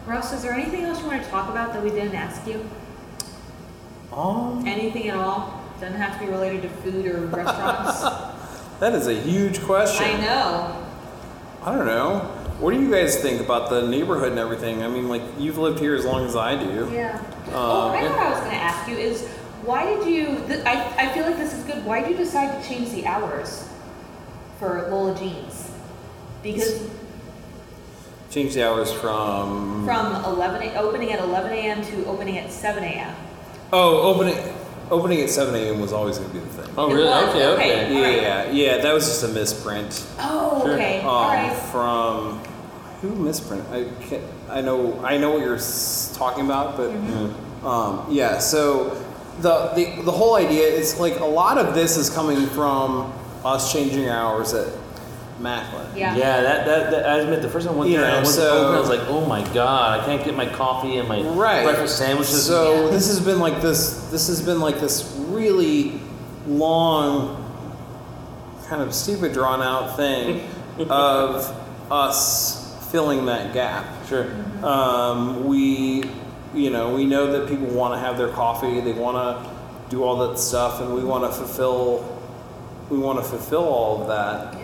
Russ, 0.06 0.32
is 0.32 0.42
there 0.42 0.52
anything 0.52 0.84
else 0.84 1.00
you 1.00 1.06
want 1.06 1.22
to 1.22 1.28
talk 1.28 1.50
about 1.50 1.72
that 1.72 1.82
we 1.82 1.90
didn't 1.90 2.14
ask 2.14 2.46
you? 2.46 2.64
Oh, 4.10 4.62
Anything 4.66 5.08
at 5.08 5.16
all? 5.16 5.57
Doesn't 5.80 5.96
have 6.00 6.18
to 6.18 6.26
be 6.26 6.30
related 6.30 6.62
to 6.62 6.68
food 6.68 7.06
or 7.06 7.20
restaurants. 7.26 8.00
that 8.80 8.94
is 8.94 9.06
a 9.06 9.14
huge 9.14 9.62
question. 9.62 10.04
I 10.04 10.20
know. 10.20 10.86
I 11.62 11.74
don't 11.76 11.86
know. 11.86 12.18
What 12.58 12.72
do 12.74 12.80
you 12.80 12.90
guys 12.90 13.20
think 13.22 13.40
about 13.40 13.70
the 13.70 13.86
neighborhood 13.86 14.30
and 14.30 14.38
everything? 14.40 14.82
I 14.82 14.88
mean, 14.88 15.08
like 15.08 15.22
you've 15.38 15.58
lived 15.58 15.78
here 15.78 15.94
as 15.94 16.04
long 16.04 16.24
as 16.26 16.34
I 16.34 16.56
do. 16.56 16.90
Yeah. 16.92 17.16
Um, 17.46 17.52
oh, 17.54 17.88
I 17.90 18.00
know 18.02 18.10
what 18.10 18.18
I 18.18 18.30
was 18.30 18.38
going 18.40 18.50
to 18.50 18.56
ask 18.56 18.88
you 18.88 18.96
is 18.96 19.28
why 19.62 19.84
did 19.84 20.08
you? 20.08 20.44
Th- 20.46 20.64
I 20.64 21.06
I 21.06 21.14
feel 21.14 21.24
like 21.24 21.36
this 21.36 21.52
is 21.54 21.62
good. 21.64 21.84
Why 21.84 22.00
did 22.00 22.10
you 22.10 22.16
decide 22.16 22.60
to 22.60 22.68
change 22.68 22.90
the 22.90 23.06
hours 23.06 23.68
for 24.58 24.88
Lola 24.90 25.16
Jeans? 25.16 25.70
Because 26.42 26.88
Change 28.30 28.54
the 28.54 28.68
hours 28.68 28.92
from. 28.92 29.84
from 29.86 30.22
11 30.24 30.62
a, 30.62 30.74
opening 30.74 31.12
at 31.12 31.20
11 31.20 31.50
a.m. 31.52 31.82
to 31.82 32.04
opening 32.06 32.36
at 32.38 32.52
7 32.52 32.82
a.m. 32.84 33.14
Oh, 33.72 34.12
opening 34.12 34.36
opening 34.90 35.20
at 35.20 35.30
seven 35.30 35.54
a.m. 35.54 35.80
was 35.80 35.92
always 35.92 36.18
going 36.18 36.30
to 36.30 36.34
be 36.34 36.40
the 36.40 36.62
thing. 36.62 36.74
Oh, 36.76 36.88
really? 36.92 37.08
Okay, 37.08 37.46
okay. 37.46 37.84
Okay. 37.86 37.96
All 37.96 38.02
right. 38.02 38.22
Yeah, 38.22 38.50
yeah, 38.50 38.78
that 38.78 38.92
was 38.94 39.06
just 39.06 39.22
a 39.24 39.28
misprint. 39.28 40.06
Oh, 40.18 40.62
Sure. 40.64 40.74
okay. 40.74 41.00
Um, 41.00 41.06
All 41.06 41.28
right. 41.28 41.56
From 41.70 42.38
who 43.00 43.14
misprint? 43.14 43.64
I 43.70 43.84
can't, 44.06 44.22
I 44.48 44.60
know 44.60 44.98
I 45.04 45.18
know 45.18 45.30
what 45.30 45.40
you're 45.40 45.58
talking 46.14 46.44
about, 46.44 46.76
but 46.76 46.90
Mm-hmm. 46.90 47.66
um, 47.66 48.06
yeah. 48.10 48.38
So 48.38 48.94
the, 49.40 49.68
the 49.74 50.02
the 50.02 50.12
whole 50.12 50.34
idea 50.36 50.66
is 50.66 50.98
like 50.98 51.20
a 51.20 51.24
lot 51.24 51.58
of 51.58 51.74
this 51.74 51.96
is 51.96 52.10
coming 52.10 52.46
from 52.48 53.12
us 53.44 53.72
changing 53.72 54.08
hours 54.08 54.52
at 54.54 54.66
Macklind. 55.40 55.96
Yeah. 55.96 56.16
Yeah, 56.16 56.40
that, 56.42 56.66
that, 56.66 56.90
that 56.90 57.06
I 57.08 57.18
admit 57.20 57.42
the 57.42 57.48
first 57.48 57.66
time 57.66 57.76
I 57.76 57.78
went 57.78 57.92
there, 57.92 58.00
know, 58.00 58.08
I 58.08 58.14
went 58.16 58.26
so- 58.26 58.42
to 58.42 58.66
open, 58.66 58.74
I 58.76 58.80
was 58.80 58.88
like, 58.88 59.08
oh 59.08 59.24
my 59.26 59.42
god, 59.54 60.00
I 60.00 60.04
can't 60.04 60.24
get 60.24 60.34
my 60.36 60.46
coffee 60.46 60.96
and 60.96 61.08
my 61.08 61.20
right 61.22 61.62
breakfast 61.64 61.96
sandwiches. 61.98 62.44
so 62.44 62.86
Yeah. 62.86 62.90
this 62.90 63.06
has 63.06 63.20
been 63.20 63.38
like 63.38 63.60
this 63.62 64.08
this 64.10 64.26
has 64.28 64.42
been 64.42 64.60
like 64.60 64.80
this 64.80 65.14
really 65.28 66.00
long 66.46 67.36
kind 68.66 68.82
of 68.82 68.92
stupid 68.94 69.32
drawn 69.32 69.62
out 69.62 69.96
thing 69.96 70.48
of 70.90 71.54
us 71.90 72.88
filling 72.90 73.26
that 73.26 73.52
gap 73.54 73.86
Sure. 74.08 74.26
um, 74.64 75.46
we 75.46 76.04
you 76.54 76.70
know 76.70 76.94
we 76.94 77.04
know 77.04 77.30
that 77.32 77.48
people 77.48 77.66
want 77.66 77.94
to 77.94 77.98
have 78.00 78.16
their 78.18 78.28
coffee 78.30 78.80
they 78.80 78.92
want 78.92 79.16
to 79.16 79.90
do 79.90 80.02
all 80.02 80.28
that 80.28 80.38
stuff 80.38 80.80
and 80.80 80.94
we 80.94 81.04
want 81.04 81.24
to 81.30 81.30
fulfill 81.38 82.18
we 82.90 82.98
want 82.98 83.18
to 83.18 83.24
fulfill 83.24 83.64
all 83.64 84.02
of 84.02 84.08
that 84.08 84.57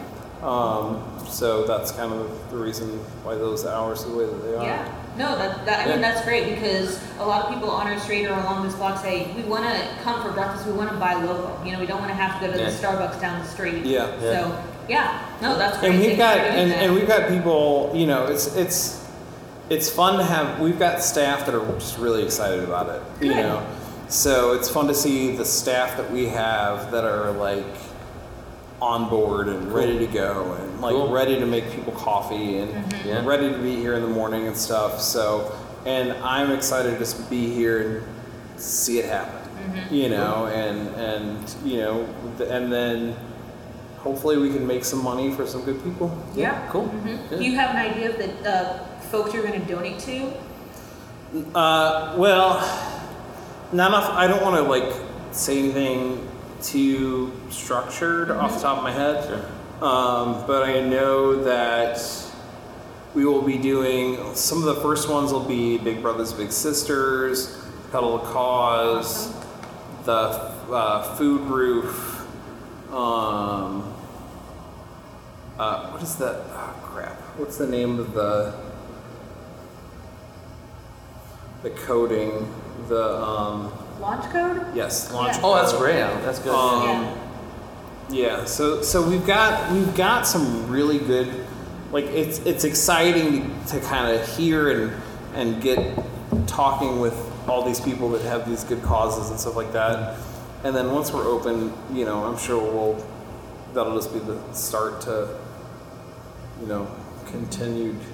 um, 0.45 1.03
so 1.29 1.65
that's 1.65 1.91
kind 1.93 2.13
of 2.13 2.51
the 2.51 2.57
reason 2.57 2.89
why 3.25 3.35
those 3.35 3.65
hours 3.65 4.05
are 4.05 4.11
the 4.11 4.17
way 4.17 4.27
that 4.27 4.43
they 4.45 4.55
are 4.57 4.65
Yeah. 4.65 5.01
No, 5.17 5.39
that, 5.39 5.65
that 5.65 5.81
I 5.87 5.91
mean 5.91 6.01
Yeah. 6.01 6.13
that's 6.13 6.25
great 6.27 6.55
because 6.55 7.01
a 7.19 7.25
lot 7.25 7.45
of 7.45 7.55
people 7.55 7.71
on 7.71 7.87
our 7.87 7.99
street 8.01 8.27
or 8.27 8.35
along 8.35 8.65
this 8.67 8.75
block 8.75 9.01
say 9.01 9.33
we 9.37 9.43
want 9.45 9.65
to 9.65 9.89
come 10.03 10.21
for 10.23 10.33
breakfast. 10.33 10.67
We 10.67 10.73
want 10.73 10.91
to 10.91 10.97
buy 10.97 11.15
local. 11.15 11.65
You 11.65 11.73
know, 11.73 11.79
we 11.81 11.87
don't 11.87 12.01
want 12.01 12.11
to 12.11 12.17
have 12.17 12.41
to 12.41 12.47
go 12.47 12.53
to 12.53 12.59
Yeah. 12.59 12.71
the 12.71 12.77
Starbucks 12.77 13.21
down 13.21 13.41
the 13.41 13.49
street. 13.49 13.85
Yeah. 13.85 14.11
Yeah. 14.17 14.21
So 14.21 14.65
yeah, 14.89 15.27
no, 15.41 15.57
that's 15.57 15.79
great. 15.79 15.93
and 15.93 16.01
we've 16.01 16.19
got 16.19 16.37
and, 16.39 16.71
that. 16.71 16.83
and 16.83 16.95
we've 16.95 17.09
got 17.09 17.29
people 17.29 17.91
you 17.95 18.07
know 18.07 18.27
it's 18.27 18.55
it's 18.55 19.03
it's 19.71 19.89
fun 19.89 20.19
to 20.19 20.25
have 20.25 20.61
we've 20.61 20.79
got 20.79 21.01
staff 21.01 21.47
that 21.47 21.55
are 21.55 21.67
just 21.79 21.97
really 21.99 22.23
excited 22.23 22.63
about 22.65 22.89
it 22.91 23.03
you 23.25 23.33
know 23.35 23.67
so 24.09 24.53
it's 24.53 24.69
fun 24.69 24.87
to 24.87 24.95
see 24.95 25.35
the 25.37 25.45
staff 25.45 25.97
that 25.97 26.11
we 26.13 26.27
have 26.27 26.91
that 26.91 27.03
are 27.05 27.31
like 27.33 27.65
on 28.83 29.09
board 29.09 29.49
and 29.49 29.73
ready 29.73 29.99
to 29.99 30.07
go 30.07 30.53
and 30.61 30.81
like 30.81 30.93
Cool. 30.95 31.11
ready 31.13 31.39
to 31.39 31.47
make 31.47 31.71
people 31.71 31.93
coffee 31.93 32.59
and 32.59 32.73
Mm-hmm. 32.73 33.09
Yeah. 33.09 33.25
ready 33.25 33.49
to 33.51 33.59
be 33.59 33.77
here 33.77 33.95
in 33.95 34.03
the 34.03 34.09
morning 34.09 34.47
and 34.47 34.57
stuff 34.57 35.01
so 35.01 35.53
and 35.87 36.13
i'm 36.25 36.51
excited 36.51 36.91
to 36.93 36.99
just 36.99 37.29
be 37.31 37.53
here 37.53 37.81
and 37.99 38.61
see 38.61 38.99
it 38.99 39.05
happen 39.07 39.41
Mm-hmm. 39.55 39.95
you 39.95 40.09
know 40.11 40.47
and 40.47 40.89
and 40.97 41.55
you 41.65 41.79
know 41.79 42.03
and 42.51 42.71
then 42.73 43.17
hopefully 43.99 44.37
we 44.37 44.51
can 44.51 44.67
make 44.67 44.85
some 44.85 45.03
money 45.03 45.31
for 45.33 45.47
some 45.47 45.63
good 45.65 45.83
people 45.83 46.11
yeah, 46.35 46.69
Cool. 46.71 46.85
hmm 46.87 47.17
Good. 47.31 47.39
Do 47.39 47.45
you 47.45 47.55
have 47.57 47.71
an 47.71 47.77
idea 47.77 48.11
of 48.11 48.19
the 48.19 48.51
uh, 48.51 48.85
folks 49.11 49.33
you're 49.33 49.43
going 49.47 49.59
to 49.59 49.67
donate 49.67 49.99
to? 50.01 50.33
Uh, 51.55 52.15
well, 52.19 52.59
not 53.73 53.89
enough. 53.89 54.11
I 54.11 54.27
don't 54.27 54.43
want 54.43 54.57
to 54.57 54.63
like 54.63 54.93
say 55.33 55.59
anything 55.59 56.29
too 56.65 57.33
structured 57.51 58.31
off 58.31 58.55
the 58.55 58.61
top 58.61 58.79
of 58.79 58.85
my 58.85 58.93
head. 58.93 59.25
Sure. 59.25 59.87
Um, 59.87 60.47
but 60.47 60.63
I 60.63 60.81
know 60.81 61.45
that 61.45 62.01
we 63.15 63.25
will 63.25 63.43
be 63.43 63.59
doing 63.59 64.35
some 64.35 64.59
of 64.59 64.65
the 64.65 64.81
first 64.81 65.09
ones 65.09 65.33
will 65.33 65.45
be 65.45 65.79
Big 65.79 66.03
Brothers 66.03 66.33
Big 66.33 66.51
Sisters, 66.51 67.65
Pedal 67.93 68.19
Cause, 68.19 69.33
the 70.05 70.13
uh, 70.13 71.15
Food 71.17 71.43
Roof. 71.43 72.27
Um, 72.91 73.95
uh, 75.59 75.91
what 75.91 76.03
is 76.03 76.17
that? 76.17 76.43
Oh, 76.49 76.81
crap. 76.83 77.17
What's 77.39 77.59
the 77.59 77.67
name 77.67 77.99
of 77.99 78.15
the 78.15 78.55
the 81.63 81.71
coding? 81.71 82.53
The 82.89 83.17
um, 83.17 83.73
Launch 84.01 84.31
code? 84.33 84.67
yes, 84.75 85.13
launch. 85.13 85.37
Yeah. 85.37 85.43
Oh, 85.45 85.55
that's 85.55 85.73
code. 85.73 85.81
great. 85.81 85.95
That's 85.95 86.39
good. 86.41 86.55
Um, 86.55 86.83
yeah. 86.83 87.17
Yeah, 88.11 88.45
so 88.45 88.83
so 88.83 89.09
we've 89.09 89.27
got 89.27 89.73
we've 89.73 89.95
got 89.97 90.27
some 90.27 90.71
really 90.71 90.99
good, 90.99 91.47
like 91.91 92.05
it's 92.07 92.39
it's 92.41 92.65
exciting 92.65 93.65
to 93.69 93.81
kind 93.81 94.15
of 94.15 94.29
hear 94.37 94.71
and 94.71 95.03
and 95.35 95.63
get 95.63 95.99
talking 96.47 97.01
with 97.01 97.15
all 97.49 97.65
these 97.65 97.81
people 97.81 98.11
that 98.11 98.23
have 98.23 98.49
these 98.49 98.63
good 98.65 98.83
causes 98.83 99.31
and 99.31 99.41
stuff 99.41 99.57
like 99.57 99.73
that, 99.73 100.19
and 100.65 100.77
then 100.77 100.93
once 100.93 101.13
we're 101.13 101.27
open, 101.27 101.73
you 101.93 102.05
know, 102.05 102.25
I'm 102.25 102.37
sure 102.37 102.61
we'll 102.61 103.05
that'll 103.73 103.97
just 103.97 104.13
be 104.13 104.19
the 104.21 104.39
start 104.53 105.01
to, 105.03 105.29
you 106.61 106.67
know, 106.67 106.87
continued 107.27 107.97
Yeah. 107.97 108.14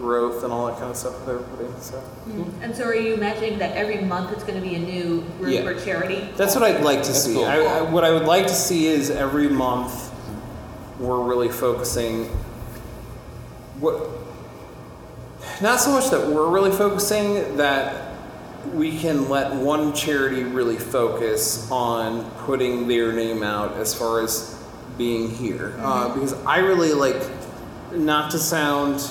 Growth 0.00 0.42
and 0.42 0.52
all 0.52 0.66
that 0.66 0.78
kind 0.78 0.90
of 0.90 0.96
stuff 0.96 1.18
with 1.20 1.28
everybody. 1.28 1.68
So 1.80 2.02
Mhm. 2.28 2.46
And 2.62 2.74
so, 2.74 2.84
are 2.84 2.94
you 2.94 3.14
imagining 3.14 3.58
that 3.58 3.76
every 3.76 3.98
month 3.98 4.32
it's 4.32 4.42
going 4.44 4.60
to 4.60 4.66
be 4.66 4.74
a 4.74 4.78
new 4.78 5.22
group 5.38 5.52
Yeah. 5.54 5.66
or 5.66 5.74
charity? 5.74 6.28
That's 6.36 6.54
what 6.54 6.64
I'd 6.64 6.82
like 6.82 7.02
to 7.02 7.08
That's 7.08 7.22
see. 7.24 7.34
cool. 7.34 7.44
I, 7.44 7.56
I, 7.58 7.82
what 7.82 8.04
I 8.04 8.10
would 8.10 8.24
like 8.26 8.46
to 8.46 8.54
see 8.54 8.86
is 8.88 9.10
every 9.10 9.48
month 9.48 10.10
we're 10.98 11.20
really 11.20 11.48
focusing. 11.48 12.26
What? 13.78 14.08
Not 15.60 15.80
so 15.80 15.90
much 15.92 16.10
that 16.10 16.26
we're 16.28 16.48
really 16.48 16.70
focusing 16.70 17.56
that 17.56 18.08
we 18.74 18.98
can 18.98 19.28
let 19.28 19.52
one 19.54 19.92
charity 19.94 20.44
really 20.44 20.76
focus 20.78 21.66
on 21.70 22.24
putting 22.46 22.88
their 22.88 23.12
name 23.12 23.42
out 23.42 23.74
as 23.76 23.94
far 23.94 24.20
as 24.22 24.54
being 24.98 25.30
here, 25.30 25.74
uh, 25.82 26.12
because 26.12 26.34
I 26.46 26.58
really 26.58 26.92
like 26.92 27.16
not 27.92 28.30
to 28.32 28.38
sound. 28.38 29.02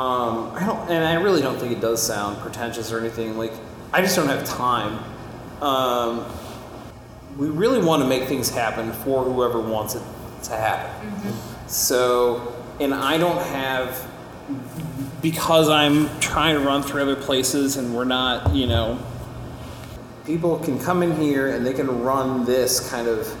Um, 0.00 0.52
I 0.54 0.64
don't, 0.64 0.88
and 0.88 1.04
I 1.04 1.14
really 1.20 1.42
don't 1.42 1.58
think 1.58 1.72
it 1.72 1.80
does 1.82 2.02
sound 2.02 2.38
pretentious 2.38 2.90
or 2.90 2.98
anything. 2.98 3.36
Like, 3.36 3.52
I 3.92 4.00
just 4.00 4.16
don't 4.16 4.28
have 4.28 4.46
time. 4.46 4.98
Um, 5.62 6.24
we 7.36 7.48
really 7.48 7.84
want 7.84 8.02
to 8.02 8.08
make 8.08 8.26
things 8.26 8.48
happen 8.48 8.92
for 8.92 9.24
whoever 9.24 9.60
wants 9.60 9.96
it 9.96 10.02
to 10.44 10.52
happen. 10.52 11.34
So, 11.66 12.56
and 12.80 12.94
I 12.94 13.18
don't 13.18 13.42
have, 13.48 14.10
because 15.20 15.68
I'm 15.68 16.08
trying 16.18 16.54
to 16.54 16.62
run 16.62 16.82
through 16.82 17.02
other 17.02 17.16
places 17.16 17.76
and 17.76 17.94
we're 17.94 18.04
not, 18.04 18.54
you 18.54 18.66
know, 18.66 18.98
people 20.24 20.60
can 20.60 20.78
come 20.78 21.02
in 21.02 21.14
here 21.16 21.54
and 21.54 21.66
they 21.66 21.74
can 21.74 22.02
run 22.02 22.46
this 22.46 22.88
kind 22.88 23.06
of 23.06 23.36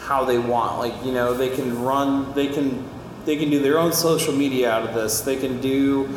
how 0.00 0.24
they 0.24 0.38
want. 0.38 0.80
Like, 0.80 1.04
you 1.04 1.12
know, 1.12 1.32
they 1.32 1.54
can 1.54 1.80
run, 1.80 2.34
they 2.34 2.48
can, 2.48 2.84
they 3.26 3.36
can 3.36 3.50
do 3.50 3.58
their 3.58 3.78
own 3.78 3.92
social 3.92 4.32
media 4.32 4.70
out 4.70 4.88
of 4.88 4.94
this. 4.94 5.20
They 5.20 5.36
can 5.36 5.60
do, 5.60 6.08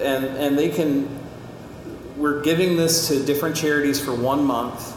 and 0.00 0.24
and 0.24 0.56
they 0.56 0.70
can. 0.70 1.08
We're 2.16 2.40
giving 2.40 2.76
this 2.76 3.08
to 3.08 3.22
different 3.26 3.56
charities 3.56 4.02
for 4.02 4.14
one 4.14 4.44
month, 4.44 4.96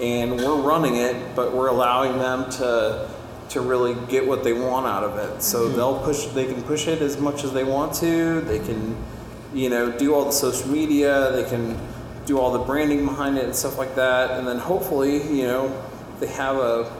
and 0.00 0.36
we're 0.36 0.62
running 0.62 0.96
it, 0.96 1.36
but 1.36 1.52
we're 1.52 1.68
allowing 1.68 2.18
them 2.18 2.48
to 2.52 3.10
to 3.50 3.60
really 3.60 3.94
get 4.06 4.26
what 4.26 4.44
they 4.44 4.54
want 4.54 4.86
out 4.86 5.04
of 5.04 5.18
it. 5.18 5.42
So 5.42 5.66
mm-hmm. 5.66 5.76
they'll 5.76 5.98
push. 5.98 6.26
They 6.26 6.46
can 6.46 6.62
push 6.62 6.86
it 6.88 7.02
as 7.02 7.18
much 7.18 7.44
as 7.44 7.52
they 7.52 7.64
want 7.64 7.92
to. 7.96 8.40
They 8.42 8.60
can, 8.60 8.96
you 9.52 9.68
know, 9.68 9.90
do 9.90 10.14
all 10.14 10.24
the 10.24 10.32
social 10.32 10.68
media. 10.68 11.32
They 11.32 11.44
can 11.44 11.78
do 12.24 12.38
all 12.38 12.52
the 12.52 12.60
branding 12.60 13.04
behind 13.04 13.36
it 13.36 13.44
and 13.44 13.54
stuff 13.54 13.78
like 13.78 13.96
that. 13.96 14.38
And 14.38 14.46
then 14.46 14.58
hopefully, 14.58 15.16
you 15.36 15.42
know, 15.42 15.84
they 16.20 16.28
have 16.28 16.56
a 16.56 16.90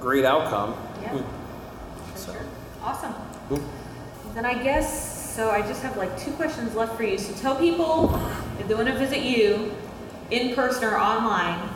great 0.00 0.24
outcome. 0.24 0.74
Yeah. 1.02 1.18
Hmm. 1.18 1.37
Awesome. 2.88 3.14
Then 4.34 4.46
I 4.46 4.62
guess 4.62 5.36
so. 5.36 5.50
I 5.50 5.60
just 5.60 5.82
have 5.82 5.98
like 5.98 6.18
two 6.18 6.32
questions 6.32 6.74
left 6.74 6.96
for 6.96 7.02
you. 7.02 7.18
So 7.18 7.34
tell 7.34 7.54
people 7.54 8.18
if 8.58 8.66
they 8.66 8.74
want 8.74 8.88
to 8.88 8.96
visit 8.96 9.20
you 9.20 9.74
in 10.30 10.54
person 10.54 10.84
or 10.84 10.96
online. 10.96 11.68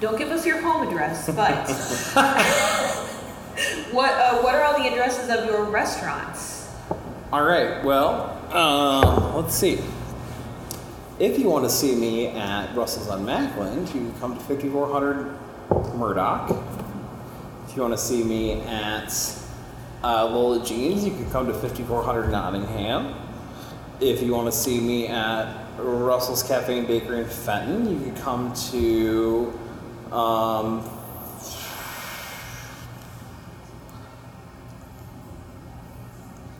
Don't 0.00 0.18
give 0.18 0.28
us 0.28 0.44
your 0.44 0.60
home 0.60 0.86
address, 0.86 1.26
but 1.28 1.66
what 3.90 4.10
uh, 4.10 4.42
what 4.42 4.54
are 4.54 4.64
all 4.64 4.78
the 4.78 4.86
addresses 4.86 5.30
of 5.30 5.46
your 5.46 5.64
restaurants? 5.64 6.68
All 7.32 7.44
right. 7.44 7.82
Well, 7.82 8.36
um, 8.54 9.36
let's 9.36 9.54
see. 9.54 9.78
If 11.18 11.38
you 11.38 11.48
want 11.48 11.64
to 11.64 11.70
see 11.70 11.94
me 11.94 12.26
at 12.26 12.76
Russell's 12.76 13.08
on 13.08 13.24
Macklind, 13.24 13.94
you 13.94 14.10
can 14.10 14.20
come 14.20 14.36
to 14.36 14.44
5400 14.44 15.94
Murdoch. 15.94 16.50
If 17.66 17.74
you 17.74 17.80
want 17.80 17.94
to 17.94 17.98
see 17.98 18.22
me 18.22 18.60
at 18.60 19.10
uh, 20.04 20.26
Lola 20.30 20.62
Jeans, 20.64 21.04
you 21.04 21.12
can 21.12 21.30
come 21.30 21.46
to 21.46 21.54
5400 21.54 22.30
Nottingham. 22.30 23.14
If 24.00 24.22
you 24.22 24.34
want 24.34 24.52
to 24.52 24.52
see 24.52 24.78
me 24.78 25.06
at 25.08 25.46
Russell's 25.78 26.42
Cafe 26.42 26.78
and 26.78 26.86
Bakery 26.86 27.20
in 27.20 27.26
Fenton, 27.28 27.90
you 27.90 27.98
can 28.12 28.16
come 28.22 28.52
to 28.70 29.58
um, 30.14 30.84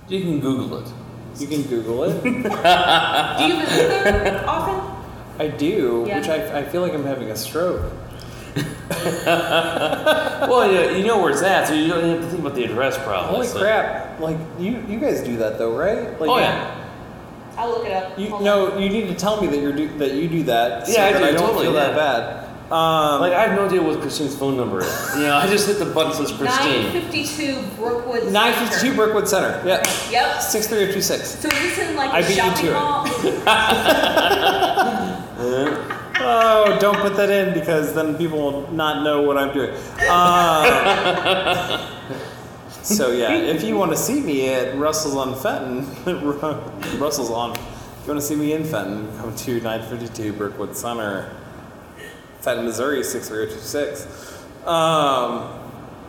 You 0.08 0.20
can 0.20 0.40
Google 0.40 0.78
it. 0.78 0.92
you 1.38 1.46
can 1.46 1.62
Google 1.62 2.04
it. 2.04 2.22
Do 2.22 2.28
you 2.28 3.66
visit 3.66 3.88
there 3.88 4.48
often? 4.48 4.80
I 5.38 5.48
do, 5.48 6.04
Yeah. 6.06 6.20
which 6.20 6.28
I, 6.28 6.58
I 6.60 6.64
feel 6.64 6.82
like 6.82 6.92
I'm 6.92 7.04
having 7.04 7.30
a 7.30 7.36
stroke. 7.36 7.92
Well, 10.44 10.70
yeah, 10.70 10.90
you 10.96 11.06
know 11.06 11.18
where 11.20 11.30
it's 11.30 11.42
at, 11.42 11.66
so 11.68 11.74
you 11.74 11.88
don't 11.88 12.04
have 12.04 12.20
to 12.20 12.26
think 12.28 12.40
about 12.40 12.54
the 12.54 12.64
address 12.64 12.96
problem. 12.98 13.34
Holy 13.34 13.46
so- 13.46 13.60
crap! 13.60 14.20
Like 14.20 14.36
you, 14.58 14.82
you 14.88 14.98
guys 15.00 15.22
do 15.22 15.36
that 15.38 15.58
though, 15.58 15.74
right? 15.76 16.18
Like, 16.20 16.30
Oh 16.30 16.38
yeah. 16.38 16.80
I'll 17.56 17.70
look 17.70 17.86
it 17.86 17.92
up. 17.92 18.18
You 18.18 18.28
Hold 18.30 18.42
no, 18.44 18.78
you 18.78 18.88
need 18.90 19.06
to 19.08 19.14
tell 19.14 19.40
me 19.40 19.46
that 19.48 19.58
you're 19.58 19.72
do, 19.72 19.88
that 19.98 20.12
you 20.12 20.28
do 20.28 20.42
that. 20.44 20.86
so 20.86 20.92
Yeah, 20.92 21.06
I 21.06 21.12
that 21.12 21.18
do, 21.20 21.24
I 21.24 21.30
don't 21.32 21.40
totally, 21.40 21.64
feel 21.66 21.74
yeah. 21.74 21.90
that 21.90 21.96
bad. 21.96 22.44
Um, 22.72 23.20
Like 23.20 23.32
I 23.32 23.42
have 23.46 23.54
no 23.56 23.66
idea 23.66 23.80
what 23.82 24.00
Christine's 24.00 24.34
phone 24.36 24.56
number 24.56 24.80
is. 24.80 25.14
You 25.16 25.22
know, 25.22 25.36
I 25.36 25.46
just 25.46 25.66
hit 25.68 25.78
the 25.78 25.84
button 25.86 26.10
that 26.12 26.18
says 26.28 26.32
Christine. 26.36 26.92
952 26.92 27.62
Brookwood. 27.76 28.32
nine 28.32 28.52
fifty 28.54 28.74
two 28.80 28.80
Center. 28.80 28.94
Brookwood 28.96 29.28
Center. 29.28 29.62
Yeah, 29.66 29.82
Yep. 30.10 30.40
six 30.42 30.66
three 30.66 30.90
two 30.92 31.00
six. 31.02 31.28
So 31.28 31.48
is 31.48 31.58
this 31.60 31.78
in 31.78 31.94
like 31.96 32.10
I 32.10 32.18
a 32.20 32.22
beat 32.22 32.30
you 32.30 32.36
shopping 32.36 32.66
to 32.66 32.70
it. 32.70 32.74
mall? 32.74 33.06
Oh, 36.16 36.78
don't 36.80 36.98
put 36.98 37.16
that 37.16 37.30
in 37.30 37.54
because 37.54 37.92
then 37.94 38.16
people 38.16 38.38
will 38.38 38.70
not 38.72 39.02
know 39.02 39.22
what 39.22 39.36
I'm 39.36 39.52
doing. 39.52 39.70
Uh, 40.08 41.90
so 42.70 43.10
yeah, 43.12 43.34
if 43.34 43.62
you 43.64 43.76
want 43.76 43.90
to 43.92 43.96
see 43.96 44.20
me 44.20 44.48
at 44.52 44.76
Russell's 44.76 45.16
on 45.16 45.34
Fenton, 45.34 45.86
Russell's 47.00 47.30
on. 47.30 47.52
If 47.52 48.06
you 48.06 48.12
want 48.12 48.20
to 48.20 48.26
see 48.26 48.36
me 48.36 48.52
in 48.52 48.64
Fenton, 48.64 49.08
come 49.18 49.34
to 49.34 49.60
952 49.60 50.32
Brookwood 50.34 50.76
Center, 50.76 51.34
Fenton, 52.40 52.64
Missouri 52.66 53.02
63026. 53.02 54.44
Um, 54.66 55.60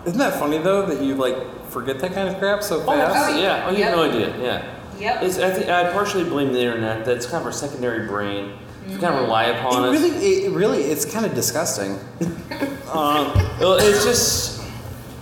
isn't 0.05 0.19
that 0.19 0.39
funny 0.39 0.57
though 0.59 0.85
that 0.85 1.01
you 1.01 1.15
like 1.15 1.35
forget 1.69 1.99
that 1.99 2.13
kind 2.13 2.29
of 2.29 2.37
crap 2.37 2.61
so 2.63 2.81
Oh, 2.81 2.85
fast? 2.85 3.15
absolutely, 3.15 3.43
yeah. 3.43 3.65
Oh, 3.67 3.71
you 3.71 3.83
have 3.83 3.95
no 3.95 4.03
idea. 4.03 4.37
Yeah. 4.41 4.71
Yep. 4.99 5.23
It's, 5.23 5.37
I 5.39 5.49
think 5.51 5.67
I 5.69 5.91
partially 5.91 6.23
blame 6.23 6.53
the 6.53 6.59
internet. 6.61 7.03
That's 7.05 7.25
kind 7.25 7.41
of 7.41 7.45
our 7.47 7.51
secondary 7.51 8.07
brain. 8.07 8.53
You 8.87 8.97
kind 8.99 9.15
of 9.15 9.21
rely 9.21 9.45
upon 9.45 9.83
It 9.85 9.87
us. 9.97 10.01
really, 10.01 10.25
it 10.45 10.51
really, 10.51 10.83
it's 10.83 11.05
kind 11.05 11.25
of 11.25 11.33
disgusting. 11.33 11.93
um, 12.93 13.33
Well, 13.59 13.77
it's 13.79 14.03
just, 14.05 14.61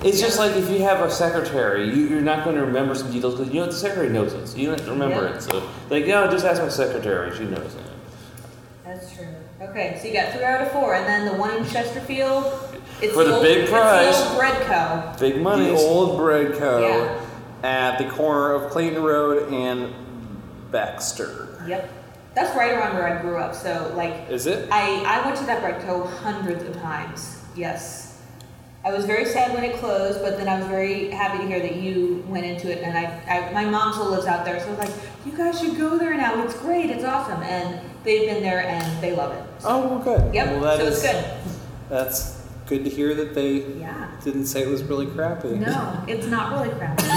it's 0.04 0.20
just 0.20 0.38
like 0.38 0.56
if 0.58 0.70
you 0.70 0.82
have 0.82 1.00
a 1.02 1.10
secretary, 1.10 1.86
you, 1.88 2.08
you're 2.08 2.22
not 2.22 2.44
going 2.44 2.56
to 2.58 2.66
remember 2.66 2.94
some 2.94 3.12
details 3.12 3.36
because 3.36 3.54
you 3.54 3.60
know 3.62 3.68
the 3.68 3.72
secretary 3.74 4.10
knows 4.10 4.34
it. 4.34 4.48
So 4.48 4.58
you 4.58 4.76
don't 4.76 4.88
remember 4.90 5.24
Yeah. 5.30 5.36
it. 5.38 5.42
So 5.42 5.70
like, 5.90 6.06
yeah, 6.06 6.28
just 6.30 6.46
ask 6.46 6.62
my 6.62 6.70
secretary. 6.70 7.36
She 7.38 7.46
knows 7.46 7.74
it. 7.76 7.82
That's 8.84 9.16
true. 9.16 9.28
Okay, 9.62 9.98
so 10.02 10.08
you 10.10 10.14
got 10.14 10.34
three 10.34 10.44
out 10.44 10.62
of 10.62 10.72
four, 10.72 10.94
and 10.96 11.06
then 11.06 11.26
the 11.32 11.38
one 11.40 11.56
in 11.56 11.66
Chesterfield. 11.66 12.44
It's 13.02 13.14
For 13.14 13.24
the 13.24 13.36
old, 13.36 13.44
big 13.44 13.60
it's 13.60 13.70
prize. 13.72 14.18
the 14.18 14.28
old 14.30 14.38
bread 14.40 14.62
co. 14.68 15.16
Big 15.20 15.42
money. 15.42 15.66
The 15.68 15.76
old 15.78 16.18
bread 16.18 16.54
co. 16.58 16.80
Yeah. 16.82 17.26
at 17.64 17.98
the 17.98 18.10
corner 18.10 18.52
of 18.54 18.72
Clayton 18.72 19.02
Road 19.02 19.52
and 19.54 19.94
Baxter. 20.70 21.64
Yep. 21.66 21.90
That's 22.36 22.56
right 22.56 22.72
around 22.74 22.96
where 22.96 23.08
I 23.08 23.22
grew 23.22 23.38
up. 23.38 23.54
So 23.54 23.92
like, 23.96 24.30
Is 24.30 24.48
it? 24.48 24.68
I 24.72 25.04
I 25.06 25.26
went 25.26 25.38
to 25.38 25.46
that 25.46 25.62
bread 25.62 25.82
co 25.86 26.06
hundreds 26.06 26.64
of 26.64 26.76
times. 26.82 27.40
Yes. 27.56 28.10
I 28.86 28.92
was 28.92 29.06
very 29.06 29.24
sad 29.24 29.54
when 29.54 29.64
it 29.64 29.78
closed, 29.78 30.22
but 30.22 30.36
then 30.38 30.50
I 30.50 30.60
was 30.60 30.68
very 30.68 31.10
happy 31.10 31.38
to 31.38 31.48
hear 31.48 31.62
that 31.62 31.76
you 31.78 32.22
went 32.28 32.46
into 32.46 32.70
it. 32.70 32.84
And 32.84 32.98
I, 32.98 33.06
I 33.30 33.50
my 33.54 33.64
mom 33.64 33.94
still 33.94 34.10
lives 34.10 34.26
out 34.26 34.44
there, 34.44 34.60
so 34.60 34.68
I 34.68 34.70
was 34.72 34.80
like, 34.80 34.92
you 35.26 35.32
guys 35.32 35.58
should 35.60 35.78
go 35.78 35.98
there 35.98 36.14
now. 36.16 36.44
It's 36.44 36.54
great. 36.60 36.90
It's 36.90 37.06
awesome. 37.06 37.42
And 37.44 37.80
they've 38.04 38.28
been 38.30 38.44
there 38.44 38.66
and 38.66 39.02
they 39.02 39.16
love 39.16 39.32
it. 39.34 39.42
So, 39.62 39.70
Oh, 39.70 39.88
well, 39.88 40.00
good. 40.00 40.34
Yep. 40.36 40.48
Well, 40.48 40.62
that 40.62 40.80
so 40.80 40.88
it's 40.88 41.02
good. 41.02 41.26
That's 41.90 42.42
good 42.66 42.84
to 42.84 42.90
hear 42.90 43.14
that 43.14 43.34
they 43.36 43.64
Yeah. 43.80 44.10
didn't 44.24 44.48
say 44.48 44.64
it 44.64 44.68
was 44.70 44.84
really 44.84 45.06
crappy. 45.06 45.56
No, 45.56 46.04
it's 46.08 46.26
not 46.28 46.52
really 46.52 46.70
crappy. 46.76 47.04
yeah, 47.08 47.14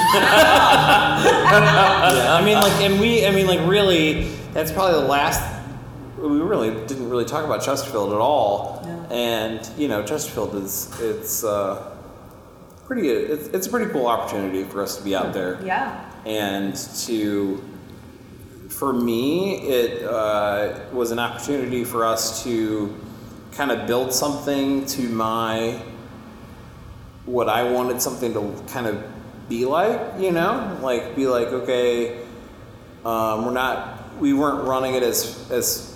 I 2.39 2.43
mean, 2.45 2.59
like, 2.59 2.73
and 2.83 3.01
we, 3.01 3.27
I 3.27 3.31
mean, 3.31 3.47
like, 3.47 3.61
really, 3.67 4.29
that's 4.57 4.73
probably 4.73 5.01
the 5.03 5.07
last. 5.07 5.41
We 6.19 6.41
really 6.41 6.71
didn't 6.87 7.11
really 7.11 7.27
talk 7.27 7.45
about 7.45 7.63
Chesterfield 7.63 8.13
at 8.13 8.19
all, 8.19 8.83
No. 8.87 9.07
and 9.15 9.61
you 9.77 9.87
know, 9.87 10.03
Chesterfield 10.03 10.55
is 10.57 10.91
it's 11.01 11.45
uh, 11.45 11.95
pretty. 12.87 13.09
It's, 13.11 13.49
it's 13.49 13.67
a 13.67 13.71
pretty 13.71 13.93
cool 13.93 14.07
opportunity 14.07 14.65
for 14.65 14.83
us 14.83 14.97
to 14.97 15.05
be 15.05 15.15
out 15.15 15.33
there. 15.33 15.61
yeah. 15.65 16.11
and 16.25 16.75
to 17.07 17.63
for 18.71 18.93
me 18.93 19.59
it 19.69 20.03
uh, 20.05 20.81
was 20.93 21.11
an 21.13 21.19
opportunity 21.19 21.85
for 21.85 22.05
us 22.05 22.43
to 22.45 22.93
kind 23.53 23.71
of 23.71 23.87
build 23.87 24.13
something 24.13 24.85
to 24.87 25.03
my 25.09 25.81
what 27.25 27.49
i 27.49 27.63
wanted 27.63 28.03
something 28.03 28.33
to 28.35 28.53
kind 28.71 28.87
of 28.87 29.03
be 29.49 29.65
like 29.65 29.99
you 30.21 30.31
know 30.33 30.77
like 30.83 31.15
be 31.17 31.27
like 31.27 31.49
okay 31.49 32.19
um, 33.05 33.45
we're 33.47 33.53
not 33.53 33.96
we 34.21 34.33
weren't 34.33 34.67
running 34.67 34.95
it 34.95 35.03
as 35.03 35.51
as 35.51 35.95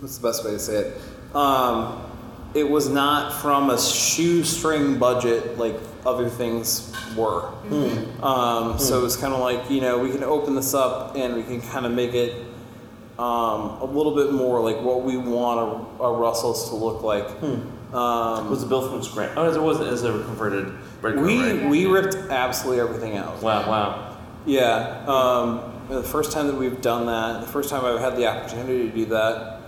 what's 0.00 0.18
the 0.18 0.28
best 0.28 0.44
way 0.44 0.52
to 0.52 0.58
say 0.58 0.74
it 0.76 1.00
um, 1.36 2.00
it 2.54 2.68
was 2.68 2.88
not 2.88 3.40
from 3.42 3.70
a 3.70 3.78
shoestring 3.80 4.98
budget 4.98 5.58
like 5.58 5.76
other 6.06 6.28
things 6.28 6.92
were 7.16 7.46
um, 8.22 8.78
So 8.78 9.04
it's 9.04 9.16
kind 9.16 9.32
of 9.32 9.40
like 9.40 9.70
you 9.70 9.80
know 9.80 9.98
we 9.98 10.10
can 10.10 10.22
open 10.24 10.54
this 10.54 10.74
up 10.74 11.16
and 11.16 11.34
we 11.34 11.42
can 11.42 11.60
kind 11.62 11.86
of 11.86 11.92
make 11.92 12.14
it 12.14 12.46
um, 13.18 13.78
a 13.80 13.84
little 13.84 14.14
bit 14.14 14.32
more 14.32 14.60
like 14.60 14.80
what 14.82 15.02
we 15.02 15.16
want 15.16 15.60
a, 16.00 16.02
a 16.02 16.12
Russell's 16.12 16.68
to 16.70 16.74
look 16.74 17.02
like. 17.02 17.26
Um, 17.94 18.50
Was 18.50 18.64
it 18.64 18.68
built 18.68 18.90
from 18.90 19.04
scratch? 19.04 19.30
Oh, 19.36 19.48
it 19.48 19.62
was. 19.62 19.78
Is 19.80 20.02
a 20.02 20.10
converted 20.10 20.74
we 21.00 21.52
right? 21.60 21.68
we 21.70 21.86
ripped 21.86 22.16
absolutely 22.28 22.80
everything 22.80 23.16
out. 23.16 23.40
Wow, 23.40 23.70
wow. 23.70 24.16
Yeah. 24.46 25.04
The 25.88 26.02
first 26.02 26.32
time 26.32 26.46
that 26.46 26.56
we've 26.56 26.80
done 26.80 27.06
that, 27.06 27.42
the 27.42 27.46
first 27.52 27.68
time 27.70 27.84
I've 27.84 28.00
had 28.00 28.16
the 28.16 28.26
opportunity 28.26 28.88
to 28.90 28.94
do 28.96 29.04
that, 29.06 29.60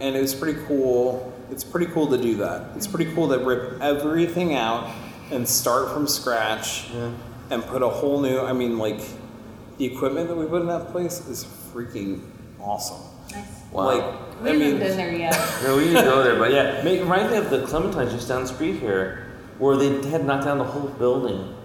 and 0.00 0.14
it 0.14 0.20
was 0.20 0.34
pretty 0.34 0.60
cool. 0.66 1.32
It's 1.50 1.64
pretty 1.64 1.86
cool 1.92 2.06
to 2.08 2.18
do 2.18 2.36
that. 2.36 2.76
It's 2.76 2.86
pretty 2.86 3.12
cool 3.14 3.28
to 3.28 3.38
rip 3.38 3.80
everything 3.80 4.54
out 4.54 4.90
and 5.30 5.48
start 5.48 5.92
from 5.92 6.06
scratch 6.06 6.88
Yeah. 6.94 7.10
and 7.50 7.64
put 7.64 7.82
a 7.82 7.88
whole 7.88 8.20
new. 8.20 8.38
I 8.40 8.52
mean, 8.52 8.78
like 8.78 9.00
the 9.78 9.84
equipment 9.86 10.28
that 10.28 10.36
we 10.36 10.46
put 10.46 10.62
in 10.62 10.68
that 10.68 10.92
place 10.92 11.26
is 11.28 11.44
freaking 11.44 12.20
awesome. 12.60 12.98
Nice. 13.32 13.44
Wow. 13.72 13.84
Like, 13.86 14.04
We 14.42 14.50
I 14.50 14.52
haven't 14.52 14.58
mean, 14.70 14.78
been 14.78 14.96
there 14.96 15.12
yet. 15.12 15.34
Yeah, 15.64 15.76
we 15.76 15.84
need 15.86 15.96
to 15.96 16.02
go 16.02 16.22
there, 16.22 16.38
but 16.38 16.52
yeah, 16.52 16.82
make, 16.84 17.00
remind 17.00 17.30
me 17.30 17.38
of 17.38 17.50
the 17.50 17.62
Clementines 17.66 18.12
just 18.12 18.28
down 18.28 18.42
the 18.42 18.48
street 18.48 18.78
here, 18.78 19.26
where 19.58 19.76
they 19.76 19.88
had 20.10 20.24
knocked 20.24 20.44
down 20.44 20.58
the 20.58 20.64
whole 20.64 20.88
building, 20.90 21.55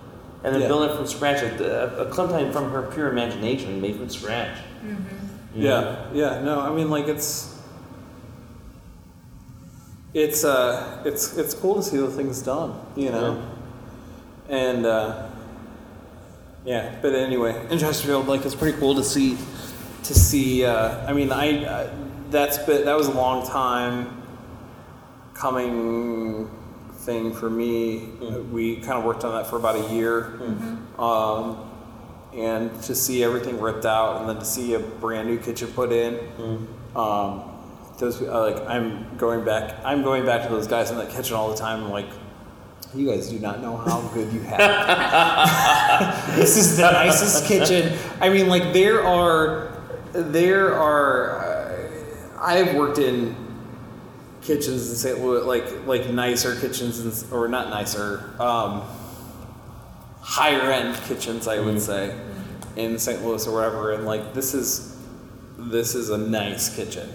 and 0.44 0.54
then 0.56 0.62
Yeah. 0.62 0.68
built 0.68 0.90
it 0.90 0.96
from 0.96 1.06
scratch. 1.08 1.42
A, 1.44 2.02
a 2.02 2.06
Clementine 2.06 2.52
from 2.52 2.72
her 2.72 2.82
pure 2.84 3.10
imagination, 3.10 3.80
made 3.82 3.96
from 3.98 4.10
scratch. 4.10 4.58
You 4.84 4.94
know? 4.94 4.98
Yeah, 5.54 6.06
yeah, 6.14 6.42
no, 6.42 6.60
I 6.62 6.74
mean 6.74 6.90
like 6.90 7.08
it's 7.08 7.56
it's 10.14 10.44
uh 10.44 11.02
it's 11.06 11.38
it's 11.38 11.54
cool 11.54 11.76
to 11.76 11.84
see 11.84 11.98
the 11.98 12.10
things 12.10 12.42
done, 12.42 12.80
you 12.96 13.12
know. 13.12 13.42
And 14.50 14.86
uh 14.86 15.28
yeah, 16.66 16.96
but 17.02 17.16
anyway, 17.16 17.56
in 17.70 17.80
Chesterfield 17.80 18.28
like 18.28 18.46
it's 18.46 18.56
pretty 18.56 18.78
cool 18.78 18.96
to 18.96 19.04
see 19.04 19.38
to 20.04 20.14
see 20.14 20.66
uh 20.66 21.06
I 21.08 21.14
mean 21.14 21.32
I 21.32 21.66
uh, 21.66 21.94
that's 22.30 22.58
been 22.60 22.86
that 22.86 22.98
was 22.98 23.08
a 23.08 23.12
long 23.14 23.46
time 23.48 24.22
coming 25.34 26.50
thing 27.02 27.34
for 27.34 27.50
me. 27.50 28.10
We 28.52 28.78
kind 28.78 28.94
of 28.94 29.04
worked 29.04 29.24
on 29.24 29.34
that 29.34 29.50
for 29.50 29.58
about 29.58 29.76
a 29.76 29.94
year. 29.94 30.40
Um 30.98 31.68
and 32.34 32.82
to 32.84 32.96
see 32.96 33.24
everything 33.24 33.60
ripped 33.60 33.86
out 33.86 34.22
and 34.22 34.30
then 34.30 34.38
to 34.38 34.46
see 34.46 34.74
a 34.74 34.80
brand 34.80 35.28
new 35.28 35.38
kitchen 35.38 35.68
put 35.74 35.92
in 35.92 36.18
um, 36.96 37.44
those 37.98 38.22
uh, 38.22 38.52
like 38.52 38.68
i'm 38.68 39.18
going 39.18 39.44
back 39.44 39.76
i'm 39.84 40.02
going 40.02 40.26
back 40.26 40.44
to 40.44 40.50
those 40.50 40.66
guys 40.68 40.92
in 40.92 40.98
that 40.98 41.10
kitchen 41.10 41.36
all 41.36 41.50
the 41.50 41.58
time. 41.58 41.84
I'm 41.84 41.92
like 41.92 42.10
you 42.94 43.10
guys 43.10 43.30
do 43.30 43.40
not 43.40 43.62
know 43.62 43.78
how 43.78 44.02
good 44.14 44.32
you 44.34 44.42
have 44.42 44.60
this 46.36 46.58
is 46.58 46.78
the 46.78 46.92
nicest 46.92 47.46
kitchen. 47.52 47.98
I 48.20 48.30
mean 48.30 48.48
like 48.48 48.74
there 48.74 49.04
are 49.06 49.72
there 50.14 50.74
are 50.74 51.40
uh, 51.40 51.90
i've 52.42 52.76
worked 52.76 52.98
in 52.98 53.36
kitchens 54.42 54.90
in 54.90 54.96
st 54.96 55.20
louis 55.20 55.44
like 55.44 55.86
like 55.86 56.10
nicer 56.10 56.60
kitchens 56.60 57.00
in, 57.00 57.34
or 57.34 57.48
not 57.48 57.70
nicer 57.70 58.34
um, 58.40 58.84
higher 60.22 60.72
end 60.72 60.96
kitchens, 61.04 61.48
I 61.48 61.60
would 61.60 61.82
say, 61.82 62.16
in 62.76 62.98
St. 62.98 63.24
Louis 63.24 63.46
or 63.48 63.54
wherever. 63.54 63.92
And 63.92 64.06
like 64.06 64.34
this 64.34 64.54
is 64.54 64.96
this 65.58 65.94
is 65.94 66.10
a 66.10 66.18
nice 66.18 66.74
kitchen. 66.74 67.10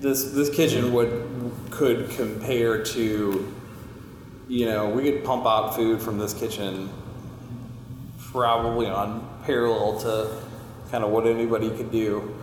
This 0.00 0.24
this 0.32 0.48
kitchen 0.54 0.92
would 0.92 1.52
could 1.70 2.10
compare 2.10 2.82
to, 2.82 3.54
you 4.48 4.66
know, 4.66 4.88
we 4.88 5.02
could 5.02 5.24
pump 5.24 5.44
out 5.44 5.76
food 5.76 6.00
from 6.00 6.18
this 6.18 6.32
kitchen 6.32 6.88
probably 8.18 8.86
on 8.86 9.28
parallel 9.44 10.00
to 10.00 10.36
kind 10.90 11.04
of 11.04 11.10
what 11.10 11.26
anybody 11.26 11.68
could 11.70 11.90
do, 11.90 12.34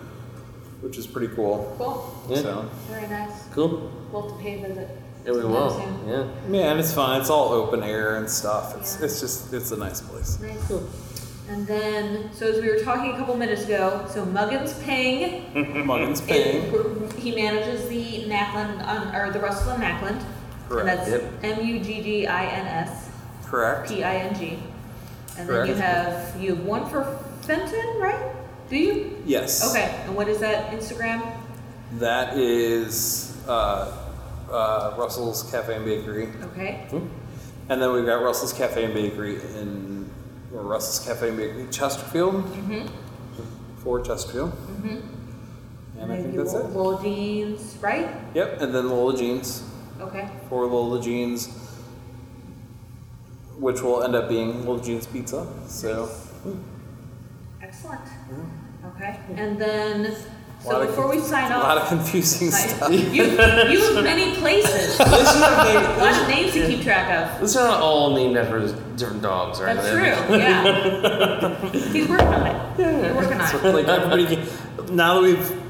which 0.81 0.97
is 0.97 1.07
pretty 1.07 1.33
cool. 1.35 1.73
Cool. 1.77 2.13
Yeah. 2.29 2.41
So 2.41 2.69
Very 2.89 3.07
nice. 3.07 3.47
Cool. 3.53 3.91
We'll 4.11 4.23
have 4.29 4.37
to 4.37 4.43
pay 4.43 4.63
a 4.63 4.67
visit. 4.67 4.89
Yeah, 5.25 5.31
we 5.33 5.43
will. 5.43 5.77
Yeah. 6.07 6.25
yeah, 6.49 6.71
and 6.71 6.79
it's 6.79 6.93
fun. 6.93 7.19
It's 7.19 7.29
all 7.29 7.49
open 7.49 7.83
air 7.83 8.15
and 8.17 8.29
stuff. 8.29 8.75
It's 8.77 8.97
Yeah. 8.99 9.05
it's 9.05 9.19
just 9.19 9.53
it's 9.53 9.71
a 9.71 9.77
nice 9.77 10.01
place. 10.01 10.37
soon. 10.37 10.47
Nice. 10.47 10.71
And 11.49 11.65
then, 11.65 12.29
so 12.33 12.45
as 12.51 12.61
we 12.61 12.69
were 12.69 12.79
talking 12.79 13.13
a 13.13 13.17
couple 13.17 13.35
minutes 13.37 13.63
ago, 13.63 14.05
so 14.09 14.25
Muggins 14.25 14.73
Ping, 14.83 15.45
Muggins 15.85 16.21
it- 16.27 16.27
Ping. 16.27 17.11
he 17.17 17.33
manages 17.33 17.87
the 17.87 18.25
Macklind, 18.29 18.85
um, 18.85 19.15
or 19.15 19.31
the 19.31 19.39
Russell 19.39 19.71
and 19.71 19.81
Macklind. 19.81 20.21
Correct. 20.67 20.89
And 20.89 20.99
that's 20.99 21.09
Yep. 21.09 21.59
M-U-G-G-I-N-S, 21.59 23.09
Correct. 23.45 23.87
P-I-N-G. 23.89 24.59
And 25.37 25.47
then 25.49 25.67
you 25.67 25.75
have, 25.75 26.41
you 26.41 26.55
have 26.55 26.65
one 26.65 26.89
for 26.89 27.03
Fenton, 27.43 27.97
right? 27.99 28.33
Do 28.69 28.75
you? 28.77 29.21
Yes. 29.25 29.69
Okay. 29.69 30.03
And 30.05 30.15
what 30.15 30.27
is 30.27 30.39
that 30.39 30.71
Instagram? 30.71 31.21
That 31.93 32.37
is 32.37 33.37
uh, 33.47 33.95
uh, 34.51 34.93
Russell's 34.97 35.49
Cafe 35.49 35.73
and 35.75 35.85
Bakery. 35.85 36.29
Okay. 36.43 36.85
And 37.69 37.81
then 37.81 37.91
we've 37.93 38.05
got 38.05 38.21
Russell's 38.21 38.53
Cafe 38.53 38.83
and 38.83 38.93
Bakery 38.93 39.35
in 39.35 40.09
or 40.53 40.63
Russell's 40.63 41.05
Cafe 41.05 41.29
and 41.29 41.37
Bakery 41.37 41.67
Chesterfield. 41.71 42.35
Mm-hmm. 42.45 42.87
For 43.83 44.01
Chesterfield. 44.01 44.51
Mm-hmm. 44.51 45.99
And 45.99 46.11
I 46.11 46.21
think 46.21 46.35
that's 46.35 46.53
it. 46.53 46.65
Lola 46.71 47.01
Jeans, 47.01 47.77
right? 47.81 48.09
Yep. 48.33 48.61
And 48.61 48.75
then 48.75 48.89
Lola 48.89 49.17
Jeans 49.17 49.63
Okay. 50.01 50.29
for 50.49 50.65
Lola 50.65 51.01
Jeans, 51.01 51.47
which 53.57 53.81
will 53.81 54.03
end 54.03 54.15
up 54.15 54.27
being 54.29 54.65
Lola 54.65 54.83
Jeans 54.83 55.07
Pizza. 55.07 55.47
So 55.67 56.09
Excellent. 57.61 58.01
Okay. 58.95 59.19
And 59.35 59.59
then, 59.59 60.15
so 60.63 60.81
of 60.81 60.87
before 60.87 61.07
we 61.09 61.17
conf- 61.17 61.27
sign 61.29 61.51
a 61.51 61.57
lot 61.59 61.77
of 61.77 61.87
confusing 61.89 62.49
Right. 62.49 62.69
stuff. 62.69 62.91
you, 62.91 62.99
you 62.99 63.37
have 63.37 64.03
many 64.03 64.35
places, 64.35 64.99
a 64.99 65.03
lot 65.03 66.21
of 66.21 66.27
names 66.27 66.53
to 66.53 66.65
keep 66.67 66.81
track 66.83 67.33
of. 67.35 67.41
These 67.41 67.55
are 67.57 67.67
not 67.67 67.81
all 67.81 68.15
named 68.15 68.37
after 68.37 68.59
different 68.95 69.21
dogs, 69.21 69.59
right? 69.61 69.75
That's 69.75 69.89
true. 69.89 70.37
Yeah. 70.37 71.71
He's 71.91 72.07
working 72.07 72.27
on 72.27 72.47
it. 72.47 73.03
He's 73.05 73.15
working 73.15 73.41
on 73.41 73.65
it. 73.65 73.73
like 73.73 73.87
everybody 73.87 74.25
can, 74.25 74.95
now 74.95 75.15
that 75.15 75.21
we've 75.23 75.61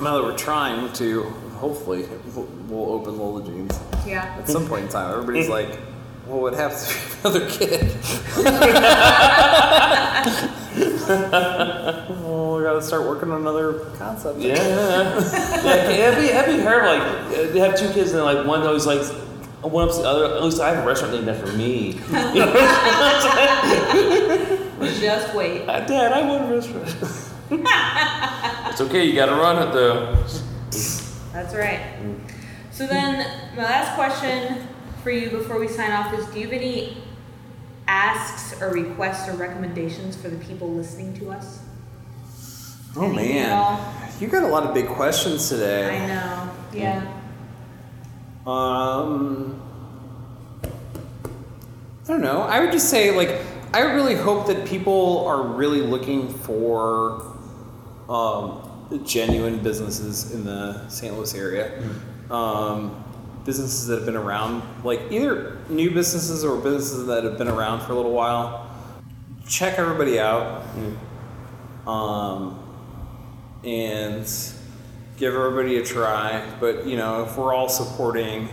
now 0.00 0.16
that 0.16 0.24
we're 0.24 0.36
trying 0.36 0.90
to 0.94 1.24
hopefully 1.58 2.06
we'll, 2.34 2.44
we'll 2.68 2.92
open 2.94 3.18
Lola 3.18 3.44
Jeans 3.44 3.78
Yeah. 4.06 4.36
at 4.38 4.48
some 4.48 4.66
point 4.66 4.84
in 4.84 4.88
time. 4.90 5.12
Everybody's 5.12 5.48
like, 5.58 5.78
well, 6.30 6.40
what 6.42 6.54
happens 6.54 6.88
if 6.88 6.96
you 6.96 7.02
have 7.22 7.34
another 7.34 7.50
kid? 7.50 7.92
well, 12.22 12.56
we 12.56 12.62
gotta 12.62 12.80
start 12.80 13.02
working 13.02 13.32
on 13.32 13.40
another 13.40 13.80
concept. 13.96 14.38
Yeah, 14.38 14.54
yeah. 14.54 15.20
Have 15.20 16.22
you, 16.22 16.32
have 16.32 16.48
you 16.48 16.60
heard 16.62 16.86
like 16.86 17.02
uh, 17.02 17.50
they 17.52 17.58
have 17.58 17.76
two 17.76 17.92
kids 17.92 18.12
and 18.12 18.22
like 18.22 18.46
one 18.46 18.62
always 18.62 18.86
like 18.86 19.04
one 19.62 19.88
ups 19.88 19.98
the 19.98 20.04
other? 20.04 20.36
At 20.36 20.44
least 20.44 20.60
I 20.60 20.72
have 20.72 20.84
a 20.84 20.86
restaurant 20.86 21.14
named 21.14 21.28
after 21.28 21.52
me. 21.52 21.94
Just 25.00 25.34
wait. 25.34 25.68
Uh, 25.68 25.80
Dad, 25.80 26.12
I 26.12 26.28
want 26.28 26.44
a 26.44 26.46
restaurant. 26.54 26.86
it's 28.70 28.80
okay, 28.80 29.04
you 29.04 29.14
gotta 29.14 29.32
run 29.32 29.68
it 29.68 29.72
though. 29.72 30.14
That's 31.32 31.54
right. 31.54 31.80
So 32.70 32.86
then, 32.86 33.26
my 33.56 33.64
last 33.64 33.96
question 33.96 34.68
for 35.02 35.10
you 35.10 35.30
before 35.30 35.58
we 35.58 35.68
sign 35.68 35.92
off 35.92 36.12
is: 36.18 36.26
Do 36.26 36.38
you 36.40 36.46
have 36.46 36.54
any 36.54 36.96
asks 37.88 38.60
or 38.60 38.70
requests 38.70 39.28
or 39.28 39.32
recommendations 39.32 40.16
for 40.16 40.28
the 40.28 40.36
people 40.44 40.70
listening 40.70 41.14
to 41.18 41.30
us? 41.30 41.60
Oh 42.96 43.04
Anything 43.04 43.34
man, 43.34 43.52
all? 43.52 43.94
you 44.20 44.26
got 44.28 44.42
a 44.42 44.48
lot 44.48 44.64
of 44.64 44.74
big 44.74 44.86
questions 44.88 45.48
today. 45.48 45.98
I 46.00 46.06
know. 46.06 46.50
Yeah. 46.72 47.16
Um, 48.46 49.62
I 52.04 52.08
don't 52.08 52.22
know. 52.22 52.40
I 52.42 52.60
would 52.60 52.72
just 52.72 52.88
say, 52.90 53.14
like, 53.14 53.40
I 53.72 53.80
really 53.82 54.14
hope 54.16 54.46
that 54.48 54.66
people 54.66 55.24
are 55.26 55.42
really 55.42 55.80
looking 55.82 56.28
for 56.28 57.36
um, 58.08 58.88
genuine 59.04 59.58
businesses 59.58 60.32
in 60.32 60.44
the 60.44 60.88
St. 60.88 61.14
Louis 61.14 61.32
area. 61.34 61.80
Um, 62.30 63.04
businesses 63.50 63.88
that 63.88 63.96
have 63.96 64.06
been 64.06 64.14
around, 64.14 64.62
like 64.84 65.00
either 65.10 65.56
new 65.68 65.90
businesses 65.90 66.44
or 66.44 66.56
businesses 66.56 67.08
that 67.08 67.24
have 67.24 67.36
been 67.36 67.48
around 67.48 67.80
for 67.80 67.90
a 67.90 67.96
little 67.96 68.12
while. 68.12 68.70
Check 69.48 69.76
everybody 69.76 70.20
out. 70.20 70.62
Um, 71.84 72.62
and 73.64 74.24
give 75.16 75.34
everybody 75.34 75.78
a 75.78 75.84
try. 75.84 76.48
But 76.60 76.86
you 76.86 76.96
know, 76.96 77.24
if 77.24 77.36
we're 77.36 77.52
all 77.52 77.68
supporting 77.68 78.48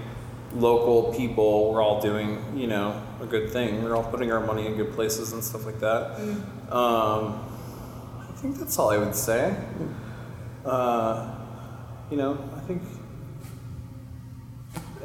local 0.56 1.14
people, 1.14 1.72
we're 1.72 1.84
all 1.84 2.02
doing 2.02 2.44
you 2.58 2.66
know 2.66 3.00
a 3.22 3.28
good 3.28 3.52
thing. 3.52 3.84
We're 3.84 3.96
all 3.96 4.10
putting 4.10 4.32
our 4.32 4.44
money 4.44 4.66
in 4.66 4.78
good 4.78 4.94
places 4.94 5.32
and 5.32 5.44
stuff 5.44 5.64
like 5.64 5.80
that. 5.80 6.20
Um, 6.72 7.46
I 8.20 8.32
think 8.38 8.58
that's 8.58 8.80
all 8.80 8.90
I 8.90 8.98
would 8.98 9.14
say. 9.14 9.56
Uh, 10.66 11.36
you 12.10 12.18
know, 12.18 12.44
I 12.56 12.62
think 12.62 12.82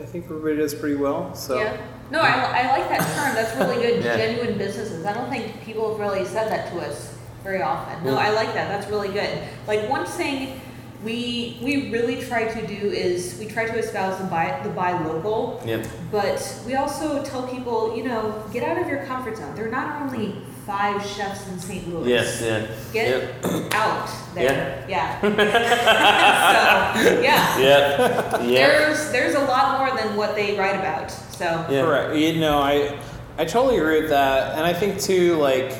I 0.03 0.07
think 0.07 0.25
everybody 0.25 0.57
does 0.57 0.75
pretty 0.75 0.97
well. 0.97 1.35
So 1.35 1.59
Yeah. 1.59 1.77
No, 2.11 2.21
I, 2.21 2.63
I 2.63 2.79
like 2.79 2.89
that 2.91 3.01
term. 3.17 3.35
That's 3.35 3.57
really 3.57 3.77
good. 3.77 4.05
Yeah. 4.05 4.17
Genuine 4.17 4.59
businesses. 4.59 5.07
I 5.07 5.15
don't 5.15 5.31
think 5.31 5.63
people 5.63 5.89
have 5.91 5.99
really 6.01 6.27
said 6.27 6.51
that 6.51 6.71
to 6.73 6.81
us 6.81 7.17
very 7.43 7.63
often. 7.63 8.05
No, 8.05 8.17
I 8.17 8.31
like 8.31 8.53
that. 8.53 8.69
That's 8.69 8.91
really 8.91 9.09
good. 9.09 9.31
Like 9.67 9.89
one 9.89 10.05
thing 10.05 10.61
we 11.05 11.59
we 11.63 11.91
really 11.91 12.21
try 12.21 12.45
to 12.53 12.67
do 12.67 12.91
is 12.91 13.37
we 13.39 13.47
try 13.47 13.65
to 13.67 13.79
espouse 13.79 14.19
the 14.19 14.25
buy 14.25 14.61
the 14.63 14.71
buy 14.71 14.93
local. 15.05 15.63
Yep. 15.65 15.87
But 16.11 16.63
we 16.67 16.75
also 16.75 17.25
tell 17.25 17.47
people, 17.49 17.97
you 17.97 18.05
know, 18.05 18.45
get 18.53 18.63
out 18.63 18.81
of 18.81 18.89
your 18.89 19.05
comfort 19.05 19.37
zone. 19.39 19.55
They're 19.55 19.71
not 19.71 20.03
only 20.03 20.37
five 20.67 21.05
chefs 21.05 21.49
in 21.49 21.59
St. 21.59 21.89
Louis. 21.89 22.09
Yes, 22.09 22.41
yeah. 22.43 22.67
Get 22.93 23.09
Yep. 23.45 23.75
out 23.75 24.09
there. 24.35 24.85
Yeah. 24.89 25.21
so, 27.05 27.21
yeah. 27.21 27.59
Yep. 27.59 27.99
Yep. 27.99 28.41
There's 28.43 29.13
there's 29.13 29.35
a 29.35 29.45
lot 29.45 29.79
more 29.79 29.97
than 30.01 30.17
what 30.17 30.35
they 30.35 30.57
write 30.59 30.77
about. 30.79 31.11
So 31.11 31.45
Yeah. 31.69 31.83
Correct. 31.83 32.17
You 32.17 32.41
know, 32.41 32.59
I 32.59 32.99
I 33.39 33.45
totally 33.45 33.79
agree 33.79 34.01
with 34.03 34.11
that, 34.11 34.57
and 34.57 34.65
I 34.67 34.73
think 34.73 35.01
too, 35.01 35.37
like, 35.37 35.73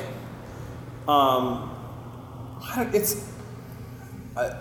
um, 1.07 1.69
it's 2.93 3.29
I, 4.35 4.51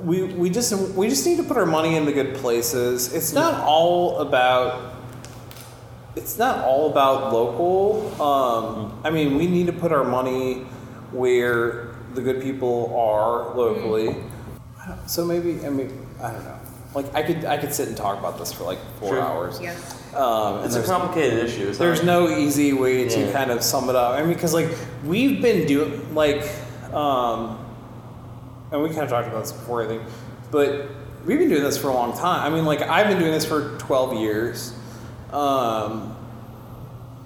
we 0.00 0.22
we 0.24 0.50
just 0.50 0.72
we 0.96 1.08
just 1.08 1.26
need 1.26 1.36
to 1.36 1.42
put 1.44 1.56
our 1.56 1.66
money 1.66 1.96
in 1.96 2.04
the 2.04 2.12
good 2.12 2.34
places. 2.36 3.12
It's 3.12 3.32
not 3.32 3.54
all 3.64 4.18
about. 4.18 4.94
It's 6.18 6.36
not 6.36 6.64
all 6.64 6.90
about 6.90 7.32
local. 7.32 8.20
Um, 8.20 9.00
I 9.04 9.10
mean, 9.10 9.38
we 9.38 9.46
need 9.46 9.66
to 9.68 9.72
put 9.72 9.92
our 9.92 10.02
money 10.02 10.64
where 11.12 11.94
the 12.14 12.20
good 12.20 12.42
people 12.42 12.92
are 12.98 13.54
locally. 13.54 14.16
I 14.82 14.88
don't- 14.88 15.08
So 15.08 15.24
maybe 15.24 15.64
I 15.64 15.70
mean 15.70 16.06
I 16.20 16.32
don't 16.32 16.44
know. 16.44 16.54
Like 16.94 17.14
I 17.14 17.22
could 17.22 17.44
I 17.44 17.56
could 17.56 17.72
sit 17.72 17.86
and 17.88 17.96
talk 17.96 18.18
about 18.18 18.36
this 18.38 18.52
for 18.52 18.64
like 18.64 18.78
four 18.98 19.10
Sure. 19.10 19.20
hours. 19.22 19.60
yeah. 19.60 19.74
Um, 20.16 20.56
and 20.56 20.64
It's 20.66 20.74
a 20.74 20.78
there's- 20.78 20.88
complicated 20.90 21.38
issue. 21.44 21.68
It's 21.68 21.78
there's 21.78 22.02
no 22.02 22.28
easy 22.28 22.72
way 22.72 23.08
to 23.08 23.20
Yeah. 23.20 23.32
kind 23.32 23.50
of 23.52 23.62
sum 23.62 23.88
it 23.88 23.94
up. 23.94 24.14
I 24.14 24.20
mean, 24.22 24.32
because 24.34 24.52
like 24.54 24.70
we've 25.06 25.40
been 25.40 25.66
doing 25.68 26.14
like, 26.14 26.42
um, 26.92 27.58
and 28.72 28.82
we 28.82 28.88
kind 28.88 29.02
of 29.02 29.08
talked 29.10 29.28
about 29.28 29.42
this 29.44 29.52
before, 29.52 29.82
I 29.84 29.86
think, 29.86 30.02
but 30.50 30.86
we've 31.24 31.38
been 31.38 31.48
doing 31.48 31.62
this 31.62 31.78
for 31.78 31.88
a 31.90 31.94
long 31.94 32.12
time. 32.16 32.40
I 32.50 32.54
mean, 32.54 32.64
like 32.64 32.82
I've 32.82 33.06
been 33.06 33.18
doing 33.20 33.32
this 33.32 33.44
for 33.44 33.76
12 33.78 34.14
years, 34.14 34.72
um, 35.32 36.14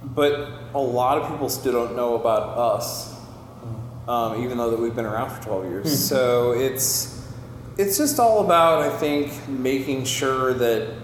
but 0.05 0.51
a 0.75 0.81
lot 0.81 1.19
of 1.19 1.31
people 1.31 1.49
still 1.49 1.73
don't 1.73 1.97
know 1.97 2.15
about 2.17 2.59
us, 2.59 3.15
um, 4.09 4.43
even 4.43 4.59
though 4.59 4.71
that 4.71 4.81
we've 4.81 4.95
been 4.97 5.07
around 5.07 5.31
for 5.31 5.43
12 5.43 5.65
years. 5.67 6.09
so 6.09 6.53
it's 6.53 7.21
it's 7.79 7.97
just 7.97 8.19
all 8.19 8.45
about 8.45 8.83
I 8.83 8.91
think 8.99 9.49
making 9.49 10.05
sure 10.05 10.53
that 10.55 10.95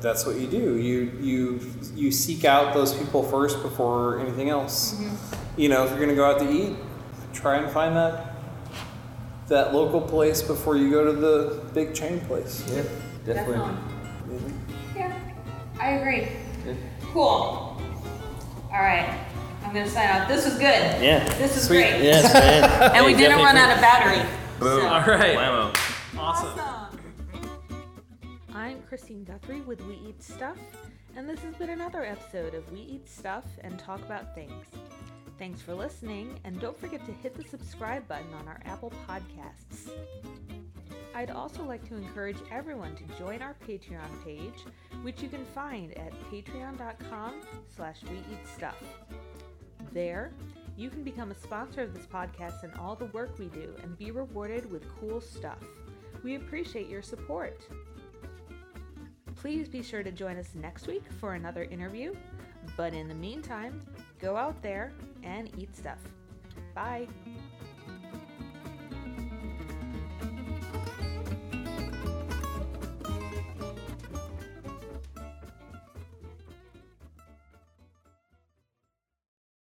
that's 0.00 0.26
what 0.26 0.36
you 0.36 0.46
do. 0.46 0.76
You 0.76 1.12
you 1.20 1.60
you 1.94 2.10
seek 2.12 2.44
out 2.44 2.74
those 2.74 2.92
people 2.94 3.22
first 3.22 3.62
before 3.62 4.20
anything 4.20 4.50
else. 4.50 5.00
You 5.56 5.68
know, 5.70 5.84
if 5.84 5.90
you're 5.90 6.00
gonna 6.00 6.14
go 6.14 6.26
out 6.30 6.38
to 6.40 6.50
eat, 6.50 6.76
try 7.32 7.56
and 7.56 7.70
find 7.72 7.96
that 7.96 8.34
that 9.48 9.72
local 9.72 10.00
place 10.00 10.42
before 10.42 10.76
you 10.76 10.90
go 10.90 11.04
to 11.04 11.12
the 11.12 11.62
big 11.72 11.94
chain 11.94 12.20
place. 12.20 12.62
Yeah, 12.68 12.82
definitely. 13.24 13.74
Definitely. 14.28 14.52
Yeah, 15.86 15.92
I 15.92 15.98
agree. 16.00 16.28
Cool. 17.12 17.22
All 17.22 18.82
right, 18.82 19.24
I'm 19.62 19.72
gonna 19.72 19.88
sign 19.88 20.08
out. 20.08 20.26
This 20.28 20.44
was 20.44 20.54
good. 20.54 20.62
Yeah. 21.02 21.22
This 21.38 21.56
is 21.56 21.66
Sweet. 21.66 21.76
great. 21.90 22.02
Yes, 22.02 22.32
man. 22.34 22.92
And 22.96 23.06
we 23.06 23.14
didn't 23.14 23.38
run 23.38 23.56
out 23.56 23.72
of 23.74 23.80
battery. 23.80 24.28
Boom. 24.58 24.80
So- 24.80 24.86
All 24.88 25.00
right. 25.00 25.36
Whammo. 25.36 26.18
Awesome. 26.18 26.98
I'm 28.54 28.82
Christine 28.82 29.22
Guthrie 29.24 29.60
with 29.60 29.80
We 29.82 29.94
Eat 30.08 30.22
Stuff, 30.22 30.58
and 31.14 31.28
this 31.28 31.38
has 31.40 31.54
been 31.54 31.70
another 31.70 32.04
episode 32.04 32.54
of 32.54 32.70
We 32.72 32.80
Eat 32.80 33.08
Stuff 33.08 33.44
and 33.60 33.78
Talk 33.78 34.00
About 34.00 34.34
Things. 34.34 34.64
Thanks 35.38 35.60
for 35.62 35.74
listening, 35.74 36.40
and 36.44 36.58
don't 36.60 36.78
forget 36.78 37.04
to 37.06 37.12
hit 37.12 37.34
the 37.36 37.44
subscribe 37.48 38.08
button 38.08 38.32
on 38.40 38.48
our 38.48 38.60
Apple 38.64 38.92
Podcasts. 39.08 39.90
I'd 41.16 41.30
also 41.30 41.64
like 41.64 41.82
to 41.88 41.96
encourage 41.96 42.36
everyone 42.50 42.94
to 42.96 43.04
join 43.18 43.40
our 43.40 43.56
Patreon 43.66 44.22
page, 44.22 44.66
which 45.00 45.22
you 45.22 45.30
can 45.30 45.46
find 45.46 45.96
at 45.96 46.12
patreon.com 46.30 47.40
slash 47.74 48.02
we 48.02 48.18
eat 48.18 48.46
stuff. 48.54 48.76
There, 49.94 50.34
you 50.76 50.90
can 50.90 51.02
become 51.02 51.30
a 51.30 51.34
sponsor 51.34 51.80
of 51.80 51.94
this 51.94 52.04
podcast 52.04 52.64
and 52.64 52.74
all 52.74 52.96
the 52.96 53.06
work 53.06 53.38
we 53.38 53.46
do 53.46 53.74
and 53.82 53.96
be 53.96 54.10
rewarded 54.10 54.70
with 54.70 54.84
cool 55.00 55.22
stuff. 55.22 55.64
We 56.22 56.34
appreciate 56.34 56.90
your 56.90 57.00
support. 57.00 57.62
Please 59.36 59.70
be 59.70 59.82
sure 59.82 60.02
to 60.02 60.12
join 60.12 60.36
us 60.36 60.50
next 60.54 60.86
week 60.86 61.04
for 61.18 61.32
another 61.32 61.64
interview. 61.64 62.14
But 62.76 62.92
in 62.92 63.08
the 63.08 63.14
meantime, 63.14 63.80
go 64.18 64.36
out 64.36 64.60
there 64.60 64.92
and 65.22 65.50
eat 65.56 65.74
stuff. 65.74 65.98
Bye. 66.74 67.08